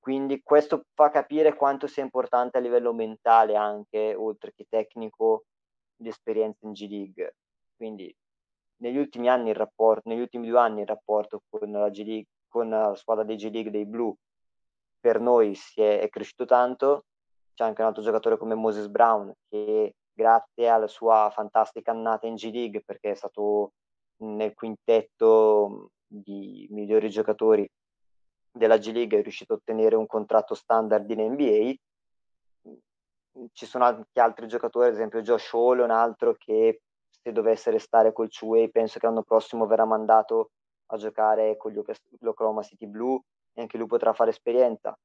quindi 0.00 0.40
questo 0.42 0.86
fa 0.94 1.10
capire 1.10 1.54
quanto 1.54 1.86
sia 1.86 2.02
importante 2.02 2.56
a 2.56 2.60
livello 2.60 2.94
mentale 2.94 3.54
anche, 3.54 4.14
oltre 4.14 4.52
che 4.54 4.64
tecnico, 4.68 5.44
l'esperienza 5.96 6.66
in 6.66 6.72
G 6.72 6.88
League. 6.88 7.36
Quindi 7.76 8.12
negli 8.76 8.96
ultimi 8.96 9.28
anni 9.28 9.50
il 9.50 9.56
rapporto, 9.56 10.08
negli 10.08 10.20
ultimi 10.20 10.48
due 10.48 10.58
anni 10.58 10.80
il 10.80 10.86
rapporto 10.86 11.42
con 11.48 11.70
la, 11.70 11.90
G 11.90 11.98
League, 11.98 12.26
con 12.48 12.70
la 12.70 12.94
squadra 12.96 13.24
dei 13.24 13.36
G 13.36 13.50
League 13.50 13.70
dei 13.70 13.84
Blu 13.84 14.14
per 14.98 15.20
noi 15.20 15.54
si 15.54 15.82
è, 15.82 16.00
è 16.00 16.08
cresciuto 16.08 16.46
tanto. 16.46 17.04
C'è 17.54 17.64
anche 17.64 17.82
un 17.82 17.88
altro 17.88 18.02
giocatore 18.02 18.38
come 18.38 18.54
Moses 18.54 18.88
Brown 18.88 19.32
che 19.48 19.96
grazie 20.12 20.68
alla 20.68 20.86
sua 20.86 21.30
fantastica 21.32 21.90
annata 21.90 22.26
in 22.26 22.36
G 22.36 22.50
League 22.50 22.82
perché 22.82 23.10
è 23.10 23.14
stato 23.14 23.72
nel 24.22 24.54
quintetto 24.54 25.90
di 26.06 26.66
migliori 26.70 27.10
giocatori 27.10 27.70
della 28.50 28.78
G 28.78 28.92
League 28.92 29.18
è 29.18 29.22
riuscito 29.22 29.54
a 29.54 29.56
ottenere 29.56 29.96
un 29.96 30.06
contratto 30.06 30.54
standard 30.54 31.08
in 31.10 31.32
NBA. 31.32 31.74
Ci 33.52 33.66
sono 33.66 33.84
anche 33.84 34.20
altri 34.20 34.48
giocatori, 34.48 34.88
ad 34.88 34.94
esempio 34.94 35.22
Josh 35.22 35.52
Hall, 35.52 35.78
un 35.78 35.90
altro 35.90 36.34
che 36.34 36.82
se 37.08 37.32
dovesse 37.32 37.70
restare 37.70 38.12
col 38.12 38.30
Chuey 38.30 38.70
penso 38.70 38.98
che 38.98 39.06
l'anno 39.06 39.22
prossimo 39.22 39.66
verrà 39.66 39.84
mandato 39.84 40.50
a 40.86 40.96
giocare 40.96 41.56
con 41.56 41.70
gli 41.70 41.80
Oklahoma 42.26 42.62
City 42.62 42.86
Blue 42.86 43.20
e 43.52 43.60
anche 43.60 43.78
lui 43.78 43.86
potrà 43.86 44.12
fare 44.12 44.30
esperienza. 44.30 44.98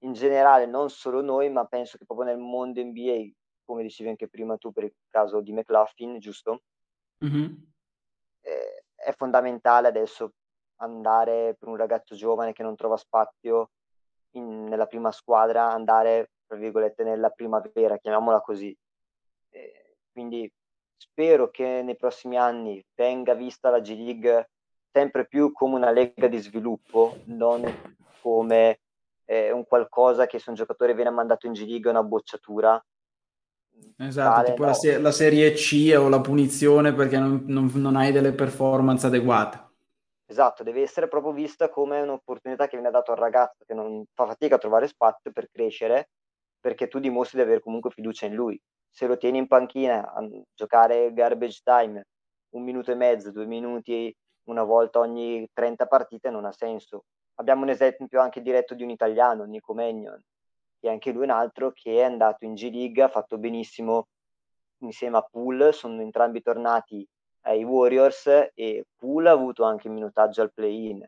In 0.00 0.12
generale, 0.12 0.66
non 0.66 0.90
solo 0.90 1.22
noi, 1.22 1.50
ma 1.50 1.64
penso 1.64 1.96
che 1.96 2.04
proprio 2.04 2.28
nel 2.28 2.38
mondo 2.38 2.82
NBA, 2.82 3.30
come 3.64 3.82
dicevi 3.82 4.10
anche 4.10 4.28
prima 4.28 4.56
tu 4.56 4.72
per 4.72 4.84
il 4.84 4.94
caso 5.08 5.40
di 5.40 5.52
McLaughlin, 5.52 6.18
giusto? 6.18 6.62
Mm-hmm. 7.24 7.54
Eh, 8.42 8.84
è 8.94 9.12
fondamentale 9.12 9.88
adesso 9.88 10.32
andare 10.76 11.56
per 11.58 11.68
un 11.68 11.76
ragazzo 11.76 12.14
giovane 12.14 12.52
che 12.52 12.62
non 12.62 12.76
trova 12.76 12.96
spazio 12.96 13.70
in, 14.32 14.64
nella 14.64 14.86
prima 14.86 15.12
squadra, 15.12 15.70
andare, 15.70 16.30
tra 16.46 16.56
virgolette, 16.56 17.04
nella 17.04 17.30
primavera, 17.30 17.98
chiamiamola 17.98 18.40
così. 18.40 18.76
Eh, 19.50 19.96
quindi 20.12 20.50
spero 20.96 21.50
che 21.50 21.82
nei 21.82 21.96
prossimi 21.96 22.36
anni 22.36 22.84
venga 22.94 23.34
vista 23.34 23.70
la 23.70 23.80
G 23.80 23.94
League 23.96 24.50
sempre 24.90 25.26
più 25.26 25.52
come 25.52 25.74
una 25.74 25.90
lega 25.90 26.28
di 26.28 26.38
sviluppo, 26.38 27.16
non 27.24 27.64
come 28.20 28.80
eh, 29.24 29.50
un 29.50 29.64
qualcosa 29.66 30.26
che 30.26 30.38
se 30.38 30.50
un 30.50 30.56
giocatore 30.56 30.94
viene 30.94 31.10
mandato 31.10 31.46
in 31.46 31.52
G 31.52 31.66
League 31.66 31.88
è 31.88 31.92
una 31.92 32.02
bocciatura. 32.02 32.82
Esatto, 33.96 34.34
Tale, 34.34 34.48
tipo 34.50 34.62
no. 34.62 34.68
la, 34.68 34.74
se- 34.74 34.98
la, 34.98 35.10
serie 35.10 35.52
C 35.52 35.92
o 35.96 36.08
la 36.08 36.20
punizione 36.20 36.94
perché 36.94 37.18
non, 37.18 37.42
non, 37.46 37.70
non 37.74 37.96
hai 37.96 38.12
delle 38.12 38.32
performance 38.32 39.06
adeguate. 39.06 39.73
Esatto, 40.26 40.62
deve 40.62 40.82
essere 40.82 41.08
proprio 41.08 41.32
vista 41.32 41.68
come 41.68 42.00
un'opportunità 42.00 42.66
che 42.66 42.76
viene 42.76 42.90
data 42.90 43.12
al 43.12 43.18
ragazzo 43.18 43.64
che 43.66 43.74
non 43.74 44.04
fa 44.14 44.26
fatica 44.26 44.54
a 44.56 44.58
trovare 44.58 44.86
spazio 44.88 45.30
per 45.32 45.48
crescere, 45.50 46.10
perché 46.60 46.88
tu 46.88 46.98
dimostri 46.98 47.38
di 47.38 47.44
avere 47.44 47.60
comunque 47.60 47.90
fiducia 47.90 48.26
in 48.26 48.34
lui. 48.34 48.60
se 48.94 49.06
lo 49.08 49.16
tieni 49.16 49.38
in 49.38 49.48
panchina 49.48 50.12
a 50.12 50.24
giocare 50.54 51.12
garbage 51.12 51.60
time 51.64 52.04
un 52.50 52.62
minuto 52.62 52.92
e 52.92 52.94
mezzo, 52.94 53.32
due 53.32 53.44
minuti 53.44 54.14
una 54.44 54.62
volta 54.62 55.00
ogni 55.00 55.48
30 55.52 55.86
partite 55.86 56.30
non 56.30 56.44
ha 56.44 56.52
senso. 56.52 57.04
Abbiamo 57.34 57.62
un 57.62 57.70
esempio 57.70 58.20
anche 58.20 58.40
diretto 58.40 58.74
di 58.74 58.84
un 58.84 58.90
italiano, 58.90 59.44
Nico 59.44 59.74
Magnon, 59.74 60.20
che 60.78 60.88
anche 60.88 61.10
lui 61.10 61.24
un 61.24 61.30
altro 61.30 61.72
che 61.72 61.96
è 61.96 62.02
andato 62.02 62.44
in 62.44 62.54
G 62.54 62.70
League, 62.70 63.02
ha 63.02 63.08
fatto 63.08 63.36
benissimo 63.36 64.06
insieme 64.82 65.16
a 65.16 65.22
Pool, 65.28 65.74
sono 65.74 66.00
entrambi 66.00 66.40
tornati 66.40 67.04
ai 67.46 67.64
Warriors 67.64 68.50
e 68.54 68.86
Pool 68.96 69.26
ha 69.26 69.32
avuto 69.32 69.64
anche 69.64 69.88
minutaggio 69.88 70.42
al 70.42 70.52
play-in. 70.52 71.06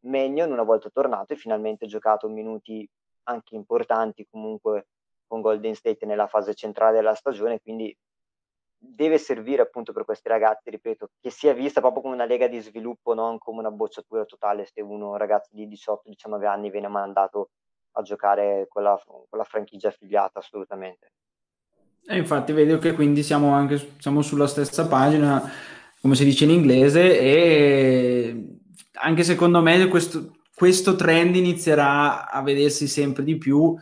Magnon 0.00 0.52
una 0.52 0.62
volta 0.62 0.90
tornato 0.90 1.32
e 1.32 1.36
finalmente 1.36 1.86
giocato 1.86 2.28
minuti 2.28 2.88
anche 3.24 3.54
importanti 3.54 4.26
comunque 4.30 4.88
con 5.26 5.40
Golden 5.40 5.74
State 5.74 6.06
nella 6.06 6.26
fase 6.28 6.54
centrale 6.54 6.96
della 6.96 7.14
stagione, 7.14 7.60
quindi 7.60 7.96
deve 8.78 9.18
servire 9.18 9.62
appunto 9.62 9.92
per 9.92 10.04
questi 10.04 10.28
ragazzi, 10.28 10.70
ripeto, 10.70 11.10
che 11.20 11.30
sia 11.30 11.52
vista 11.52 11.80
proprio 11.80 12.02
come 12.02 12.14
una 12.14 12.26
lega 12.26 12.46
di 12.46 12.60
sviluppo, 12.60 13.14
non 13.14 13.38
come 13.38 13.60
una 13.60 13.70
bocciatura 13.70 14.24
totale 14.24 14.66
se 14.66 14.80
uno 14.80 15.16
ragazzo 15.16 15.50
di 15.52 15.66
18-19 15.66 16.44
anni 16.46 16.70
viene 16.70 16.88
mandato 16.88 17.50
a 17.92 18.02
giocare 18.02 18.66
con 18.68 18.82
la, 18.82 19.00
con 19.04 19.26
la 19.30 19.44
franchigia 19.44 19.88
affiliata 19.88 20.38
assolutamente. 20.38 21.12
E 22.08 22.16
infatti 22.16 22.52
vedo 22.52 22.78
che 22.78 22.92
quindi 22.92 23.22
siamo 23.22 23.52
anche 23.52 23.94
siamo 23.98 24.22
sulla 24.22 24.46
stessa 24.46 24.86
pagina, 24.86 25.50
come 26.00 26.14
si 26.14 26.24
dice 26.24 26.44
in 26.44 26.50
inglese, 26.50 27.18
e 27.18 28.58
anche 28.92 29.24
secondo 29.24 29.60
me 29.60 29.88
questo, 29.88 30.36
questo 30.54 30.94
trend 30.94 31.34
inizierà 31.34 32.30
a 32.30 32.42
vedersi 32.42 32.86
sempre 32.86 33.24
di 33.24 33.36
più 33.36 33.76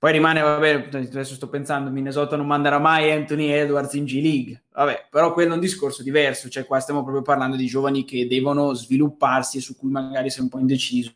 poi 0.00 0.12
rimane, 0.12 0.40
vabbè, 0.40 0.88
adesso 0.94 1.34
sto 1.34 1.50
pensando, 1.50 1.90
Minnesota 1.90 2.34
non 2.34 2.46
manderà 2.46 2.78
mai 2.78 3.12
Anthony 3.12 3.50
Edwards 3.50 3.92
in 3.92 4.06
G 4.06 4.14
League, 4.22 4.62
vabbè, 4.72 5.08
però 5.10 5.34
quello 5.34 5.50
è 5.50 5.54
un 5.56 5.60
discorso 5.60 6.02
diverso, 6.02 6.48
cioè 6.48 6.64
qua 6.64 6.80
stiamo 6.80 7.02
proprio 7.02 7.20
parlando 7.20 7.54
di 7.54 7.66
giovani 7.66 8.06
che 8.06 8.26
devono 8.26 8.72
svilupparsi 8.72 9.58
e 9.58 9.60
su 9.60 9.76
cui 9.76 9.90
magari 9.90 10.30
sei 10.30 10.44
un 10.44 10.48
po' 10.48 10.58
indeciso. 10.58 11.12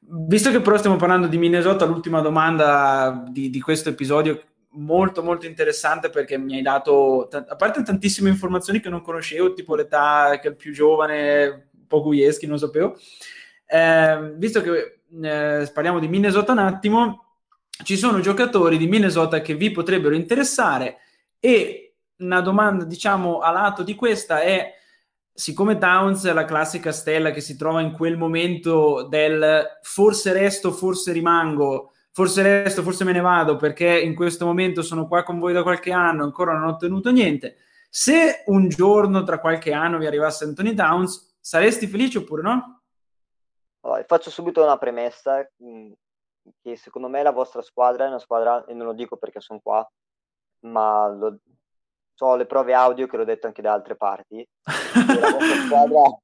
Visto 0.00 0.50
che 0.50 0.60
però 0.60 0.76
stiamo 0.76 0.96
parlando 0.96 1.28
di 1.28 1.38
Minnesota, 1.38 1.86
l'ultima 1.86 2.20
domanda 2.20 3.24
di, 3.26 3.48
di 3.48 3.60
questo 3.62 3.88
episodio 3.88 4.38
molto 4.74 5.22
molto 5.22 5.46
interessante 5.46 6.10
perché 6.10 6.38
mi 6.38 6.56
hai 6.56 6.62
dato, 6.62 7.28
a 7.28 7.56
parte 7.56 7.82
tantissime 7.82 8.30
informazioni 8.30 8.80
che 8.80 8.88
non 8.88 9.02
conoscevo, 9.02 9.52
tipo 9.54 9.74
l'età 9.74 10.38
che 10.40 10.48
è 10.48 10.50
il 10.50 10.56
più 10.56 10.72
giovane, 10.72 11.68
un 11.72 11.86
po' 11.86 12.02
Guieschi, 12.02 12.46
non 12.46 12.58
sapevo, 12.58 12.96
eh, 13.66 14.32
visto 14.36 14.60
che 14.60 15.00
eh, 15.22 15.70
parliamo 15.72 15.98
di 15.98 16.08
Minnesota 16.08 16.52
un 16.52 16.58
attimo, 16.58 17.36
ci 17.82 17.96
sono 17.96 18.20
giocatori 18.20 18.76
di 18.76 18.86
Minnesota 18.86 19.40
che 19.40 19.54
vi 19.54 19.70
potrebbero 19.70 20.14
interessare 20.14 20.98
e 21.40 21.96
una 22.18 22.40
domanda 22.40 22.84
diciamo 22.84 23.40
a 23.40 23.50
lato 23.50 23.82
di 23.82 23.94
questa 23.94 24.40
è 24.40 24.72
siccome 25.32 25.78
Towns 25.78 26.24
è 26.24 26.32
la 26.32 26.44
classica 26.44 26.92
stella 26.92 27.32
che 27.32 27.40
si 27.40 27.56
trova 27.56 27.80
in 27.80 27.92
quel 27.92 28.16
momento 28.16 29.02
del 29.08 29.64
forse 29.82 30.32
resto, 30.32 30.70
forse 30.70 31.10
rimango, 31.10 31.93
forse 32.14 32.42
resto, 32.42 32.84
forse 32.84 33.02
me 33.02 33.10
ne 33.10 33.20
vado 33.20 33.56
perché 33.56 34.00
in 34.00 34.14
questo 34.14 34.46
momento 34.46 34.82
sono 34.82 35.08
qua 35.08 35.24
con 35.24 35.40
voi 35.40 35.52
da 35.52 35.64
qualche 35.64 35.90
anno, 35.90 36.22
ancora 36.22 36.52
non 36.52 36.68
ho 36.68 36.70
ottenuto 36.70 37.10
niente. 37.10 37.56
Se 37.90 38.44
un 38.46 38.68
giorno 38.68 39.24
tra 39.24 39.40
qualche 39.40 39.72
anno 39.72 39.98
vi 39.98 40.06
arrivasse 40.06 40.44
Anthony 40.44 40.74
Towns, 40.74 41.36
saresti 41.40 41.88
felice 41.88 42.18
oppure 42.18 42.42
no? 42.42 42.82
Allora, 43.80 44.04
faccio 44.04 44.30
subito 44.30 44.62
una 44.62 44.78
premessa. 44.78 45.44
Mm, 45.62 45.92
che 46.62 46.76
secondo 46.76 47.08
me 47.08 47.22
la 47.22 47.32
vostra 47.32 47.62
squadra 47.62 48.04
è 48.04 48.08
una 48.08 48.18
squadra, 48.20 48.64
e 48.66 48.74
non 48.74 48.86
lo 48.86 48.92
dico 48.92 49.16
perché 49.16 49.40
sono 49.40 49.60
qua, 49.60 49.84
ma 50.66 51.08
lo, 51.08 51.38
so 52.14 52.36
le 52.36 52.46
prove 52.46 52.74
audio 52.74 53.08
che 53.08 53.16
l'ho 53.16 53.24
detto 53.24 53.48
anche 53.48 53.62
da 53.62 53.72
altre 53.72 53.96
parti. 53.96 54.46
squadra... 55.66 56.18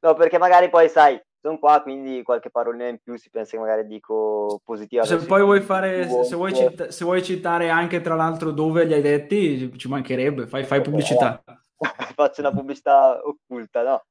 No, 0.00 0.14
perché 0.14 0.38
magari 0.38 0.68
poi 0.68 0.88
sai, 0.88 1.20
sono 1.42 1.58
qua, 1.58 1.82
quindi 1.82 2.22
qualche 2.22 2.50
parolina 2.50 2.86
in 2.86 2.98
più 3.02 3.16
si 3.16 3.28
pensa 3.28 3.52
che 3.52 3.58
magari 3.58 3.84
dico 3.84 4.60
positiva. 4.64 5.04
Se 5.04 5.16
poi 5.16 5.42
vuoi 5.42 5.60
fare, 5.60 6.08
se 6.08 6.36
vuoi, 6.36 6.54
cita- 6.54 6.92
se 6.92 7.04
vuoi, 7.04 7.20
citare 7.20 7.68
anche 7.68 8.00
tra 8.00 8.14
l'altro 8.14 8.52
dove 8.52 8.84
li 8.84 8.94
hai 8.94 9.02
detti, 9.02 9.76
ci 9.76 9.88
mancherebbe, 9.88 10.46
fai, 10.46 10.62
fai 10.62 10.80
pubblicità. 10.80 11.42
Faccio 12.14 12.40
una 12.42 12.52
pubblicità 12.52 13.20
occulta, 13.24 13.82
no? 13.82 14.04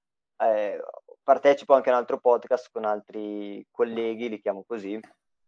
Eh, 0.43 0.77
partecipo 1.23 1.73
anche 1.73 1.89
a 1.89 1.93
un 1.93 1.99
altro 1.99 2.19
podcast 2.19 2.67
con 2.69 2.83
altri 2.83 3.65
colleghi, 3.71 4.27
li 4.27 4.41
chiamo 4.41 4.65
così, 4.67 4.99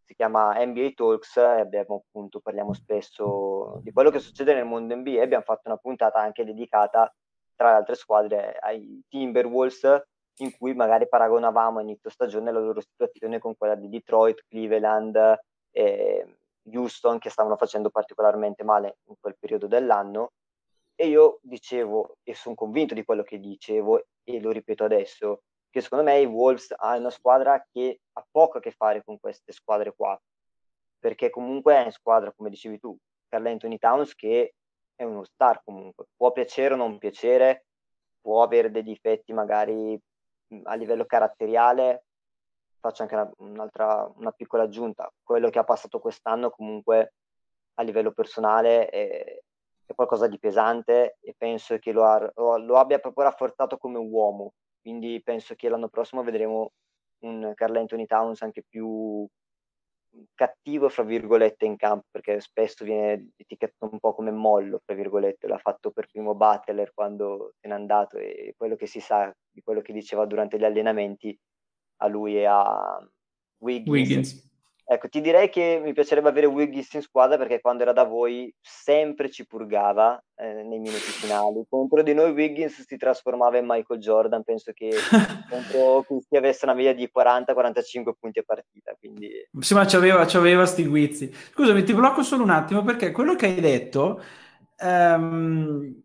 si 0.06 0.16
chiama 0.16 0.54
NBA 0.64 0.92
Talks 0.96 1.36
e 1.36 1.60
abbiamo 1.60 2.06
appunto 2.08 2.40
parliamo 2.40 2.74
spesso 2.74 3.82
di 3.84 3.92
quello 3.92 4.10
che 4.10 4.20
succede 4.20 4.54
nel 4.54 4.66
mondo 4.66 4.96
NBA. 4.96 5.22
Abbiamo 5.22 5.44
fatto 5.44 5.64
una 5.66 5.78
puntata 5.78 6.20
anche 6.20 6.46
dedicata 6.46 7.14
tra 7.58 7.72
le 7.72 7.76
altre 7.76 7.96
squadre 7.96 8.58
ai 8.62 9.04
Timberwolves 9.10 10.02
in 10.38 10.56
cui 10.58 10.74
magari 10.74 11.08
paragonavamo 11.08 11.80
a 11.80 11.82
inizio 11.82 12.10
stagione 12.10 12.52
la 12.52 12.60
loro 12.60 12.82
situazione 12.82 13.40
con 13.40 13.56
quella 13.56 13.76
di 13.76 13.90
Detroit, 13.90 14.46
Cleveland 14.48 15.40
e 15.72 16.38
Houston 16.72 17.20
che 17.20 17.30
stavano 17.30 17.58
facendo 17.58 17.90
particolarmente 17.90 18.64
male 18.64 18.98
in 19.06 19.16
quel 19.20 19.36
periodo 19.38 19.68
dell'anno. 19.68 20.32
E 20.96 21.08
io 21.08 21.40
dicevo 21.42 22.18
e 22.24 22.36
sono 22.36 22.56
convinto 22.56 22.94
di 22.94 23.04
quello 23.04 23.24
che 23.24 23.40
dicevo 23.40 24.06
e 24.24 24.40
lo 24.40 24.52
ripeto 24.52 24.84
adesso 24.84 25.42
che 25.74 25.82
secondo 25.82 26.04
me 26.04 26.20
i 26.20 26.26
Wolves 26.26 26.72
ha 26.78 26.96
una 26.96 27.10
squadra 27.10 27.66
che 27.72 28.02
ha 28.14 28.24
poco 28.30 28.60
a 28.60 28.62
che 28.62 28.70
fare 28.70 29.04
con 29.04 29.20
queste 29.20 29.52
squadre 29.52 29.92
qua, 29.96 30.16
perché 31.00 31.32
comunque 31.32 31.74
è 31.74 31.82
una 31.82 31.90
squadra, 31.90 32.32
come 32.32 32.52
dicevi 32.52 32.78
tu, 32.78 32.96
per 33.28 33.42
l'Anthony 33.42 33.80
Towns 33.80 34.14
che 34.14 34.54
è 34.96 35.04
uno 35.04 35.24
star 35.24 35.64
comunque, 35.66 36.06
può 36.16 36.32
piacere 36.32 36.76
o 36.76 36.78
non 36.78 37.00
piacere, 37.00 37.66
può 38.22 38.44
avere 38.44 38.70
dei 38.70 38.84
difetti 38.84 39.34
magari 39.34 40.00
a 40.64 40.76
livello 40.76 41.06
caratteriale, 41.06 42.06
faccio 42.80 43.04
anche 43.04 43.16
una, 43.16 43.32
un'altra, 43.38 44.12
una 44.16 44.32
piccola 44.32 44.64
aggiunta, 44.64 45.12
quello 45.24 45.50
che 45.50 45.60
ha 45.60 45.64
passato 45.64 46.00
quest'anno 46.00 46.50
comunque 46.50 47.14
a 47.76 47.84
livello 47.84 48.12
personale 48.12 48.90
è, 48.90 49.42
è 49.86 49.94
qualcosa 49.94 50.28
di 50.28 50.40
pesante 50.40 51.18
e 51.22 51.34
penso 51.38 51.78
che 51.78 51.92
lo, 51.92 52.06
ha, 52.06 52.32
lo 52.36 52.78
abbia 52.78 53.00
proprio 53.00 53.26
rafforzato 53.26 53.78
come 53.78 53.98
uomo, 53.98 54.54
quindi 54.82 55.22
penso 55.24 55.56
che 55.56 55.70
l'anno 55.70 55.88
prossimo 55.88 56.24
vedremo 56.24 56.72
un 57.20 57.54
Carl 57.56 57.76
Anthony 57.76 58.06
Towns 58.06 58.42
anche 58.42 58.64
più 58.68 59.28
cattivo, 60.34 60.90
fra 60.90 61.04
virgolette, 61.04 61.66
in 61.66 61.76
campo, 61.76 62.06
perché 62.12 62.40
spesso 62.40 62.84
viene 62.86 63.30
etichettato 63.36 63.92
un 63.92 64.00
po' 64.00 64.14
come 64.14 64.32
mollo, 64.32 64.82
fra 64.84 64.96
virgolette, 64.96 65.48
l'ha 65.48 65.58
fatto 65.58 65.92
per 65.92 66.08
primo 66.12 66.36
Butler 66.36 66.92
quando 66.94 67.54
se 67.60 67.68
n'è 67.68 67.74
andato 67.74 68.18
e 68.18 68.54
quello 68.58 68.76
che 68.76 68.86
si 68.86 69.00
sa 69.00 69.34
di 69.52 69.62
quello 69.62 69.82
che 69.82 69.94
diceva 69.94 70.26
durante 70.26 70.58
gli 70.58 70.64
allenamenti 70.64 71.38
a 72.02 72.08
lui 72.08 72.38
e 72.38 72.46
a 72.46 73.08
Wiggins. 73.58 73.90
Wiggins. 73.90 74.53
Ecco, 74.86 75.08
ti 75.08 75.22
direi 75.22 75.50
che 75.50 75.80
mi 75.82 75.94
piacerebbe 75.94 76.28
avere 76.28 76.46
Wiggins 76.46 76.94
in 76.94 77.02
squadra 77.02 77.38
perché 77.38 77.62
quando 77.62 77.84
era 77.84 77.94
da 77.94 78.04
voi 78.04 78.54
sempre 78.60 79.30
ci 79.30 79.46
purgava 79.46 80.22
eh, 80.36 80.64
nei 80.64 80.80
minuti 80.80 81.00
finali. 81.00 81.64
Contro 81.70 82.04
di 82.04 82.14
noi 82.14 82.32
Wiggins 82.32 82.86
si 82.86 82.98
trasformava 82.98 83.58
in 83.58 83.66
Michael 83.66 84.00
Jordan, 84.00 84.44
penso 84.44 84.74
che 84.74 84.90
contro 85.50 86.06
chi 86.28 86.36
avesse 86.36 86.66
una 86.66 86.74
media 86.74 86.94
di 86.94 87.10
40-45 87.14 88.12
punti 88.20 88.40
a 88.40 88.44
partita. 88.46 88.94
Quindi... 89.00 89.32
Sì, 89.60 89.74
ma 89.74 89.86
c'aveva, 89.86 90.26
c'aveva 90.26 90.66
sti 90.66 90.86
guizzi. 90.86 91.34
Scusami, 91.54 91.84
ti 91.84 91.94
blocco 91.94 92.22
solo 92.22 92.44
un 92.44 92.50
attimo 92.50 92.84
perché 92.84 93.12
quello 93.12 93.36
che 93.36 93.46
hai 93.46 93.62
detto... 93.62 94.22
Um 94.80 96.02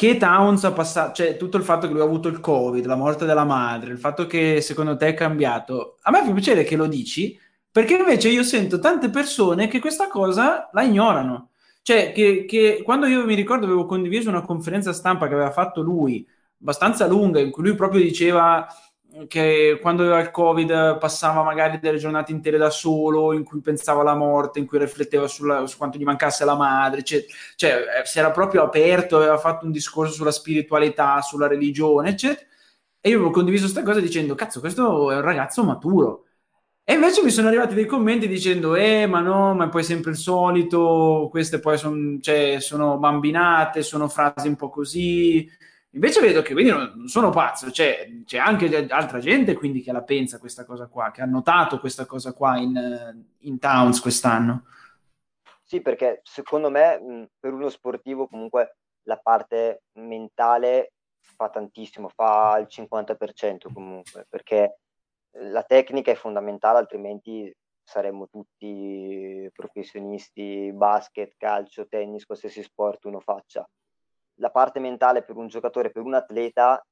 che 0.00 0.16
Towns 0.16 0.64
ha 0.64 0.72
passato, 0.72 1.12
cioè 1.12 1.36
tutto 1.36 1.58
il 1.58 1.62
fatto 1.62 1.86
che 1.86 1.92
lui 1.92 2.00
ha 2.00 2.06
avuto 2.06 2.28
il 2.28 2.40
Covid, 2.40 2.86
la 2.86 2.96
morte 2.96 3.26
della 3.26 3.44
madre, 3.44 3.92
il 3.92 3.98
fatto 3.98 4.26
che 4.26 4.62
secondo 4.62 4.96
te 4.96 5.08
è 5.08 5.12
cambiato, 5.12 5.98
a 6.00 6.10
me 6.10 6.24
fa 6.24 6.32
piacere 6.32 6.64
che 6.64 6.74
lo 6.74 6.86
dici, 6.86 7.38
perché 7.72 7.96
invece 7.96 8.28
io 8.28 8.42
sento 8.42 8.78
tante 8.78 9.10
persone 9.10 9.68
che 9.68 9.78
questa 9.80 10.08
cosa 10.08 10.68
la 10.72 10.82
ignorano. 10.82 11.50
Cioè, 11.82 12.12
che, 12.12 12.44
che 12.46 12.82
quando 12.84 13.06
io 13.06 13.24
mi 13.24 13.34
ricordo 13.34 13.64
avevo 13.66 13.86
condiviso 13.86 14.28
una 14.28 14.42
conferenza 14.42 14.92
stampa 14.92 15.28
che 15.28 15.34
aveva 15.34 15.50
fatto 15.50 15.80
lui, 15.80 16.26
abbastanza 16.60 17.06
lunga, 17.06 17.40
in 17.40 17.50
cui 17.50 17.62
lui 17.64 17.74
proprio 17.74 18.02
diceva 18.02 18.66
che 19.26 19.78
quando 19.80 20.02
aveva 20.02 20.20
il 20.20 20.30
covid 20.30 20.98
passava 20.98 21.42
magari 21.42 21.80
delle 21.80 21.98
giornate 21.98 22.32
intere 22.32 22.58
da 22.58 22.70
solo, 22.70 23.32
in 23.32 23.44
cui 23.44 23.60
pensava 23.60 24.02
alla 24.02 24.14
morte, 24.14 24.58
in 24.58 24.66
cui 24.66 24.78
rifletteva 24.78 25.26
sulla, 25.26 25.66
su 25.66 25.76
quanto 25.78 25.98
gli 25.98 26.04
mancasse 26.04 26.44
la 26.44 26.54
madre, 26.54 27.02
cioè, 27.02 27.24
cioè 27.56 27.70
eh, 28.02 28.06
si 28.06 28.18
era 28.18 28.30
proprio 28.30 28.62
aperto, 28.62 29.16
aveva 29.16 29.38
fatto 29.38 29.64
un 29.64 29.72
discorso 29.72 30.12
sulla 30.12 30.30
spiritualità, 30.30 31.20
sulla 31.22 31.48
religione, 31.48 32.10
eccetera. 32.10 32.46
E 33.00 33.08
io 33.08 33.16
avevo 33.16 33.30
condiviso 33.30 33.64
questa 33.64 33.82
cosa 33.82 34.00
dicendo, 34.00 34.34
cazzo, 34.34 34.60
questo 34.60 35.10
è 35.10 35.16
un 35.16 35.22
ragazzo 35.22 35.64
maturo 35.64 36.26
e 36.90 36.94
invece 36.94 37.22
mi 37.22 37.30
sono 37.30 37.46
arrivati 37.46 37.74
dei 37.74 37.86
commenti 37.86 38.26
dicendo, 38.26 38.74
eh, 38.74 39.06
ma 39.06 39.20
no, 39.20 39.54
ma 39.54 39.66
è 39.66 39.68
poi 39.68 39.84
sempre 39.84 40.10
il 40.10 40.16
solito, 40.16 41.28
queste 41.30 41.60
poi 41.60 41.78
son, 41.78 42.18
cioè, 42.20 42.58
sono 42.58 42.98
bambinate, 42.98 43.82
sono 43.82 44.08
frasi 44.08 44.48
un 44.48 44.56
po' 44.56 44.70
così. 44.70 45.48
Invece 45.90 46.20
vedo 46.20 46.42
che 46.42 46.52
quindi 46.52 46.72
non 46.72 47.06
sono 47.06 47.30
pazzo, 47.30 47.70
cioè, 47.70 48.08
c'è 48.24 48.38
anche 48.38 48.88
altra 48.88 49.20
gente 49.20 49.54
quindi 49.54 49.82
che 49.82 49.92
la 49.92 50.02
pensa 50.02 50.40
questa 50.40 50.64
cosa 50.64 50.88
qua, 50.88 51.12
che 51.12 51.22
ha 51.22 51.26
notato 51.26 51.78
questa 51.78 52.06
cosa 52.06 52.32
qua 52.32 52.58
in, 52.58 53.24
in 53.38 53.58
Towns 53.60 54.00
quest'anno. 54.00 54.64
Sì, 55.62 55.82
perché 55.82 56.22
secondo 56.24 56.70
me 56.70 57.28
per 57.38 57.52
uno 57.52 57.68
sportivo 57.68 58.26
comunque 58.26 58.78
la 59.04 59.16
parte 59.16 59.82
mentale 59.92 60.94
fa 61.36 61.48
tantissimo, 61.50 62.08
fa 62.08 62.58
il 62.58 62.66
50% 62.68 63.72
comunque, 63.72 64.26
perché 64.28 64.78
la 65.32 65.62
tecnica 65.62 66.10
è 66.10 66.14
fondamentale, 66.14 66.78
altrimenti 66.78 67.52
saremmo 67.82 68.28
tutti 68.28 69.48
professionisti, 69.52 70.72
basket, 70.72 71.34
calcio, 71.36 71.86
tennis, 71.88 72.24
qualsiasi 72.24 72.62
sport 72.62 73.04
uno 73.04 73.20
faccia. 73.20 73.68
La 74.34 74.50
parte 74.50 74.80
mentale 74.80 75.22
per 75.22 75.36
un 75.36 75.48
giocatore, 75.48 75.90
per 75.90 76.02
un 76.02 76.14
atleta, 76.14 76.84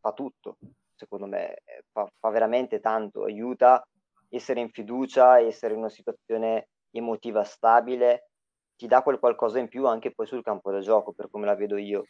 fa 0.00 0.12
tutto, 0.12 0.58
secondo 0.94 1.26
me, 1.26 1.58
fa, 1.90 2.08
fa 2.18 2.30
veramente 2.30 2.80
tanto, 2.80 3.24
aiuta 3.24 3.84
essere 4.28 4.60
in 4.60 4.70
fiducia, 4.70 5.38
essere 5.40 5.74
in 5.74 5.80
una 5.80 5.88
situazione 5.88 6.68
emotiva 6.90 7.44
stabile, 7.44 8.30
ti 8.76 8.86
dà 8.86 9.02
quel 9.02 9.18
qualcosa 9.18 9.58
in 9.58 9.68
più 9.68 9.86
anche 9.86 10.12
poi 10.12 10.26
sul 10.26 10.42
campo 10.42 10.70
da 10.70 10.80
gioco, 10.80 11.12
per 11.12 11.30
come 11.30 11.46
la 11.46 11.54
vedo 11.54 11.76
io. 11.76 12.04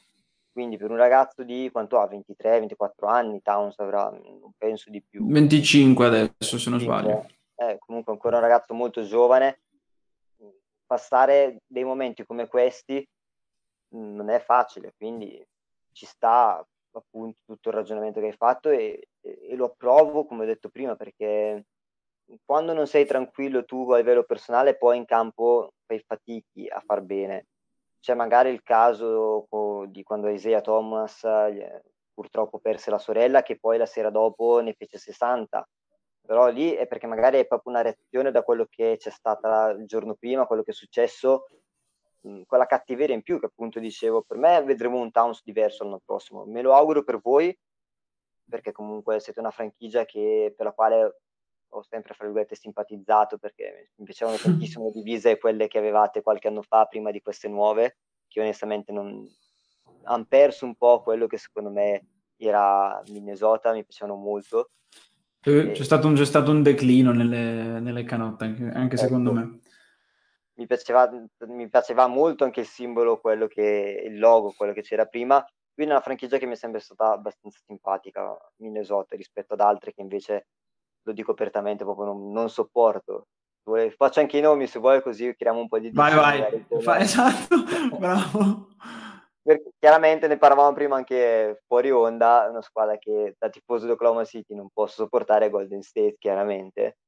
Quindi 0.54 0.76
per 0.76 0.88
un 0.88 0.96
ragazzo 0.96 1.42
di 1.42 1.68
quanto 1.72 1.98
ha? 1.98 2.06
23, 2.06 2.60
24 2.60 3.08
anni, 3.08 3.42
Towns 3.42 3.76
avrà, 3.80 4.08
non 4.08 4.52
penso 4.56 4.88
di 4.88 5.02
più. 5.02 5.26
25 5.26 6.06
adesso, 6.06 6.58
se 6.58 6.70
non 6.70 6.78
sbaglio. 6.78 7.26
Eh, 7.56 7.76
comunque 7.80 8.12
ancora 8.12 8.36
un 8.36 8.42
ragazzo 8.42 8.72
molto 8.72 9.02
giovane. 9.02 9.62
Passare 10.86 11.56
dei 11.66 11.82
momenti 11.82 12.24
come 12.24 12.46
questi 12.46 13.04
mm, 13.96 14.14
non 14.14 14.30
è 14.30 14.38
facile, 14.38 14.94
quindi 14.96 15.44
ci 15.90 16.06
sta 16.06 16.64
appunto 16.92 17.38
tutto 17.44 17.70
il 17.70 17.74
ragionamento 17.74 18.20
che 18.20 18.26
hai 18.26 18.36
fatto 18.36 18.70
e, 18.70 19.08
e 19.20 19.56
lo 19.56 19.64
approvo, 19.64 20.24
come 20.24 20.44
ho 20.44 20.46
detto 20.46 20.68
prima, 20.68 20.94
perché 20.94 21.64
quando 22.44 22.72
non 22.74 22.86
sei 22.86 23.06
tranquillo 23.06 23.64
tu 23.64 23.90
a 23.90 23.96
livello 23.96 24.22
personale, 24.22 24.76
poi 24.76 24.98
in 24.98 25.04
campo 25.04 25.72
fai 25.84 25.98
fatichi 26.06 26.68
a 26.68 26.80
far 26.80 27.00
bene 27.00 27.46
c'è 28.04 28.12
magari 28.12 28.50
il 28.50 28.62
caso 28.62 29.48
di 29.88 30.02
quando 30.02 30.28
Isaiah 30.28 30.60
Thomas 30.60 31.26
purtroppo 32.12 32.58
perse 32.58 32.90
la 32.90 32.98
sorella 32.98 33.42
che 33.42 33.58
poi 33.58 33.78
la 33.78 33.86
sera 33.86 34.10
dopo 34.10 34.60
ne 34.60 34.74
fece 34.74 34.98
60 34.98 35.66
però 36.20 36.48
lì 36.48 36.72
è 36.72 36.86
perché 36.86 37.06
magari 37.06 37.38
è 37.38 37.46
proprio 37.46 37.72
una 37.72 37.80
reazione 37.80 38.30
da 38.30 38.42
quello 38.42 38.66
che 38.68 38.96
c'è 38.98 39.08
stata 39.08 39.70
il 39.70 39.86
giorno 39.86 40.14
prima, 40.14 40.46
quello 40.46 40.62
che 40.62 40.72
è 40.72 40.74
successo, 40.74 41.46
quella 42.46 42.66
cattiveria 42.66 43.14
in 43.14 43.22
più 43.22 43.40
che 43.40 43.46
appunto 43.46 43.78
dicevo, 43.78 44.22
per 44.22 44.36
me 44.36 44.62
vedremo 44.62 44.98
un 44.98 45.10
Towns 45.10 45.42
diverso 45.42 45.84
l'anno 45.84 46.00
prossimo, 46.04 46.44
me 46.44 46.60
lo 46.60 46.74
auguro 46.74 47.04
per 47.04 47.20
voi, 47.20 47.56
perché 48.46 48.70
comunque 48.72 49.20
siete 49.20 49.40
una 49.40 49.50
franchigia 49.50 50.04
che, 50.04 50.52
per 50.54 50.66
la 50.66 50.72
quale 50.72 51.20
ho 51.76 51.82
sempre, 51.82 52.14
fra 52.14 52.24
virgolette, 52.24 52.54
simpatizzato 52.54 53.38
perché 53.38 53.90
mi 53.96 54.04
piacevano 54.04 54.36
tantissimo 54.36 54.86
le 54.86 54.92
divise 54.92 55.38
quelle 55.38 55.66
che 55.66 55.78
avevate 55.78 56.22
qualche 56.22 56.48
anno 56.48 56.62
fa 56.62 56.84
prima 56.86 57.10
di 57.10 57.20
queste 57.20 57.48
nuove, 57.48 57.98
che 58.28 58.40
onestamente 58.40 58.92
non 58.92 59.26
hanno 60.04 60.26
perso 60.28 60.64
un 60.64 60.76
po' 60.76 61.02
quello 61.02 61.26
che 61.26 61.38
secondo 61.38 61.70
me 61.70 62.06
era 62.36 63.02
Minnesota, 63.08 63.72
mi 63.72 63.84
piacevano 63.84 64.18
molto. 64.18 64.70
C'è, 65.40 65.70
e... 65.70 65.84
stato, 65.84 66.06
un, 66.06 66.14
c'è 66.14 66.24
stato 66.24 66.50
un 66.50 66.62
declino 66.62 67.12
nelle, 67.12 67.80
nelle 67.80 68.04
canotte, 68.04 68.44
anche, 68.44 68.62
anche 68.64 68.94
ecco. 68.94 69.04
secondo 69.04 69.32
me. 69.32 69.60
Mi 70.54 70.66
piaceva, 70.66 71.10
mi 71.48 71.68
piaceva 71.68 72.06
molto 72.06 72.44
anche 72.44 72.60
il 72.60 72.66
simbolo, 72.66 73.18
quello 73.18 73.46
che, 73.48 74.04
il 74.06 74.18
logo, 74.18 74.54
quello 74.56 74.72
che 74.72 74.82
c'era 74.82 75.06
prima. 75.06 75.44
Quindi 75.74 75.92
è 75.92 75.96
una 75.96 76.04
franchigia 76.04 76.38
che 76.38 76.46
mi 76.46 76.52
è 76.52 76.56
sempre 76.56 76.80
stata 76.80 77.10
abbastanza 77.10 77.58
simpatica, 77.66 78.36
Minnesota, 78.58 79.16
rispetto 79.16 79.54
ad 79.54 79.60
altre 79.60 79.92
che 79.92 80.02
invece 80.02 80.46
lo 81.04 81.12
dico 81.12 81.32
apertamente, 81.32 81.84
proprio 81.84 82.06
non, 82.06 82.32
non 82.32 82.50
sopporto. 82.50 83.26
Faccio 83.96 84.20
anche 84.20 84.36
i 84.36 84.42
nomi 84.42 84.66
se 84.66 84.78
vuoi, 84.78 85.00
così 85.00 85.34
creiamo 85.34 85.60
un 85.60 85.68
po' 85.68 85.78
di... 85.78 85.90
Vai, 85.90 86.14
vai, 86.14 86.66
Fa, 86.80 86.98
esatto, 86.98 87.56
bravo. 87.98 88.68
Perché 89.42 89.72
chiaramente 89.78 90.26
ne 90.26 90.38
parlavamo 90.38 90.72
prima 90.74 90.96
anche 90.96 91.62
fuori 91.66 91.90
onda, 91.90 92.46
una 92.48 92.62
squadra 92.62 92.96
che 92.98 93.34
da 93.38 93.48
tifoso 93.48 93.86
di 93.86 93.92
Oklahoma 93.92 94.24
City 94.24 94.54
non 94.54 94.68
posso 94.72 95.02
sopportare 95.02 95.50
Golden 95.50 95.82
State, 95.82 96.16
chiaramente. 96.18 96.98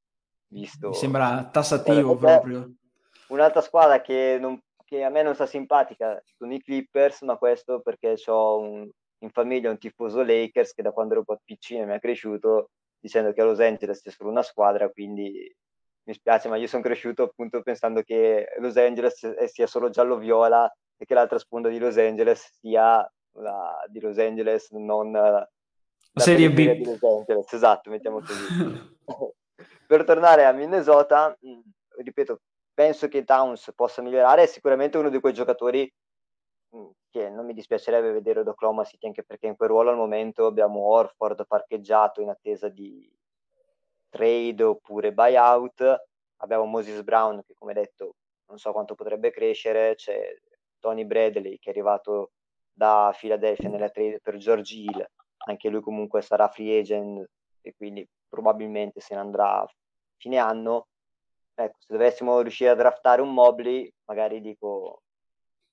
Visto... 0.48 0.88
Mi 0.88 0.94
sembra 0.94 1.48
tassativo 1.50 2.16
proprio. 2.16 2.74
Un'altra 3.28 3.60
squadra 3.60 4.00
che, 4.00 4.38
non, 4.40 4.60
che, 4.84 5.02
a 5.02 5.08
me 5.08 5.22
non 5.22 5.34
sta 5.34 5.46
simpatica 5.46 6.22
sono 6.24 6.54
i 6.54 6.62
Clippers, 6.62 7.22
ma 7.22 7.36
questo 7.36 7.80
perché 7.80 8.16
ho 8.26 8.86
in 9.20 9.30
famiglia 9.30 9.70
un 9.70 9.78
tifoso 9.78 10.22
Lakers 10.22 10.72
che 10.72 10.82
da 10.82 10.92
quando 10.92 11.12
ero 11.12 11.24
un 11.26 11.34
po' 11.34 11.40
piccino 11.42 11.84
mi 11.86 11.94
ha 11.94 11.98
cresciuto 11.98 12.70
dicendo 13.06 13.32
che 13.32 13.40
a 13.40 13.44
Los 13.44 13.60
Angeles 13.60 14.02
c'è 14.02 14.10
solo 14.10 14.30
una 14.30 14.42
squadra, 14.42 14.90
quindi 14.90 15.54
mi 16.02 16.12
spiace, 16.12 16.48
ma 16.48 16.56
io 16.56 16.66
sono 16.66 16.82
cresciuto 16.82 17.22
appunto 17.22 17.62
pensando 17.62 18.02
che 18.02 18.48
Los 18.58 18.76
Angeles 18.76 19.44
sia 19.46 19.66
solo 19.66 19.90
giallo-viola 19.90 20.72
e 20.96 21.04
che 21.04 21.14
l'altra 21.14 21.38
sponda 21.38 21.68
di 21.68 21.78
Los 21.78 21.96
Angeles 21.96 22.58
sia 22.60 23.10
la 23.38 23.84
di 23.88 24.00
Los 24.00 24.18
Angeles, 24.18 24.70
non 24.70 25.12
la 25.12 25.48
serie 26.14 26.50
B 26.50 26.72
di 26.76 26.84
Los 26.84 27.02
Angeles. 27.02 27.52
Esatto, 27.52 27.90
mettiamo 27.90 28.20
così. 28.20 28.96
per 29.86 30.04
tornare 30.04 30.44
a 30.44 30.52
Minnesota, 30.52 31.36
ripeto, 31.98 32.40
penso 32.74 33.08
che 33.08 33.24
Towns 33.24 33.72
possa 33.74 34.02
migliorare, 34.02 34.42
è 34.42 34.46
sicuramente 34.46 34.98
uno 34.98 35.10
di 35.10 35.20
quei 35.20 35.32
giocatori 35.32 35.90
che 37.10 37.28
non 37.30 37.46
mi 37.46 37.54
dispiacerebbe 37.54 38.12
vedere 38.12 38.40
ad 38.40 38.48
Oklahoma 38.48 38.84
City 38.84 39.06
anche 39.06 39.24
perché 39.24 39.46
in 39.46 39.56
quel 39.56 39.70
ruolo 39.70 39.90
al 39.90 39.96
momento 39.96 40.46
abbiamo 40.46 40.80
Orford 40.80 41.46
parcheggiato 41.46 42.20
in 42.20 42.28
attesa 42.28 42.68
di 42.68 43.10
trade 44.08 44.62
oppure 44.62 45.12
buyout. 45.12 46.04
Abbiamo 46.38 46.64
Moses 46.64 47.02
Brown 47.02 47.42
che 47.46 47.54
come 47.54 47.72
detto 47.72 48.16
non 48.48 48.58
so 48.58 48.72
quanto 48.72 48.94
potrebbe 48.94 49.30
crescere. 49.30 49.94
C'è 49.94 50.36
Tony 50.78 51.04
Bradley 51.04 51.58
che 51.58 51.70
è 51.70 51.72
arrivato 51.72 52.32
da 52.72 53.14
Philadelphia 53.18 53.68
nella 53.68 53.88
trade 53.88 54.20
per 54.20 54.36
George 54.36 54.74
Hill. 54.74 55.06
Anche 55.46 55.68
lui 55.68 55.80
comunque 55.80 56.22
sarà 56.22 56.48
free 56.48 56.78
agent 56.78 57.26
e 57.62 57.74
quindi 57.74 58.06
probabilmente 58.28 59.00
se 59.00 59.14
ne 59.14 59.20
andrà 59.20 59.60
a 59.60 59.68
fine 60.16 60.38
anno. 60.38 60.88
Ecco 61.54 61.76
se 61.78 61.86
dovessimo 61.88 62.40
riuscire 62.40 62.70
a 62.70 62.74
draftare 62.74 63.22
un 63.22 63.32
Mobley 63.32 63.90
magari 64.04 64.42
dico 64.42 65.00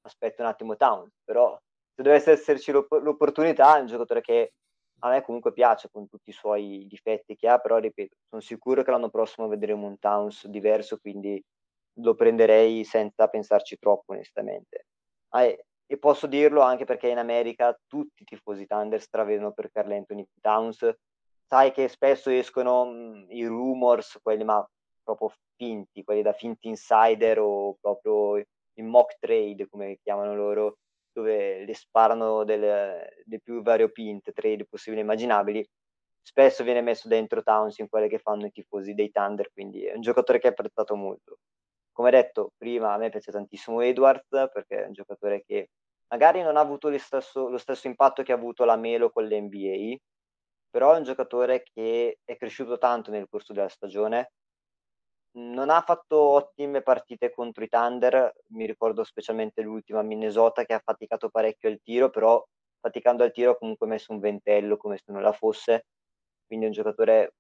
aspetta 0.04 0.44
un 0.44 0.50
attimo 0.50 0.76
Town, 0.76 1.10
però 1.24 1.58
se 1.96 2.04
dovesse 2.04 2.32
esserci 2.32 2.72
l'opp- 2.72 3.02
l'opportunità, 3.02 3.78
è 3.78 3.82
un 3.82 3.88
giocatore 3.88 4.22
che 4.22 4.54
a 5.00 5.10
me 5.10 5.22
comunque 5.22 5.52
piace 5.52 5.90
con 5.92 6.08
tutti 6.08 6.30
i 6.30 6.34
suoi 6.34 6.86
difetti 6.88 7.36
che 7.36 7.48
ha, 7.48 7.60
però 7.60 7.78
ripeto, 7.78 8.16
sono 8.30 8.42
sicuro 8.42 8.84
che 8.84 8.92
l'anno 8.92 9.10
prossimo 9.10 9.48
vedremo 9.48 9.86
un 9.86 10.00
Towns 10.00 10.48
diverso, 10.48 10.98
quindi 10.98 11.44
lo 11.98 12.16
prenderei 12.16 12.84
senza 12.84 13.28
pensarci 13.28 13.78
troppo 13.78 14.14
onestamente. 14.14 14.86
Ah, 15.30 15.44
e, 15.44 15.66
e, 15.86 15.98
posso 15.98 16.26
dirlo 16.28 16.62
anche 16.62 16.86
perché 16.86 17.10
in 17.10 17.18
America 17.18 17.78
tutti 17.88 18.24
i 18.24 18.26
tifosi 18.26 18.66
Thunder 18.66 19.02
stravedono 19.02 19.52
per 19.52 19.72
Carl 19.72 19.92
Anthony 19.92 20.26
Towns, 20.42 20.90
sai 21.48 21.72
che 21.72 21.88
spesso 21.88 22.30
escono 22.30 22.86
mh, 22.86 23.26
i 23.30 23.46
rumors, 23.46 24.20
quelli 24.22 24.44
ma 24.44 24.66
proprio 25.04 25.34
finti, 25.56 26.04
quelli 26.04 26.22
da 26.22 26.34
finti 26.34 26.70
insider 26.70 27.40
o 27.40 27.76
proprio 27.80 28.44
in 28.76 28.88
mock 28.88 29.18
trade, 29.20 29.68
come 29.70 30.00
chiamano 30.02 30.36
loro, 30.36 30.78
dove 31.12 31.64
le 31.66 31.74
sparano 31.74 32.44
delle, 32.44 33.22
dei 33.26 33.42
più 33.42 33.62
variopinte 33.62 34.32
trade 34.32 34.66
possibili 34.66 35.02
e 35.02 35.04
immaginabili, 35.04 35.68
spesso 36.22 36.64
viene 36.64 36.82
messo 36.82 37.08
dentro 37.08 37.44
Towns 37.44 37.78
in 37.80 37.88
quelle 37.90 38.08
che 38.08 38.20
fanno 38.20 38.46
i 38.46 38.52
tifosi 38.52 38.94
dei 38.94 39.12
Thunder, 39.12 39.52
quindi 39.52 39.86
è 39.86 39.94
un 39.94 40.02
giocatore 40.02 40.40
che 40.40 40.48
è 40.48 40.52
apprezzato 40.52 40.96
molto. 40.96 41.38
Come 41.92 42.10
detto 42.12 42.54
prima, 42.58 42.94
a 42.94 42.98
me 42.98 43.10
piace 43.10 43.32
tantissimo 43.32 43.82
Edwards 43.82 44.28
perché 44.52 44.84
è 44.84 44.88
un 44.88 44.94
giocatore 44.94 45.44
che 45.46 45.70
magari 46.08 46.42
non 46.42 46.58
ha 46.58 46.60
avuto 46.60 46.90
lo 46.90 46.98
stesso, 46.98 47.50
lo 47.50 47.58
stesso 47.58 47.88
impatto 47.88 48.24
che 48.24 48.32
ha 48.32 48.36
avuto 48.36 48.66
la 48.66 48.76
Melo 48.76 49.12
con 49.12 49.26
l'NBA, 49.26 49.96
però 50.70 50.94
è 50.94 50.98
un 50.98 51.04
giocatore 51.04 51.64
che 51.72 52.18
è 52.24 52.36
cresciuto 52.36 52.80
tanto 52.80 53.12
nel 53.12 53.28
corso 53.30 53.54
della 53.54 53.70
stagione, 53.70 54.32
non 55.36 55.70
ha 55.70 55.82
fatto 55.82 56.20
ottime 56.20 56.82
partite 56.82 57.32
contro 57.32 57.64
i 57.64 57.70
Thunder, 57.70 58.34
mi 58.50 58.66
ricordo 58.66 59.04
specialmente 59.04 59.62
l'ultima 59.62 60.02
Minnesota 60.02 60.66
che 60.66 60.74
ha 60.74 60.82
faticato 60.84 61.30
parecchio 61.30 61.70
il 61.70 61.82
tiro, 61.84 62.10
però 62.10 62.44
faticando 62.80 63.24
al 63.24 63.32
tiro 63.32 63.52
ha 63.52 63.58
comunque 63.58 63.88
messo 63.88 64.12
un 64.12 64.20
ventello 64.20 64.78
come 64.78 64.98
se 64.98 65.12
non 65.12 65.22
la 65.22 65.32
fosse, 65.32 65.86
quindi 66.46 66.66
è 66.66 66.68
un 66.68 66.74
giocatore 66.74 67.36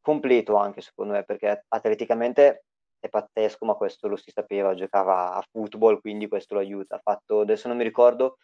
completo 0.00 0.56
anche 0.56 0.80
secondo 0.80 1.12
me 1.12 1.24
perché 1.24 1.64
atleticamente 1.68 2.64
è 3.00 3.08
pazzesco, 3.08 3.64
ma 3.64 3.74
questo 3.74 4.08
lo 4.08 4.16
si 4.16 4.30
sapeva, 4.30 4.74
giocava 4.74 5.34
a 5.34 5.44
football, 5.50 6.00
quindi 6.00 6.28
questo 6.28 6.54
lo 6.54 6.60
aiuta. 6.60 6.96
Ha 6.96 7.00
fatto, 7.02 7.40
adesso 7.40 7.68
non 7.68 7.76
mi 7.76 7.84
ricordo, 7.84 8.38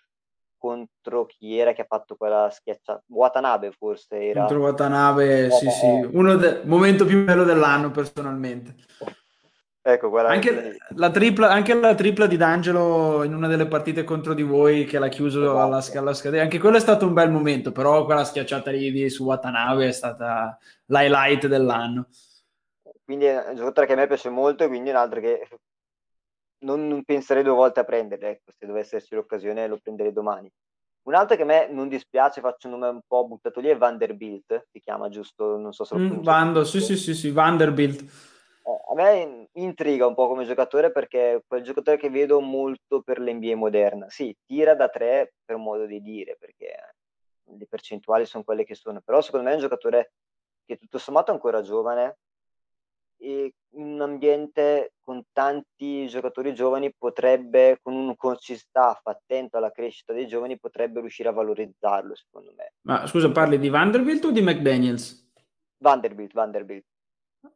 contro 0.64 1.26
chi 1.26 1.58
era 1.58 1.74
che 1.74 1.82
ha 1.82 1.86
fatto 1.86 2.16
quella 2.16 2.48
schiacciata 2.50 3.02
Watanabe 3.08 3.70
forse 3.70 4.28
era. 4.28 4.40
Contro 4.40 4.60
Watanabe, 4.60 5.50
sì 5.50 5.68
sì. 5.68 6.08
Uno 6.12 6.36
del 6.36 6.62
momento 6.64 7.04
più 7.04 7.22
bello 7.22 7.44
dell'anno 7.44 7.90
personalmente. 7.90 8.74
Ecco 9.86 10.08
guarda 10.08 10.30
anche 10.30 10.78
la 10.94 11.10
tripla 11.10 11.50
anche 11.50 11.74
la 11.74 11.94
tripla 11.94 12.24
di 12.24 12.38
D'Angelo 12.38 13.22
in 13.24 13.34
una 13.34 13.48
delle 13.48 13.66
partite 13.66 14.02
contro 14.04 14.32
di 14.32 14.42
voi 14.42 14.86
che 14.86 14.98
l'ha 14.98 15.08
chiuso 15.08 15.42
esatto. 15.42 15.60
alla, 15.60 15.84
alla 16.00 16.14
scadere 16.14 16.42
anche 16.42 16.58
quello 16.58 16.78
è 16.78 16.80
stato 16.80 17.06
un 17.06 17.12
bel 17.12 17.30
momento 17.30 17.70
però 17.70 18.06
quella 18.06 18.24
schiacciata 18.24 18.70
lì 18.70 18.90
di, 18.90 19.10
su 19.10 19.24
Watanabe 19.24 19.88
è 19.88 19.92
stata 19.92 20.56
l'highlight 20.86 21.46
dell'anno. 21.46 22.06
Quindi 23.04 23.26
è 23.26 23.48
un 23.48 23.56
giocatore 23.56 23.86
che 23.86 23.92
a 23.92 23.96
me 23.96 24.06
piace 24.06 24.30
molto 24.30 24.64
e 24.64 24.68
quindi 24.68 24.88
un 24.88 24.96
altro 24.96 25.20
che 25.20 25.46
non 26.64 27.02
penserei 27.04 27.42
due 27.42 27.52
volte 27.52 27.80
a 27.80 27.84
prenderlo, 27.84 28.26
ecco, 28.26 28.50
se 28.50 28.66
dovesse 28.66 28.96
esserci 28.96 29.14
l'occasione 29.14 29.66
lo 29.66 29.78
prenderei 29.82 30.12
domani. 30.12 30.50
Un 31.06 31.14
altro 31.14 31.36
che 31.36 31.42
a 31.42 31.46
me 31.46 31.68
non 31.70 31.88
dispiace, 31.88 32.40
faccio 32.40 32.68
un 32.68 32.78
nome 32.78 32.88
un 32.88 33.00
po' 33.06 33.26
buttato 33.26 33.60
lì, 33.60 33.68
è 33.68 33.76
Vanderbilt, 33.76 34.68
si 34.70 34.80
chiama 34.80 35.08
giusto, 35.10 35.58
non 35.58 35.72
so 35.72 35.84
se 35.84 35.94
lo 35.94 36.00
mm, 36.00 36.22
Vando, 36.22 36.64
sì, 36.64 36.80
sì, 36.80 36.96
sì, 36.96 37.14
sì, 37.14 37.30
Vanderbilt. 37.30 38.00
Eh, 38.00 38.80
a 38.90 38.94
me 38.94 39.48
intriga 39.52 40.06
un 40.06 40.14
po' 40.14 40.28
come 40.28 40.46
giocatore 40.46 40.90
perché 40.90 41.34
è 41.34 41.40
quel 41.46 41.62
giocatore 41.62 41.98
che 41.98 42.08
vedo 42.08 42.40
molto 42.40 43.02
per 43.02 43.20
l'NBA 43.20 43.54
moderna. 43.54 44.08
Sì, 44.08 44.34
tira 44.46 44.74
da 44.74 44.88
tre 44.88 45.34
per 45.44 45.56
modo 45.56 45.84
di 45.84 46.00
dire, 46.00 46.36
perché 46.38 46.74
le 47.44 47.66
percentuali 47.66 48.24
sono 48.24 48.42
quelle 48.42 48.64
che 48.64 48.74
sono, 48.74 49.02
però 49.04 49.20
secondo 49.20 49.44
me 49.44 49.52
è 49.52 49.56
un 49.56 49.60
giocatore 49.60 50.12
che 50.64 50.78
tutto 50.78 50.96
sommato 50.96 51.30
è 51.30 51.34
ancora 51.34 51.60
giovane, 51.60 52.16
e 53.24 53.54
in 53.76 53.94
un 53.94 54.00
ambiente 54.02 54.92
con 55.00 55.22
tanti 55.32 56.06
giocatori 56.06 56.54
giovani 56.54 56.94
potrebbe, 56.96 57.78
con 57.82 57.94
un 57.94 58.14
coach 58.16 58.54
staff 58.54 59.00
attento 59.06 59.56
alla 59.56 59.70
crescita 59.70 60.12
dei 60.12 60.26
giovani, 60.26 60.58
potrebbe 60.58 61.00
riuscire 61.00 61.30
a 61.30 61.32
valorizzarlo, 61.32 62.14
secondo 62.14 62.52
me. 62.54 62.74
Ma 62.82 63.06
scusa, 63.06 63.32
parli 63.32 63.58
di 63.58 63.70
Vanderbilt 63.70 64.24
o 64.26 64.30
di 64.30 64.42
McDaniels? 64.42 65.32
Vanderbilt, 65.78 66.34
Vanderbilt. 66.34 66.84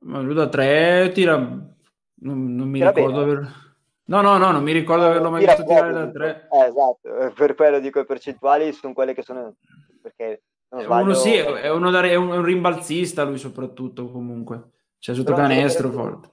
Ma 0.01 0.21
lui 0.21 0.35
da 0.35 0.49
tre 0.49 1.11
tira... 1.13 1.37
Non, 1.37 2.55
non 2.55 2.69
mi 2.69 2.79
tira 2.79 2.91
ricordo 2.91 3.21
aver... 3.21 3.67
No, 4.07 4.23
no, 4.23 4.39
no, 4.39 4.51
non 4.51 4.63
mi 4.63 4.73
ricordo 4.73 5.05
di 5.05 5.11
averlo 5.11 5.31
mai 5.31 5.45
visto 5.45 5.65
tirare 5.65 5.93
da 5.93 6.11
tre. 6.11 6.49
Eh, 6.51 6.65
esatto, 6.65 7.33
per 7.35 7.55
quello 7.55 7.79
dico 7.79 7.99
le 7.99 8.07
percentuali 8.07 8.73
sono 8.73 8.95
quelle 8.95 9.13
che 9.13 9.23
sono... 9.23 9.55
Perché 10.01 10.45
sbaglio... 10.69 11.05
Uno 11.05 11.15
sì, 11.15 11.35
è, 11.35 11.71
uno 11.71 11.91
da, 11.91 12.01
è 12.03 12.15
un 12.15 12.43
rimbalzista 12.43 13.25
lui 13.25 13.37
soprattutto 13.37 14.11
comunque. 14.11 14.71
C'è 14.99 15.15
sotto 15.15 15.33
Però 15.33 15.47
canestro 15.47 15.91
forte. 15.91 16.31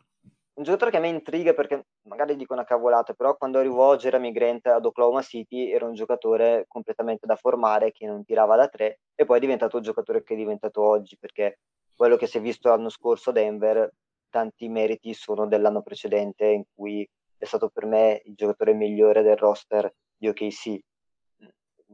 Un 0.55 0.63
giocatore 0.63 0.91
che 0.91 0.97
a 0.97 0.99
me 1.01 1.09
intriga 1.09 1.53
perché 1.53 1.86
magari 2.03 2.38
dico 2.38 2.53
una 2.53 2.63
cavolata, 2.63 3.13
però 3.13 3.36
quando 3.36 3.59
arrivò 3.59 3.97
Jeremy 3.97 4.32
Grant 4.32 4.68
ad 4.68 4.86
Oklahoma 4.86 5.22
City 5.22 5.70
era 5.70 5.86
un 5.86 5.93
giocatore 5.93 6.63
completamente 6.68 7.26
da 7.26 7.36
formare 7.36 7.91
che 7.91 8.05
non 8.05 8.24
tirava 8.24 8.55
da 8.55 8.70
tre 8.70 9.01
e 9.16 9.26
poi 9.26 9.38
è 9.38 9.41
diventato 9.41 9.78
il 9.78 9.84
giocatore 9.84 10.24
che 10.24 10.34
è 10.34 10.38
diventato 10.38 10.82
oggi 10.82 11.18
perché 11.18 11.59
quello 11.93 12.16
che 12.16 12.28
si 12.28 12.38
è 12.38 12.41
visto 12.41 12.70
l'anno 12.70 12.88
scorso 12.88 13.32
a 13.32 13.34
Denver, 13.34 13.91
tanti 14.30 14.70
meriti 14.70 15.13
sono 15.13 15.45
dell'anno 15.45 15.82
precedente 15.82 16.45
in 16.45 16.63
cui 16.74 17.07
è 17.38 17.45
stato 17.45 17.68
per 17.70 17.86
me 17.86 18.22
il 18.24 18.36
giocatore 18.36 18.74
migliore 18.74 19.24
del 19.24 19.38
roster 19.38 19.93
di 20.16 20.30
OKC. 20.30 20.80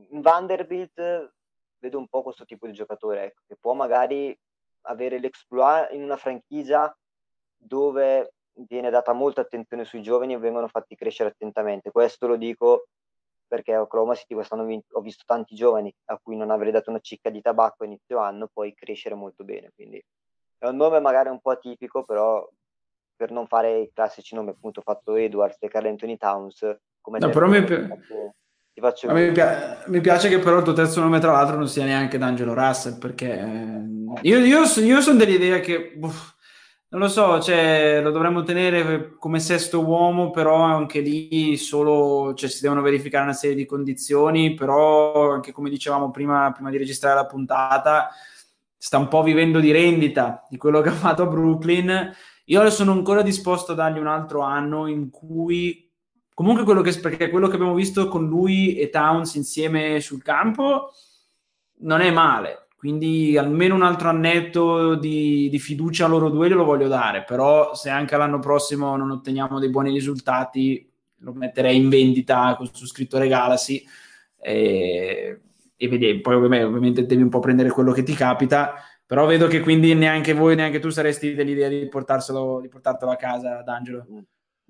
In 0.10 0.22
Vanderbilt 0.22 1.34
vedo 1.80 1.98
un 1.98 2.08
po' 2.08 2.22
questo 2.22 2.46
tipo 2.46 2.68
di 2.68 2.74
giocatore 2.74 3.26
ecco, 3.26 3.42
che 3.48 3.58
può 3.60 3.74
magari 3.74 4.38
avere 4.84 5.20
l'exploit 5.20 5.92
in 5.92 6.04
una 6.04 6.18
franchigia 6.18 6.96
dove 7.58 8.34
viene 8.54 8.90
data 8.90 9.14
molta 9.14 9.42
attenzione 9.42 9.86
sui 9.86 10.02
giovani 10.02 10.34
e 10.34 10.38
vengono 10.38 10.68
fatti 10.68 10.96
crescere 10.96 11.30
attentamente. 11.30 11.92
Questo 11.92 12.28
lo 12.28 12.36
dico 12.36 12.88
perché 13.48 13.74
a 13.74 13.82
Oklahoma 13.82 14.16
City 14.16 14.34
quest'anno 14.34 14.64
ho 14.64 15.02
visto 15.02 15.24
tanti 15.26 15.56
giovani 15.56 15.94
a 16.06 16.20
cui 16.22 16.38
non 16.38 16.52
avrei 16.52 16.72
dato 16.72 16.90
una 16.90 17.00
cicca 17.00 17.30
di 17.30 17.42
tabacco 17.42 17.84
a 17.84 17.86
inizio 17.86 18.20
anno, 18.20 18.50
poi 18.52 18.74
crescere 18.74 19.16
molto 19.16 19.44
bene. 19.44 19.72
Quindi 19.76 20.02
è 20.58 20.68
un 20.68 20.78
nome 20.78 21.00
magari 21.00 21.30
un 21.30 21.42
po' 21.42 21.52
atipico, 21.52 22.04
però 22.06 22.48
per 23.16 23.32
non 23.32 23.48
fare 23.48 23.80
i 23.80 23.92
classici 23.92 24.36
nomi, 24.36 24.52
appunto, 24.52 24.82
fatto 24.82 25.16
Edwards 25.16 25.58
e 25.60 25.68
Carl 25.68 25.88
Anthony 25.88 26.18
Towns. 26.18 26.78
Come 27.02 27.20
no, 27.20 27.30
però 27.30 27.48
mi, 27.48 27.64
pi- 27.64 27.88
faccio... 28.80 29.12
mi, 29.12 29.32
pi- 29.32 29.42
mi, 29.88 30.02
piace 30.02 30.30
che 30.30 30.40
però 30.40 30.58
il 30.58 30.64
tuo 30.64 30.74
terzo 30.74 31.02
nome, 31.02 31.20
tra 31.20 31.32
l'altro, 31.32 31.58
non 31.58 31.68
sia 31.68 31.84
neanche 31.84 32.18
D'Angelo 32.18 32.54
Russell, 32.54 32.98
perché 32.98 33.40
eh, 33.40 33.82
io, 34.22 34.38
io, 34.40 34.64
io 34.64 35.02
sono 35.02 35.18
dell'idea 35.18 35.60
che... 35.60 35.98
Uff, 36.00 36.34
non 36.92 37.00
lo 37.00 37.08
so, 37.08 37.40
cioè, 37.40 38.02
lo 38.02 38.12
dovremmo 38.12 38.44
tenere 38.44 39.16
come 39.18 39.40
sesto 39.40 39.80
uomo, 39.86 40.30
però 40.30 40.56
anche 40.56 41.00
lì 41.00 41.56
solo 41.56 42.34
cioè, 42.34 42.50
si 42.50 42.62
devono 42.62 42.82
verificare 42.82 43.24
una 43.24 43.34
serie 43.34 43.56
di 43.56 43.66
condizioni, 43.66 44.56
però 44.56 45.32
anche 45.32 45.54
come 45.54 45.70
dicevamo 45.70 46.12
prima, 46.12 46.52
prima 46.52 46.70
di 46.70 46.78
registrare 46.78 47.16
la 47.16 47.26
puntata, 47.26 48.10
sta 48.76 48.98
un 48.98 49.08
po' 49.08 49.24
vivendo 49.24 49.62
di 49.62 49.72
rendita 49.72 50.46
di 50.50 50.58
quello 50.58 50.82
che 50.82 50.90
ha 50.90 50.94
fatto 50.94 51.24
a 51.24 51.28
Brooklyn. 51.28 52.14
Io 52.46 52.70
sono 52.70 52.92
ancora 52.92 53.22
disposto 53.22 53.72
a 53.72 53.76
dargli 53.76 54.00
un 54.00 54.08
altro 54.08 54.42
anno 54.42 54.88
in 54.88 55.10
cui 55.10 55.90
comunque 56.34 56.64
quello 56.64 56.82
che, 56.82 56.94
perché 57.00 57.30
quello 57.30 57.48
che 57.48 57.56
abbiamo 57.56 57.74
visto 57.74 58.08
con 58.08 58.28
lui 58.28 58.76
e 58.76 58.90
Towns 58.90 59.36
insieme 59.36 60.00
sul 60.00 60.24
campo 60.24 60.92
non 61.80 62.02
è 62.02 62.12
male. 62.12 62.68
Quindi 62.76 63.38
almeno 63.38 63.76
un 63.76 63.84
altro 63.84 64.10
annetto 64.10 64.96
di, 64.96 65.50
di 65.50 65.60
fiducia 65.60 66.06
a 66.06 66.08
loro 66.08 66.30
due 66.30 66.48
glielo 66.48 66.64
voglio 66.64 66.88
dare, 66.88 67.24
però 67.24 67.76
se 67.76 67.92
anche 67.92 68.18
l'anno 68.18 68.40
prossimo 68.40 68.96
non 68.96 69.12
otteniamo 69.12 69.60
dei 69.60 69.70
buoni 69.70 69.92
risultati 69.92 70.90
lo 71.24 71.34
metterei 71.34 71.78
in 71.78 71.90
vendita 71.90 72.58
su 72.72 72.88
scritto 72.88 73.20
regalasi 73.20 73.86
e, 74.38 75.42
e 75.76 75.88
vedi, 75.88 76.20
poi 76.20 76.36
ovviamente 76.36 77.06
devi 77.06 77.22
un 77.22 77.30
po' 77.30 77.40
prendere 77.40 77.70
quello 77.70 77.92
che 77.92 78.02
ti 78.04 78.14
capita, 78.14 78.74
però 79.06 79.26
vedo 79.26 79.48
che 79.48 79.60
quindi 79.60 79.94
neanche 79.94 80.34
voi, 80.34 80.56
neanche 80.56 80.80
tu 80.80 80.90
saresti 80.90 81.34
dell'idea 81.34 81.70
di, 81.70 81.88
portarselo, 81.88 82.60
di 82.62 82.68
portartelo 82.68 83.12
a 83.12 83.16
casa 83.16 83.62
D'Angelo. 83.62 84.06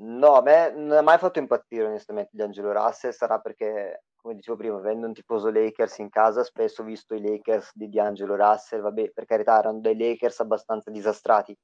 No, 0.03 0.33
a 0.33 0.41
me 0.41 0.71
non 0.71 0.97
ha 0.97 1.01
mai 1.01 1.19
fatto 1.19 1.37
impazzire 1.37 1.85
onestamente 1.85 2.31
di 2.33 2.41
Angelo 2.41 2.71
Russell, 2.71 3.11
sarà 3.11 3.39
perché 3.39 4.03
come 4.15 4.35
dicevo 4.35 4.57
prima, 4.57 4.77
avendo 4.77 5.07
un 5.07 5.13
tifoso 5.13 5.49
Lakers 5.49 5.97
in 5.99 6.09
casa, 6.09 6.43
spesso 6.43 6.81
ho 6.81 6.85
visto 6.85 7.15
i 7.15 7.21
Lakers 7.21 7.71
di 7.73 7.89
D'Angelo 7.89 8.35
Russell, 8.35 8.81
vabbè, 8.81 9.11
per 9.11 9.25
carità 9.25 9.57
erano 9.57 9.79
dei 9.79 9.97
Lakers 9.97 10.39
abbastanza 10.39 10.91
disastrati, 10.91 11.57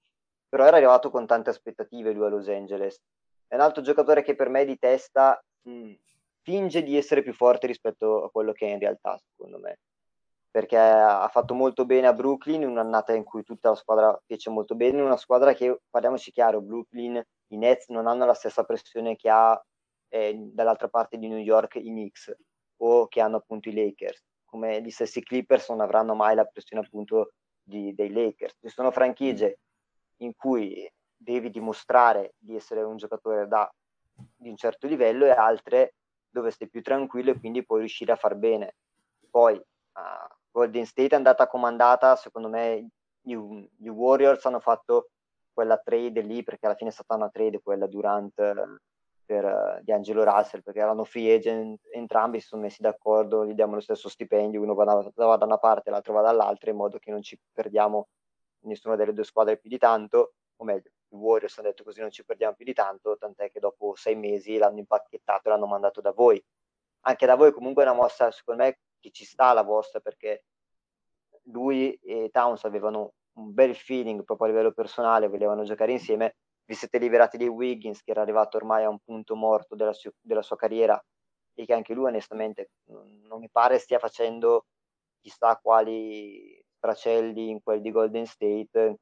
però 0.50 0.66
era 0.66 0.78
arrivato 0.78 1.10
con 1.12 1.26
tante 1.28 1.52
aspettative 1.52 2.12
lui 2.12 2.26
a 2.26 2.30
Los 2.30 2.48
Angeles. 2.48 3.00
È 3.48 3.56
un 3.56 3.62
altro 3.62 3.82
giocatore 3.82 4.24
che 4.24 4.36
per 4.36 4.50
me 4.50 4.66
di 4.66 4.78
testa 4.78 5.40
mh, 5.64 5.94
finge 6.42 6.84
di 6.84 6.98
essere 6.98 7.22
più 7.22 7.34
forte 7.34 7.68
rispetto 7.68 8.24
a 8.24 8.32
quello 8.32 8.54
che 8.54 8.68
è 8.68 8.72
in 8.72 8.80
realtà, 8.80 9.20
secondo 9.32 9.60
me, 9.60 9.80
perché 10.50 10.78
ha 10.78 11.28
fatto 11.32 11.54
molto 11.54 11.86
bene 11.86 12.08
a 12.08 12.14
Brooklyn, 12.14 12.66
un'annata 12.66 13.14
in 13.14 13.24
cui 13.24 13.44
tutta 13.44 13.70
la 13.70 13.76
squadra 13.76 14.20
fece 14.26 14.50
molto 14.50 14.76
bene, 14.76 15.02
una 15.02 15.18
squadra 15.18 15.54
che, 15.54 15.80
parliamoci 15.90 16.32
chiaro, 16.32 16.62
Brooklyn, 16.62 17.24
i 17.48 17.58
Nets 17.58 17.90
non 17.90 18.08
hanno 18.08 18.26
la 18.26 18.34
stessa 18.34 18.64
pressione 18.64 19.16
che 19.16 19.30
ha 19.30 19.62
eh, 20.10 20.36
dall'altra 20.36 20.88
parte 20.88 21.18
di 21.18 21.28
New 21.28 21.38
York 21.38 21.76
i 21.76 21.90
Knicks 21.90 22.36
o 22.78 23.08
che 23.08 23.22
hanno 23.22 23.38
appunto 23.38 23.70
i 23.70 23.74
Lakers. 23.74 24.24
Come 24.46 24.82
gli 24.82 24.90
stessi 24.90 25.22
Clippers 25.24 25.70
non 25.70 25.82
avranno 25.82 26.16
mai 26.16 26.36
la 26.36 26.46
pressione 26.46 26.86
appunto 26.86 27.34
di, 27.62 27.94
dei 27.94 28.12
Lakers. 28.12 28.58
Ci 28.62 28.70
sono 28.70 28.92
franchigie 28.92 29.60
in 30.18 30.34
cui 30.36 30.90
devi 31.16 31.50
dimostrare 31.50 32.36
di 32.38 32.56
essere 32.56 32.84
un 32.84 32.98
giocatore 32.98 33.48
da, 33.48 33.70
di 34.36 34.50
un 34.50 34.56
certo 34.56 34.88
livello 34.88 35.26
e 35.26 35.32
altre 35.32 35.96
dove 36.30 36.52
stai 36.52 36.70
più 36.70 36.82
tranquillo 36.82 37.32
e 37.32 37.40
quindi 37.40 37.66
puoi 37.66 37.80
riuscire 37.80 38.12
a 38.12 38.16
far 38.16 38.36
bene. 38.36 38.76
Poi 39.30 39.56
uh, 39.56 40.36
Golden 40.52 40.86
State 40.86 41.10
è 41.10 41.16
andata 41.16 41.48
comandata, 41.48 42.16
secondo 42.16 42.48
me 42.50 42.90
gli, 43.22 43.36
gli 43.76 43.88
Warriors 43.88 44.46
hanno 44.46 44.60
fatto 44.60 45.10
quella 45.58 45.78
trade 45.78 46.22
lì 46.22 46.44
perché 46.44 46.68
alla 46.68 46.76
fine 46.76 46.92
è 46.92 46.94
stata 46.94 47.16
una 47.16 47.30
trade 47.30 47.62
quella 47.62 47.88
Durant 47.88 48.36
per, 49.26 49.44
uh, 49.44 49.84
di 49.84 49.92
Angelo 49.92 50.24
Russell 50.24 50.62
perché 50.62 50.82
erano 50.82 51.04
free 51.04 51.34
agent 51.34 51.82
entrambi 51.92 52.40
si 52.40 52.46
sono 52.46 52.62
messi 52.62 52.84
d'accordo 52.84 53.44
gli 53.44 53.56
diamo 53.56 53.74
lo 53.74 53.82
stesso 53.82 54.08
stipendio 54.08 54.62
uno 54.62 54.76
va 54.76 54.84
da, 54.84 55.12
va 55.16 55.36
da 55.36 55.46
una 55.46 55.58
parte 55.58 55.90
l'altro 55.90 56.14
va 56.14 56.22
dall'altra 56.22 56.70
in 56.70 56.78
modo 56.78 57.00
che 57.00 57.10
non 57.10 57.24
ci 57.24 57.40
perdiamo 57.52 58.08
nessuna 58.66 58.96
delle 58.96 59.14
due 59.14 59.24
squadre 59.24 59.58
più 59.58 59.68
di 59.68 59.80
tanto 59.80 60.34
o 60.58 60.64
meglio 60.64 60.92
i 61.10 61.16
Warriors 61.16 61.58
hanno 61.58 61.70
detto 61.70 61.84
così 61.84 62.02
non 62.02 62.12
ci 62.12 62.24
perdiamo 62.24 62.54
più 62.54 62.66
di 62.66 62.74
tanto 62.74 63.18
tant'è 63.18 63.50
che 63.50 63.60
dopo 63.60 63.96
sei 63.96 64.16
mesi 64.16 64.58
l'hanno 64.58 64.78
impacchettato 64.78 65.48
e 65.48 65.52
l'hanno 65.52 65.66
mandato 65.66 66.02
da 66.02 66.12
voi. 66.12 66.44
Anche 67.02 67.26
da 67.26 67.36
voi 67.36 67.54
comunque 67.54 67.84
è 67.84 67.88
una 67.88 67.96
mossa 67.96 68.30
secondo 68.32 68.64
me 68.64 68.80
che 69.00 69.12
ci 69.12 69.24
sta 69.24 69.54
la 69.54 69.64
vostra 69.64 70.02
perché 70.02 70.44
lui 71.50 71.94
e 72.04 72.30
Towns 72.30 72.66
avevano 72.66 73.14
un 73.38 73.54
bel 73.54 73.76
feeling 73.76 74.24
proprio 74.24 74.48
a 74.48 74.50
livello 74.52 74.72
personale 74.72 75.28
volevano 75.28 75.64
giocare 75.64 75.92
insieme. 75.92 76.36
Vi 76.66 76.74
siete 76.74 76.98
liberati 76.98 77.38
di 77.38 77.48
Wiggins 77.48 78.04
che 78.04 78.12
era 78.12 78.22
arrivato 78.22 78.58
ormai 78.58 78.84
a 78.84 78.90
un 78.90 79.00
punto 79.00 79.36
morto 79.36 79.76
della, 79.76 79.94
su- 79.94 80.12
della 80.20 80.42
sua 80.42 80.58
carriera 80.58 81.02
e 81.54 81.66
che 81.66 81.74
anche 81.74 81.94
lui 81.94 82.06
onestamente 82.06 82.72
non 82.86 83.40
mi 83.40 83.50
pare 83.50 83.80
stia 83.80 84.00
facendo 84.00 84.66
chissà 85.22 85.58
quali 85.58 86.64
tracelli 86.80 87.50
in 87.50 87.62
quel 87.64 87.82
di 87.82 87.92
Golden 87.92 88.26
State, 88.26 88.98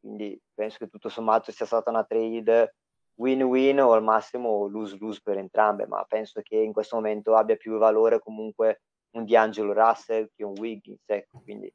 quindi 0.00 0.38
penso 0.52 0.78
che 0.78 0.88
tutto 0.88 1.08
sommato 1.08 1.52
sia 1.52 1.66
stata 1.66 1.90
una 1.90 2.04
trade 2.04 2.74
win-win 3.14 3.80
o 3.80 3.92
al 3.92 4.02
massimo 4.02 4.66
lose-lose 4.66 5.20
per 5.22 5.38
entrambe, 5.38 5.86
ma 5.86 6.04
penso 6.04 6.40
che 6.42 6.56
in 6.56 6.72
questo 6.72 6.96
momento 6.96 7.36
abbia 7.36 7.56
più 7.56 7.78
valore 7.78 8.18
comunque 8.18 8.82
un 9.12 9.24
D'Angelo 9.24 9.72
Russell 9.72 10.28
che 10.34 10.44
un 10.44 10.54
Wiggins, 10.58 11.02
ecco, 11.06 11.40
quindi 11.42 11.72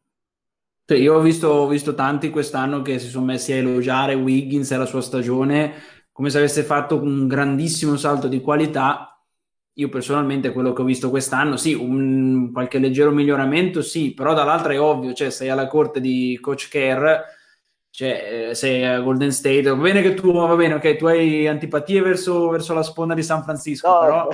io 0.96 1.16
ho 1.16 1.20
visto, 1.22 1.48
ho 1.48 1.68
visto, 1.68 1.94
tanti 1.94 2.30
quest'anno 2.30 2.82
che 2.82 3.00
si 3.00 3.08
sono 3.08 3.26
messi 3.26 3.52
a 3.52 3.58
elogiare 3.58 4.14
Wiggins 4.14 4.72
e 4.72 4.78
la 4.78 4.86
sua 4.86 5.02
stagione 5.02 5.74
come 6.20 6.32
se 6.32 6.38
avesse 6.40 6.64
fatto 6.64 7.02
un 7.02 7.28
grandissimo 7.28 7.96
salto 7.96 8.28
di 8.28 8.42
qualità. 8.42 9.18
Io 9.76 9.88
personalmente 9.88 10.52
quello 10.52 10.74
che 10.74 10.82
ho 10.82 10.86
visto 10.86 11.10
quest'anno, 11.10 11.56
sì, 11.56 11.74
un, 11.74 12.50
qualche 12.52 12.78
leggero 12.78 13.12
miglioramento, 13.12 13.82
sì, 13.82 14.14
però 14.14 14.34
dall'altra 14.34 14.74
è 14.74 14.82
ovvio, 14.82 15.14
cioè 15.14 15.30
sei 15.30 15.48
alla 15.48 15.68
corte 15.68 16.02
di 16.02 16.38
Coach 16.42 16.68
Kerr, 16.68 17.22
Cioè, 17.90 18.50
sei 18.52 18.86
a 18.86 19.00
Golden 19.00 19.32
State, 19.32 19.62
va 19.62 19.76
bene 19.76 20.02
che 20.02 20.14
tu, 20.14 20.34
va 20.34 20.54
bene, 20.58 20.74
ok, 20.74 20.98
tu 20.98 21.06
hai 21.06 21.48
antipatie 21.48 22.02
verso, 22.02 22.50
verso 22.50 22.74
la 22.74 22.84
sponda 22.84 23.14
di 23.14 23.24
San 23.24 23.42
Francisco, 23.42 23.88
no, 23.88 24.00
però... 24.02 24.28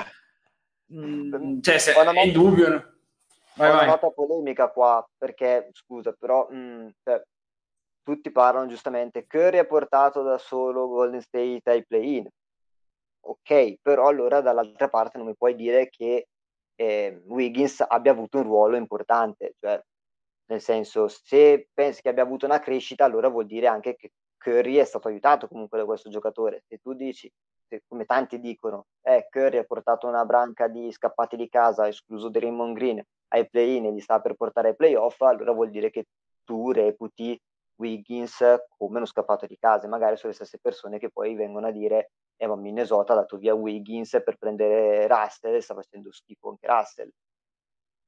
Mh, 0.87 1.37
mm, 1.37 1.61
cioè, 1.61 1.77
se, 1.77 1.93
è 1.93 2.25
indubbio... 2.25 2.94
Vai, 3.55 3.69
una 3.69 3.79
vai. 3.79 3.87
nota 3.87 4.09
polemica 4.11 4.69
qua, 4.69 5.05
perché, 5.17 5.69
scusa, 5.73 6.13
però 6.13 6.47
mh, 6.49 6.55
mm, 6.55 6.87
cioè, 7.03 7.23
tutti 8.03 8.31
parlano 8.31 8.67
giustamente, 8.67 9.25
Curry 9.25 9.57
ha 9.57 9.65
portato 9.65 10.21
da 10.21 10.37
solo 10.37 10.87
Golden 10.87 11.21
State 11.21 11.61
ai 11.65 11.85
play-in. 11.85 12.27
Ok, 13.27 13.77
però 13.81 14.07
allora 14.07 14.41
dall'altra 14.41 14.87
parte 14.89 15.17
non 15.17 15.27
mi 15.27 15.35
puoi 15.35 15.55
dire 15.55 15.89
che 15.89 16.27
eh, 16.75 17.21
Wiggins 17.25 17.83
abbia 17.87 18.11
avuto 18.11 18.37
un 18.37 18.43
ruolo 18.43 18.75
importante, 18.75 19.55
cioè 19.59 19.81
nel 20.47 20.61
senso 20.61 21.07
se 21.07 21.69
pensi 21.73 22.01
che 22.01 22.09
abbia 22.09 22.21
avuto 22.21 22.45
una 22.45 22.59
crescita 22.59 23.03
allora 23.05 23.29
vuol 23.29 23.47
dire 23.47 23.65
anche 23.67 23.95
che 23.95 24.11
Curry 24.37 24.75
è 24.75 24.83
stato 24.83 25.07
aiutato 25.07 25.47
comunque 25.47 25.79
da 25.79 25.85
questo 25.85 26.09
giocatore. 26.09 26.63
Se 26.67 26.77
tu 26.77 26.93
dici, 26.93 27.31
se, 27.67 27.81
come 27.87 28.05
tanti 28.05 28.39
dicono, 28.39 28.85
eh, 29.01 29.27
Curry 29.29 29.57
ha 29.57 29.63
portato 29.63 30.07
una 30.07 30.23
branca 30.25 30.67
di 30.67 30.91
scappati 30.91 31.35
di 31.35 31.49
casa, 31.49 31.87
escluso 31.87 32.29
Draymond 32.29 32.75
Green, 32.75 33.03
ai 33.35 33.49
play-in 33.49 33.85
e 33.85 33.91
li 33.91 33.99
sta 33.99 34.19
per 34.19 34.35
portare 34.35 34.69
ai 34.69 34.75
playoff, 34.75 35.21
allora 35.21 35.51
vuol 35.51 35.69
dire 35.69 35.89
che 35.89 36.07
tu 36.43 36.71
reputi 36.71 37.39
Wiggins 37.77 38.37
come 38.77 38.97
uno 38.97 39.05
scappato 39.05 39.45
di 39.45 39.57
casa, 39.57 39.87
magari 39.87 40.15
sono 40.15 40.29
le 40.29 40.35
stesse 40.35 40.59
persone 40.61 40.97
che 40.97 41.09
poi 41.09 41.35
vengono 41.35 41.67
a 41.67 41.71
dire 41.71 42.11
eh 42.37 42.47
ma 42.47 42.55
Minnesota 42.55 43.13
ha 43.13 43.17
dato 43.17 43.37
via 43.37 43.53
Wiggins 43.53 44.21
per 44.23 44.35
prendere 44.37 45.07
Russell 45.07 45.55
e 45.55 45.61
sta 45.61 45.73
facendo 45.73 46.11
schifo 46.11 46.49
anche 46.49 46.67
Russell. 46.67 47.09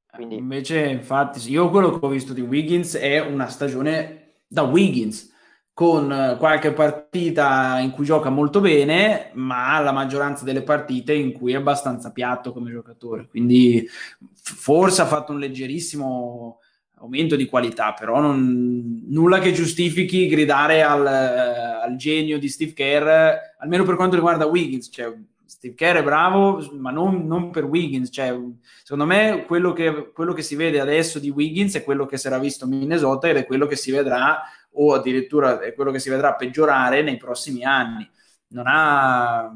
Quindi... 0.10 0.36
Invece, 0.36 0.86
infatti, 0.86 1.40
io 1.50 1.70
quello 1.70 1.92
che 1.92 2.06
ho 2.06 2.10
visto 2.10 2.34
di 2.34 2.42
Wiggins 2.42 2.96
è 2.96 3.20
una 3.20 3.48
stagione 3.48 4.42
da 4.48 4.64
Wiggins, 4.64 5.34
con 5.78 6.36
qualche 6.40 6.74
partita 6.74 7.78
in 7.78 7.92
cui 7.92 8.04
gioca 8.04 8.32
molto 8.32 8.62
bene, 8.62 9.30
ma 9.34 9.80
la 9.80 9.92
maggioranza 9.92 10.44
delle 10.44 10.64
partite 10.64 11.14
in 11.14 11.34
cui 11.34 11.54
è 11.54 11.56
abbastanza 11.56 12.12
piatto 12.12 12.52
come 12.52 12.72
giocatore. 12.72 13.28
Quindi 13.28 13.88
forse 14.34 15.04
ha 15.04 15.06
fatto 15.06 15.34
un 15.34 15.38
leggerissimo 15.38 16.62
aumento 16.96 17.36
di 17.36 17.46
qualità, 17.46 17.94
però 17.94 18.20
non, 18.20 19.04
nulla 19.08 19.38
che 19.38 19.54
giustifichi 19.54 20.26
gridare 20.26 20.82
al, 20.82 21.06
al, 21.06 21.96
genio 21.96 22.40
di 22.40 22.50
Steve 22.50 22.74
Kerr, 22.74 23.36
almeno 23.60 23.84
per 23.84 23.98
quanto 23.98 24.16
riguarda 24.16 24.48
Wiggins. 24.48 24.90
Cioè, 24.92 25.14
Steve 25.46 25.76
Kerr 25.76 25.98
è 25.98 26.04
bravo, 26.04 26.60
ma 26.72 26.90
non, 26.90 27.28
non 27.28 27.52
per 27.52 27.66
Wiggins. 27.66 28.10
Cioè, 28.12 28.36
secondo 28.82 29.06
me 29.06 29.44
quello 29.46 29.74
che, 29.74 30.12
quello 30.12 30.34
che, 30.34 30.42
si 30.42 30.56
vede 30.56 30.80
adesso 30.80 31.20
di 31.20 31.30
Wiggins 31.30 31.76
è 31.76 31.84
quello 31.84 32.08
che 32.08 32.18
si 32.18 32.26
era 32.26 32.40
visto 32.40 32.66
a 32.66 32.68
Minnesota 32.68 33.30
ed 33.30 33.38
è 33.38 33.46
quello 33.46 33.68
che 33.68 33.76
si 33.76 33.92
vedrà, 33.92 34.42
o 34.78 34.94
addirittura 34.94 35.60
è 35.60 35.74
quello 35.74 35.92
che 35.92 36.00
si 36.00 36.10
vedrà 36.10 36.36
peggiorare 36.36 37.02
nei 37.02 37.18
prossimi 37.18 37.64
anni. 37.64 38.10
Non 38.50 38.66
ha... 38.68 39.52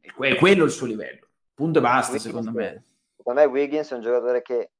È 0.00 0.36
quello 0.36 0.64
il 0.64 0.70
suo 0.70 0.86
livello. 0.86 1.26
Punto 1.52 1.78
e 1.78 1.82
basta, 1.82 2.12
Wiggins, 2.12 2.26
secondo 2.26 2.50
me. 2.52 2.84
Secondo 3.16 3.40
me 3.40 3.46
Wiggins 3.46 3.90
è 3.90 3.94
un 3.94 4.00
giocatore 4.02 4.42
che 4.42 4.70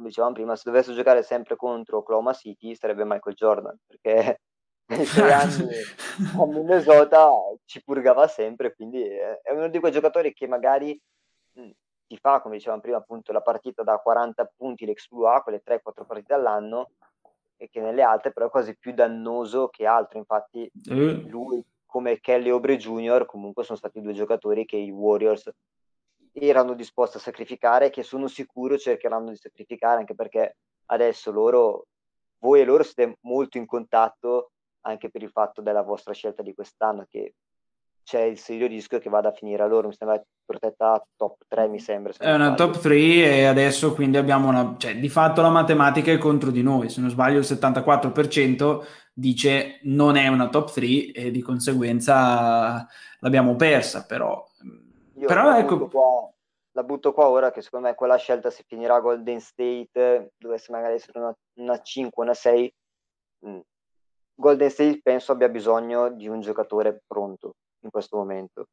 come 0.00 0.08
dicevamo 0.08 0.32
prima, 0.32 0.56
se 0.56 0.62
dovesse 0.64 0.94
giocare 0.94 1.22
sempre 1.22 1.56
contro 1.56 1.98
Oklahoma 1.98 2.32
City 2.32 2.74
sarebbe 2.74 3.04
Michael 3.04 3.36
Jordan, 3.36 3.76
perché 3.86 4.40
nei 4.90 5.04
suoi 5.04 5.30
anni 5.30 5.68
a 6.40 6.46
Minnesota 6.46 7.30
ci 7.66 7.82
purgava 7.84 8.26
sempre, 8.26 8.74
quindi 8.74 9.02
è 9.02 9.50
uno 9.50 9.68
di 9.68 9.78
quei 9.78 9.92
giocatori 9.92 10.32
che 10.32 10.48
magari 10.48 10.98
ti 11.52 12.16
fa, 12.16 12.40
come 12.40 12.56
dicevamo 12.56 12.80
prima, 12.80 12.96
appunto 12.96 13.30
la 13.30 13.42
partita 13.42 13.82
da 13.82 13.98
40 13.98 14.52
punti 14.56 14.86
l'exploit, 14.86 15.42
quelle 15.42 15.62
3-4 15.64 16.06
partite 16.06 16.32
all'anno, 16.32 16.92
che 17.68 17.80
nelle 17.80 18.02
altre 18.02 18.32
però 18.32 18.46
è 18.46 18.50
quasi 18.50 18.76
più 18.76 18.92
dannoso 18.92 19.68
che 19.68 19.86
altro, 19.86 20.18
infatti 20.18 20.70
mm. 20.92 21.28
lui 21.28 21.64
come 21.84 22.20
Kelly 22.20 22.50
Obre 22.50 22.76
Jr. 22.76 23.26
comunque 23.26 23.64
sono 23.64 23.76
stati 23.76 24.00
due 24.00 24.12
giocatori 24.12 24.64
che 24.64 24.76
i 24.76 24.90
Warriors 24.90 25.50
erano 26.32 26.74
disposti 26.74 27.16
a 27.16 27.20
sacrificare 27.20 27.86
e 27.86 27.90
che 27.90 28.02
sono 28.02 28.28
sicuro 28.28 28.78
cercheranno 28.78 29.30
di 29.30 29.36
sacrificare 29.36 29.98
anche 29.98 30.14
perché 30.14 30.56
adesso 30.86 31.32
loro, 31.32 31.86
voi 32.38 32.60
e 32.60 32.64
loro 32.64 32.84
siete 32.84 33.18
molto 33.22 33.58
in 33.58 33.66
contatto 33.66 34.52
anche 34.82 35.10
per 35.10 35.22
il 35.22 35.30
fatto 35.30 35.60
della 35.60 35.82
vostra 35.82 36.14
scelta 36.14 36.42
di 36.42 36.54
quest'anno 36.54 37.06
che 37.08 37.34
c'è 38.10 38.22
il 38.22 38.38
serio 38.38 38.66
rischio 38.66 38.98
che 38.98 39.08
vada 39.08 39.28
a 39.28 39.32
finire 39.32 39.62
a 39.62 39.66
loro, 39.66 39.86
mi 39.86 39.94
sembra 39.94 40.20
protetta 40.44 41.00
top 41.14 41.42
3 41.46 41.68
mi 41.68 41.78
sembra. 41.78 42.12
È 42.18 42.34
una 42.34 42.54
top 42.54 42.80
3 42.80 42.96
e 42.96 43.44
adesso 43.44 43.94
quindi 43.94 44.16
abbiamo 44.16 44.48
una, 44.48 44.74
cioè 44.78 44.98
di 44.98 45.08
fatto 45.08 45.42
la 45.42 45.48
matematica 45.48 46.10
è 46.10 46.18
contro 46.18 46.50
di 46.50 46.60
noi, 46.60 46.88
se 46.88 47.00
non 47.00 47.08
sbaglio 47.08 47.38
il 47.38 47.44
74% 47.44 48.84
dice 49.12 49.78
non 49.82 50.16
è 50.16 50.26
una 50.26 50.48
top 50.48 50.72
3 50.72 51.12
e 51.12 51.30
di 51.30 51.40
conseguenza 51.40 52.84
l'abbiamo 53.20 53.54
persa, 53.54 54.04
però 54.04 54.44
io 55.14 55.26
Però 55.28 55.56
ecco... 55.56 55.76
Butto 55.76 55.88
qua, 55.88 56.32
la 56.72 56.82
butto 56.82 57.12
qua 57.12 57.28
ora 57.28 57.52
che 57.52 57.62
secondo 57.62 57.86
me 57.86 57.94
quella 57.94 58.16
scelta 58.16 58.50
si 58.50 58.64
finirà 58.66 58.98
Golden 58.98 59.38
State, 59.38 60.32
dovesse 60.36 60.72
magari 60.72 60.94
essere 60.94 61.20
una, 61.20 61.36
una 61.60 61.80
5, 61.80 62.24
una 62.24 62.34
6. 62.34 62.74
Mh. 63.44 63.50
Mm, 63.50 63.60
Golden 64.34 64.70
State 64.70 64.98
penso 65.00 65.30
abbia 65.30 65.48
bisogno 65.48 66.10
di 66.10 66.26
un 66.26 66.40
giocatore 66.40 67.02
pronto 67.06 67.52
in 67.80 67.90
questo 67.90 68.16
momento, 68.16 68.68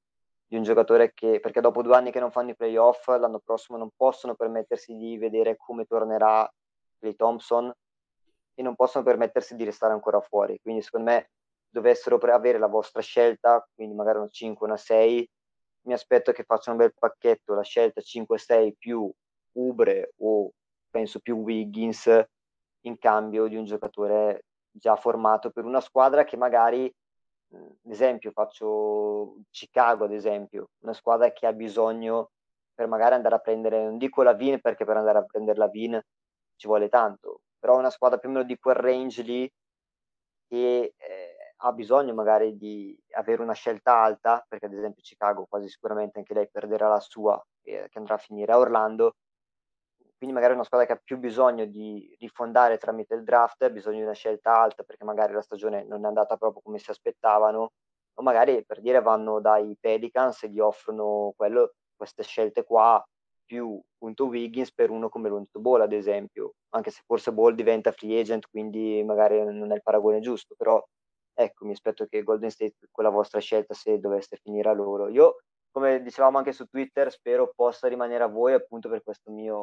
di 0.46 0.56
un 0.56 0.64
giocatore 0.64 1.14
che, 1.14 1.40
perché 1.40 1.62
dopo 1.62 1.82
due 1.82 1.96
anni 1.96 2.12
che 2.12 2.20
non 2.20 2.32
fanno 2.32 2.52
i 2.52 2.56
playoff, 2.56 3.08
l'anno 3.08 3.40
prossimo 3.40 3.78
non 3.78 3.90
possono 3.96 4.36
permettersi 4.36 4.96
di 4.96 5.18
vedere 5.18 5.58
come 5.58 5.86
tornerà 5.86 6.50
Clay 7.00 7.16
Thompson 7.16 7.72
e 8.54 8.62
non 8.64 8.76
possono 8.76 9.04
permettersi 9.04 9.56
di 9.56 9.64
restare 9.64 9.94
ancora 9.94 10.20
fuori. 10.22 10.60
Quindi 10.62 10.82
secondo 10.82 11.12
me 11.12 11.30
dovessero 11.70 12.18
avere 12.18 12.58
la 12.58 12.68
vostra 12.68 13.02
scelta, 13.02 13.66
quindi 13.76 13.94
magari 13.94 14.18
una 14.18 14.30
5, 14.30 14.66
una 14.66 14.78
6, 14.78 15.30
mi 15.82 15.94
aspetto 15.94 16.32
che 16.32 16.44
faccia 16.44 16.72
un 16.72 16.78
bel 16.78 16.94
pacchetto, 16.98 17.54
la 17.54 17.64
scelta 17.64 18.02
5-6 18.02 18.74
più 18.78 19.12
Ubre 19.54 20.14
o 20.18 20.52
penso 20.90 21.20
più 21.20 21.38
Wiggins 21.38 22.08
in 22.82 22.98
cambio 22.98 23.48
di 23.48 23.56
un 23.56 23.66
giocatore 23.66 24.46
già 24.72 24.96
formato 24.96 25.50
per 25.50 25.66
una 25.66 25.82
squadra 25.82 26.24
che 26.24 26.38
magari, 26.38 26.94
esempio, 27.90 28.32
faccio 28.32 29.38
Chicago, 29.50 30.06
ad 30.06 30.14
esempio, 30.14 30.70
una 30.80 30.94
squadra 30.94 31.32
che 31.32 31.48
ha 31.48 31.54
bisogno 31.54 32.32
per 32.74 32.88
magari 32.88 33.16
andare 33.16 33.36
a 33.36 33.40
prendere, 33.40 33.84
non 33.84 33.98
dico 33.98 34.24
la 34.24 34.34
Vin 34.34 34.60
perché 34.62 34.86
per 34.86 34.98
andare 34.98 35.20
a 35.20 35.24
prendere 35.24 35.58
la 35.58 35.68
Vin 35.68 36.00
ci 36.56 36.68
vuole 36.68 36.90
tanto, 36.90 37.42
però 37.60 37.78
una 37.78 37.90
squadra 37.90 38.18
più 38.20 38.30
o 38.30 38.32
meno 38.32 38.44
di 38.44 38.58
quel 38.58 38.76
range 38.76 39.22
lì 39.24 39.52
che 40.48 40.94
eh, 40.96 41.36
ha 41.58 41.72
bisogno 41.74 42.14
magari 42.14 42.56
di 42.58 42.98
avere 43.12 43.42
una 43.42 43.54
scelta 43.54 43.98
alta, 44.02 44.46
perché 44.48 44.68
ad 44.68 44.74
esempio 44.74 45.02
Chicago 45.02 45.46
quasi 45.50 45.68
sicuramente 45.70 46.20
anche 46.20 46.34
lei 46.34 46.50
perderà 46.50 46.88
la 46.88 47.00
sua, 47.00 47.42
eh, 47.64 47.88
che 47.90 47.98
andrà 47.98 48.16
a 48.16 48.18
finire 48.20 48.52
a 48.52 48.60
Orlando, 48.60 49.16
quindi 50.18 50.36
magari 50.36 50.54
una 50.54 50.64
squadra 50.64 50.88
che 50.88 50.94
ha 50.94 51.02
più 51.04 51.18
bisogno 51.18 51.66
di 51.66 52.16
rifondare 52.20 52.78
tramite 52.78 53.14
il 53.16 53.24
draft, 53.24 53.62
ha 53.62 53.70
bisogno 53.70 53.98
di 53.98 54.04
una 54.04 54.14
scelta 54.14 54.60
alta 54.60 54.84
perché 54.84 55.04
magari 55.04 55.34
la 55.34 55.42
stagione 55.42 55.84
non 55.84 56.04
è 56.04 56.08
andata 56.08 56.38
proprio 56.38 56.62
come 56.62 56.80
si 56.80 56.90
aspettavano, 56.90 57.72
o 58.16 58.22
magari 58.24 58.66
per 58.66 58.82
dire 58.82 59.02
vanno 59.02 59.40
dai 59.40 59.78
Pelicans 59.80 60.44
e 60.44 60.50
gli 60.50 60.60
offrono 60.60 61.34
quello, 61.36 61.74
queste 61.96 62.24
scelte 62.24 62.64
qua 62.64 63.04
più 63.46 63.80
punto 63.98 64.26
Wiggins 64.26 64.74
per 64.74 64.90
uno 64.90 65.08
come 65.10 65.30
Lonzo 65.30 65.60
Ball 65.60 65.82
ad 65.82 65.94
esempio, 65.94 66.54
anche 66.70 66.92
se 66.92 67.02
forse 67.06 67.32
Ball 67.32 67.54
diventa 67.54 67.92
free 67.92 68.20
agent, 68.20 68.48
quindi 68.50 69.04
magari 69.04 69.44
non 69.44 69.72
è 69.72 69.76
il 69.76 69.84
paragone 69.84 70.20
giusto, 70.20 70.56
però 70.58 70.84
ecco, 71.34 71.66
mi 71.66 71.72
aspetto 71.72 72.06
che 72.08 72.24
Golden 72.24 72.50
State, 72.50 72.76
con 72.92 73.04
la 73.04 73.10
vostra 73.12 73.40
scelta, 73.40 73.74
se 73.74 74.00
dovesse 74.00 74.38
finire 74.42 74.70
a 74.70 74.74
loro, 74.74 75.08
io, 75.08 75.38
come 75.78 76.02
dicevamo 76.02 76.40
anche 76.40 76.54
su 76.54 76.66
Twitter, 76.66 77.12
spero 77.12 77.54
possa 77.56 77.88
rimanere 77.88 78.24
a 78.24 78.28
voi 78.28 78.54
appunto 78.54 78.90
per 78.90 79.04
questa 79.04 79.30
mia 79.30 79.54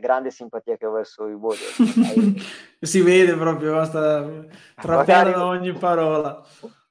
grande 0.00 0.32
simpatia 0.32 0.76
che 0.76 0.84
ho 0.84 0.90
verso 0.90 1.28
i 1.28 1.32
Warriors. 1.32 2.74
si 2.80 3.00
vede 3.02 3.36
proprio, 3.36 3.74
basta 3.74 4.28
trattare 4.74 5.30
da 5.30 5.46
ogni 5.46 5.72
parola. 5.72 6.42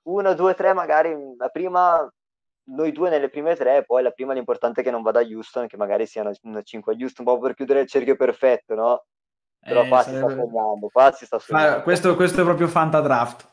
Uno, 0.04 0.34
due, 0.34 0.54
tre, 0.54 0.72
magari 0.72 1.14
la 1.38 1.50
prima 1.50 2.10
noi 2.70 2.94
due 2.94 3.10
nelle 3.10 3.30
prime 3.30 3.58
tre, 3.58 3.84
poi 3.84 4.02
la 4.02 4.12
prima 4.12 4.32
l'importante 4.32 4.80
è 4.80 4.84
che 4.84 4.92
non 4.92 5.02
vada 5.02 5.20
a 5.20 5.24
Houston, 5.24 5.68
che 5.68 5.76
magari 5.76 6.06
sia 6.06 6.22
una, 6.22 6.32
una 6.44 6.62
5 6.62 6.94
a 6.94 6.98
Houston, 6.98 7.28
un 7.28 7.34
po' 7.34 7.40
per 7.42 7.56
chiudere 7.56 7.82
il 7.82 7.90
cerchio 7.90 8.16
perfetto, 8.16 8.76
no? 8.76 9.06
Però 9.60 9.84
eh, 9.84 9.88
qua 9.90 10.04
sarebbe... 10.04 10.26
si 10.26 10.34
sta 10.34 10.42
sognando, 10.42 10.88
qua 10.88 11.12
si 11.12 11.26
sta 11.26 11.40
sognando. 11.40 11.82
Questo, 11.82 12.16
questo, 12.16 12.42
è 12.42 12.44
proprio 12.46 12.68
fantadraft. 12.68 13.46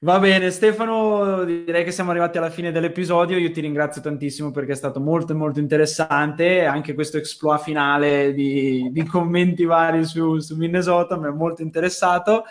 Va 0.00 0.20
bene, 0.20 0.52
Stefano, 0.52 1.42
direi 1.42 1.82
che 1.82 1.90
siamo 1.90 2.10
arrivati 2.10 2.38
alla 2.38 2.50
fine 2.50 2.70
dell'episodio. 2.70 3.36
Io 3.36 3.50
ti 3.50 3.60
ringrazio 3.60 4.00
tantissimo 4.00 4.52
perché 4.52 4.70
è 4.70 4.76
stato 4.76 5.00
molto, 5.00 5.34
molto 5.34 5.58
interessante. 5.58 6.64
Anche 6.66 6.94
questo 6.94 7.16
exploit 7.16 7.60
finale 7.60 8.32
di, 8.32 8.90
di 8.92 9.04
commenti 9.04 9.64
vari 9.64 10.04
su, 10.04 10.38
su, 10.38 10.54
Minnesota 10.54 11.16
mi 11.16 11.26
ha 11.26 11.32
molto 11.32 11.62
interessato. 11.62 12.44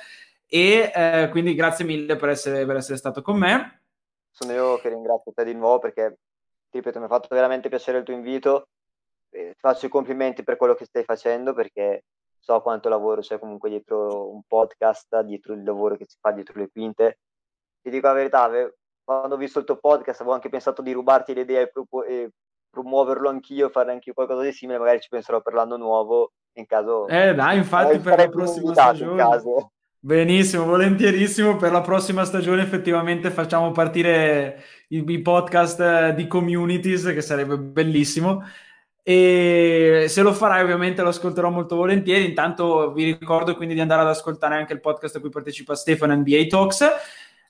E 0.45 0.91
eh, 0.93 1.29
quindi 1.31 1.55
grazie 1.55 1.85
mille 1.85 2.17
per 2.17 2.27
essere, 2.27 2.65
per 2.65 2.75
essere 2.75 2.97
stato 2.97 3.21
con 3.21 3.37
me. 3.37 3.83
Sono 4.29 4.51
io 4.51 4.77
che 4.79 4.89
ringrazio 4.89 5.31
te 5.31 5.45
di 5.45 5.53
nuovo 5.53 5.79
perché, 5.79 6.17
ti 6.69 6.79
ripeto, 6.79 6.99
mi 6.99 7.05
ha 7.05 7.07
fatto 7.07 7.29
veramente 7.31 7.69
piacere 7.69 7.99
il 7.99 8.03
tuo 8.03 8.13
invito. 8.13 8.67
Eh, 9.29 9.51
ti 9.53 9.59
faccio 9.59 9.85
i 9.85 9.89
complimenti 9.89 10.43
per 10.43 10.57
quello 10.57 10.73
che 10.73 10.83
stai 10.83 11.05
facendo 11.05 11.53
perché 11.53 12.03
so 12.39 12.59
quanto 12.59 12.89
lavoro 12.89 13.21
c'è 13.21 13.39
comunque 13.39 13.69
dietro 13.69 14.29
un 14.33 14.41
podcast, 14.45 15.21
dietro 15.21 15.53
il 15.53 15.63
lavoro 15.63 15.95
che 15.95 16.05
si 16.09 16.17
fa 16.19 16.31
dietro 16.31 16.59
le 16.59 16.69
quinte. 16.69 17.19
Ti 17.87 17.93
dico 17.93 18.07
la 18.07 18.13
verità, 18.13 18.49
quando 19.01 19.35
ho 19.35 19.37
visto 19.37 19.59
il 19.59 19.65
tuo 19.65 19.77
podcast 19.77 20.19
avevo 20.19 20.35
anche 20.35 20.49
pensato 20.49 20.81
di 20.81 20.91
rubarti 20.91 21.33
le 21.33 21.41
idee 21.41 21.71
e 22.05 22.31
promuoverlo 22.69 23.29
anch'io, 23.29 23.69
fare 23.69 23.93
anche 23.93 24.11
qualcosa 24.11 24.41
di 24.41 24.51
simile, 24.51 24.77
magari 24.77 24.99
ci 24.99 25.07
penserò 25.07 25.41
per 25.41 25.53
l'anno 25.53 25.77
nuovo 25.77 26.33
in 26.55 26.65
caso... 26.65 27.07
Eh 27.07 27.33
dai, 27.33 27.55
infatti 27.55 27.97
per 27.99 28.17
la 28.17 28.27
prossima 28.27 28.73
stagione... 28.73 29.23
Benissimo, 29.99 30.65
volentierissimo. 30.65 31.55
Per 31.55 31.71
la 31.71 31.79
prossima 31.79 32.25
stagione 32.25 32.61
effettivamente 32.61 33.31
facciamo 33.31 33.71
partire 33.71 34.61
i, 34.89 35.05
i 35.07 35.21
podcast 35.21 36.09
di 36.09 36.27
communities, 36.27 37.05
che 37.05 37.21
sarebbe 37.21 37.57
bellissimo. 37.57 38.43
E 39.01 40.07
se 40.09 40.21
lo 40.21 40.33
farai 40.33 40.61
ovviamente 40.61 41.01
lo 41.01 41.07
ascolterò 41.07 41.49
molto 41.49 41.77
volentieri. 41.77 42.25
Intanto 42.25 42.91
vi 42.91 43.05
ricordo 43.05 43.55
quindi 43.55 43.75
di 43.75 43.79
andare 43.79 44.01
ad 44.01 44.09
ascoltare 44.09 44.55
anche 44.55 44.73
il 44.73 44.81
podcast 44.81 45.15
a 45.15 45.19
cui 45.21 45.29
partecipa 45.29 45.73
Stefano 45.73 46.13
NBA 46.13 46.47
Talks, 46.47 46.85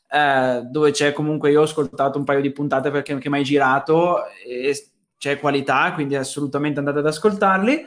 eh, 0.09 0.61
dove 0.65 0.91
c'è 0.91 1.11
comunque, 1.13 1.51
io 1.51 1.61
ho 1.61 1.63
ascoltato 1.63 2.17
un 2.17 2.23
paio 2.23 2.41
di 2.41 2.51
puntate 2.51 2.91
perché 2.91 3.13
mi 3.15 3.37
hai 3.37 3.43
girato 3.43 4.25
e 4.45 4.73
c'è 5.17 5.39
qualità, 5.39 5.91
quindi 5.93 6.15
assolutamente 6.15 6.79
andate 6.79 6.99
ad 6.99 7.07
ascoltarli. 7.07 7.85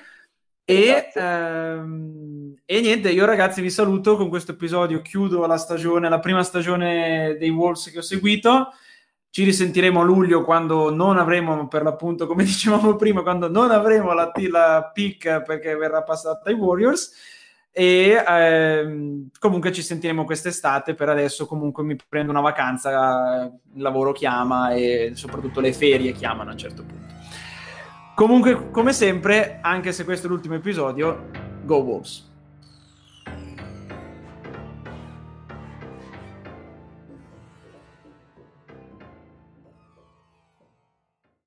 E, 0.64 1.11
ehm, 1.14 2.55
e, 2.64 2.81
niente, 2.81 3.11
io 3.11 3.25
ragazzi 3.25 3.61
vi 3.61 3.71
saluto 3.71 4.16
con 4.16 4.29
questo 4.29 4.53
episodio, 4.53 5.03
chiudo 5.03 5.45
la 5.47 5.57
stagione, 5.57 6.09
la 6.09 6.21
prima 6.21 6.43
stagione 6.45 7.37
dei 7.39 7.51
Wolves 7.51 7.91
che 7.91 7.99
ho 7.99 8.03
seguito. 8.03 8.68
Ci 9.31 9.45
risentiremo 9.45 10.01
a 10.01 10.05
luglio 10.05 10.45
quando 10.45 10.93
non 10.93 11.18
avremo, 11.18 11.68
per 11.68 11.83
l'appunto, 11.83 12.27
come 12.27 12.43
dicevamo 12.45 12.97
prima, 12.97 13.23
quando 13.23 13.49
non 13.49 13.71
avremo 13.71 14.12
la, 14.12 14.31
la 14.51 14.91
pick 14.93 15.43
perché 15.43 15.75
verrà 15.77 16.03
passata 16.03 16.49
ai 16.51 16.55
Warriors. 16.55 17.12
E 17.73 18.25
ehm, 18.27 19.29
comunque 19.39 19.73
ci 19.73 19.83
sentiremo 19.83 20.25
quest'estate. 20.25 20.95
Per 20.95 21.09
adesso, 21.09 21.47
comunque, 21.47 21.83
mi 21.83 21.97
prendo 22.09 22.31
una 22.31 22.41
vacanza. 22.41 23.51
Il 23.75 23.83
lavoro 23.83 24.12
chiama 24.12 24.73
e 24.73 25.12
soprattutto 25.14 25.61
le 25.61 25.73
ferie 25.73 26.12
chiamano 26.12 26.51
a 26.51 26.53
un 26.53 26.59
certo 26.59 26.85
punto. 26.85 27.14
Comunque, 28.14 28.71
come 28.71 28.93
sempre, 28.93 29.61
anche 29.62 29.93
se 29.93 30.05
questo 30.05 30.27
è 30.27 30.31
l'ultimo 30.31 30.55
episodio, 30.55 31.31
Go 31.64 31.77
Wolves! 31.77 32.30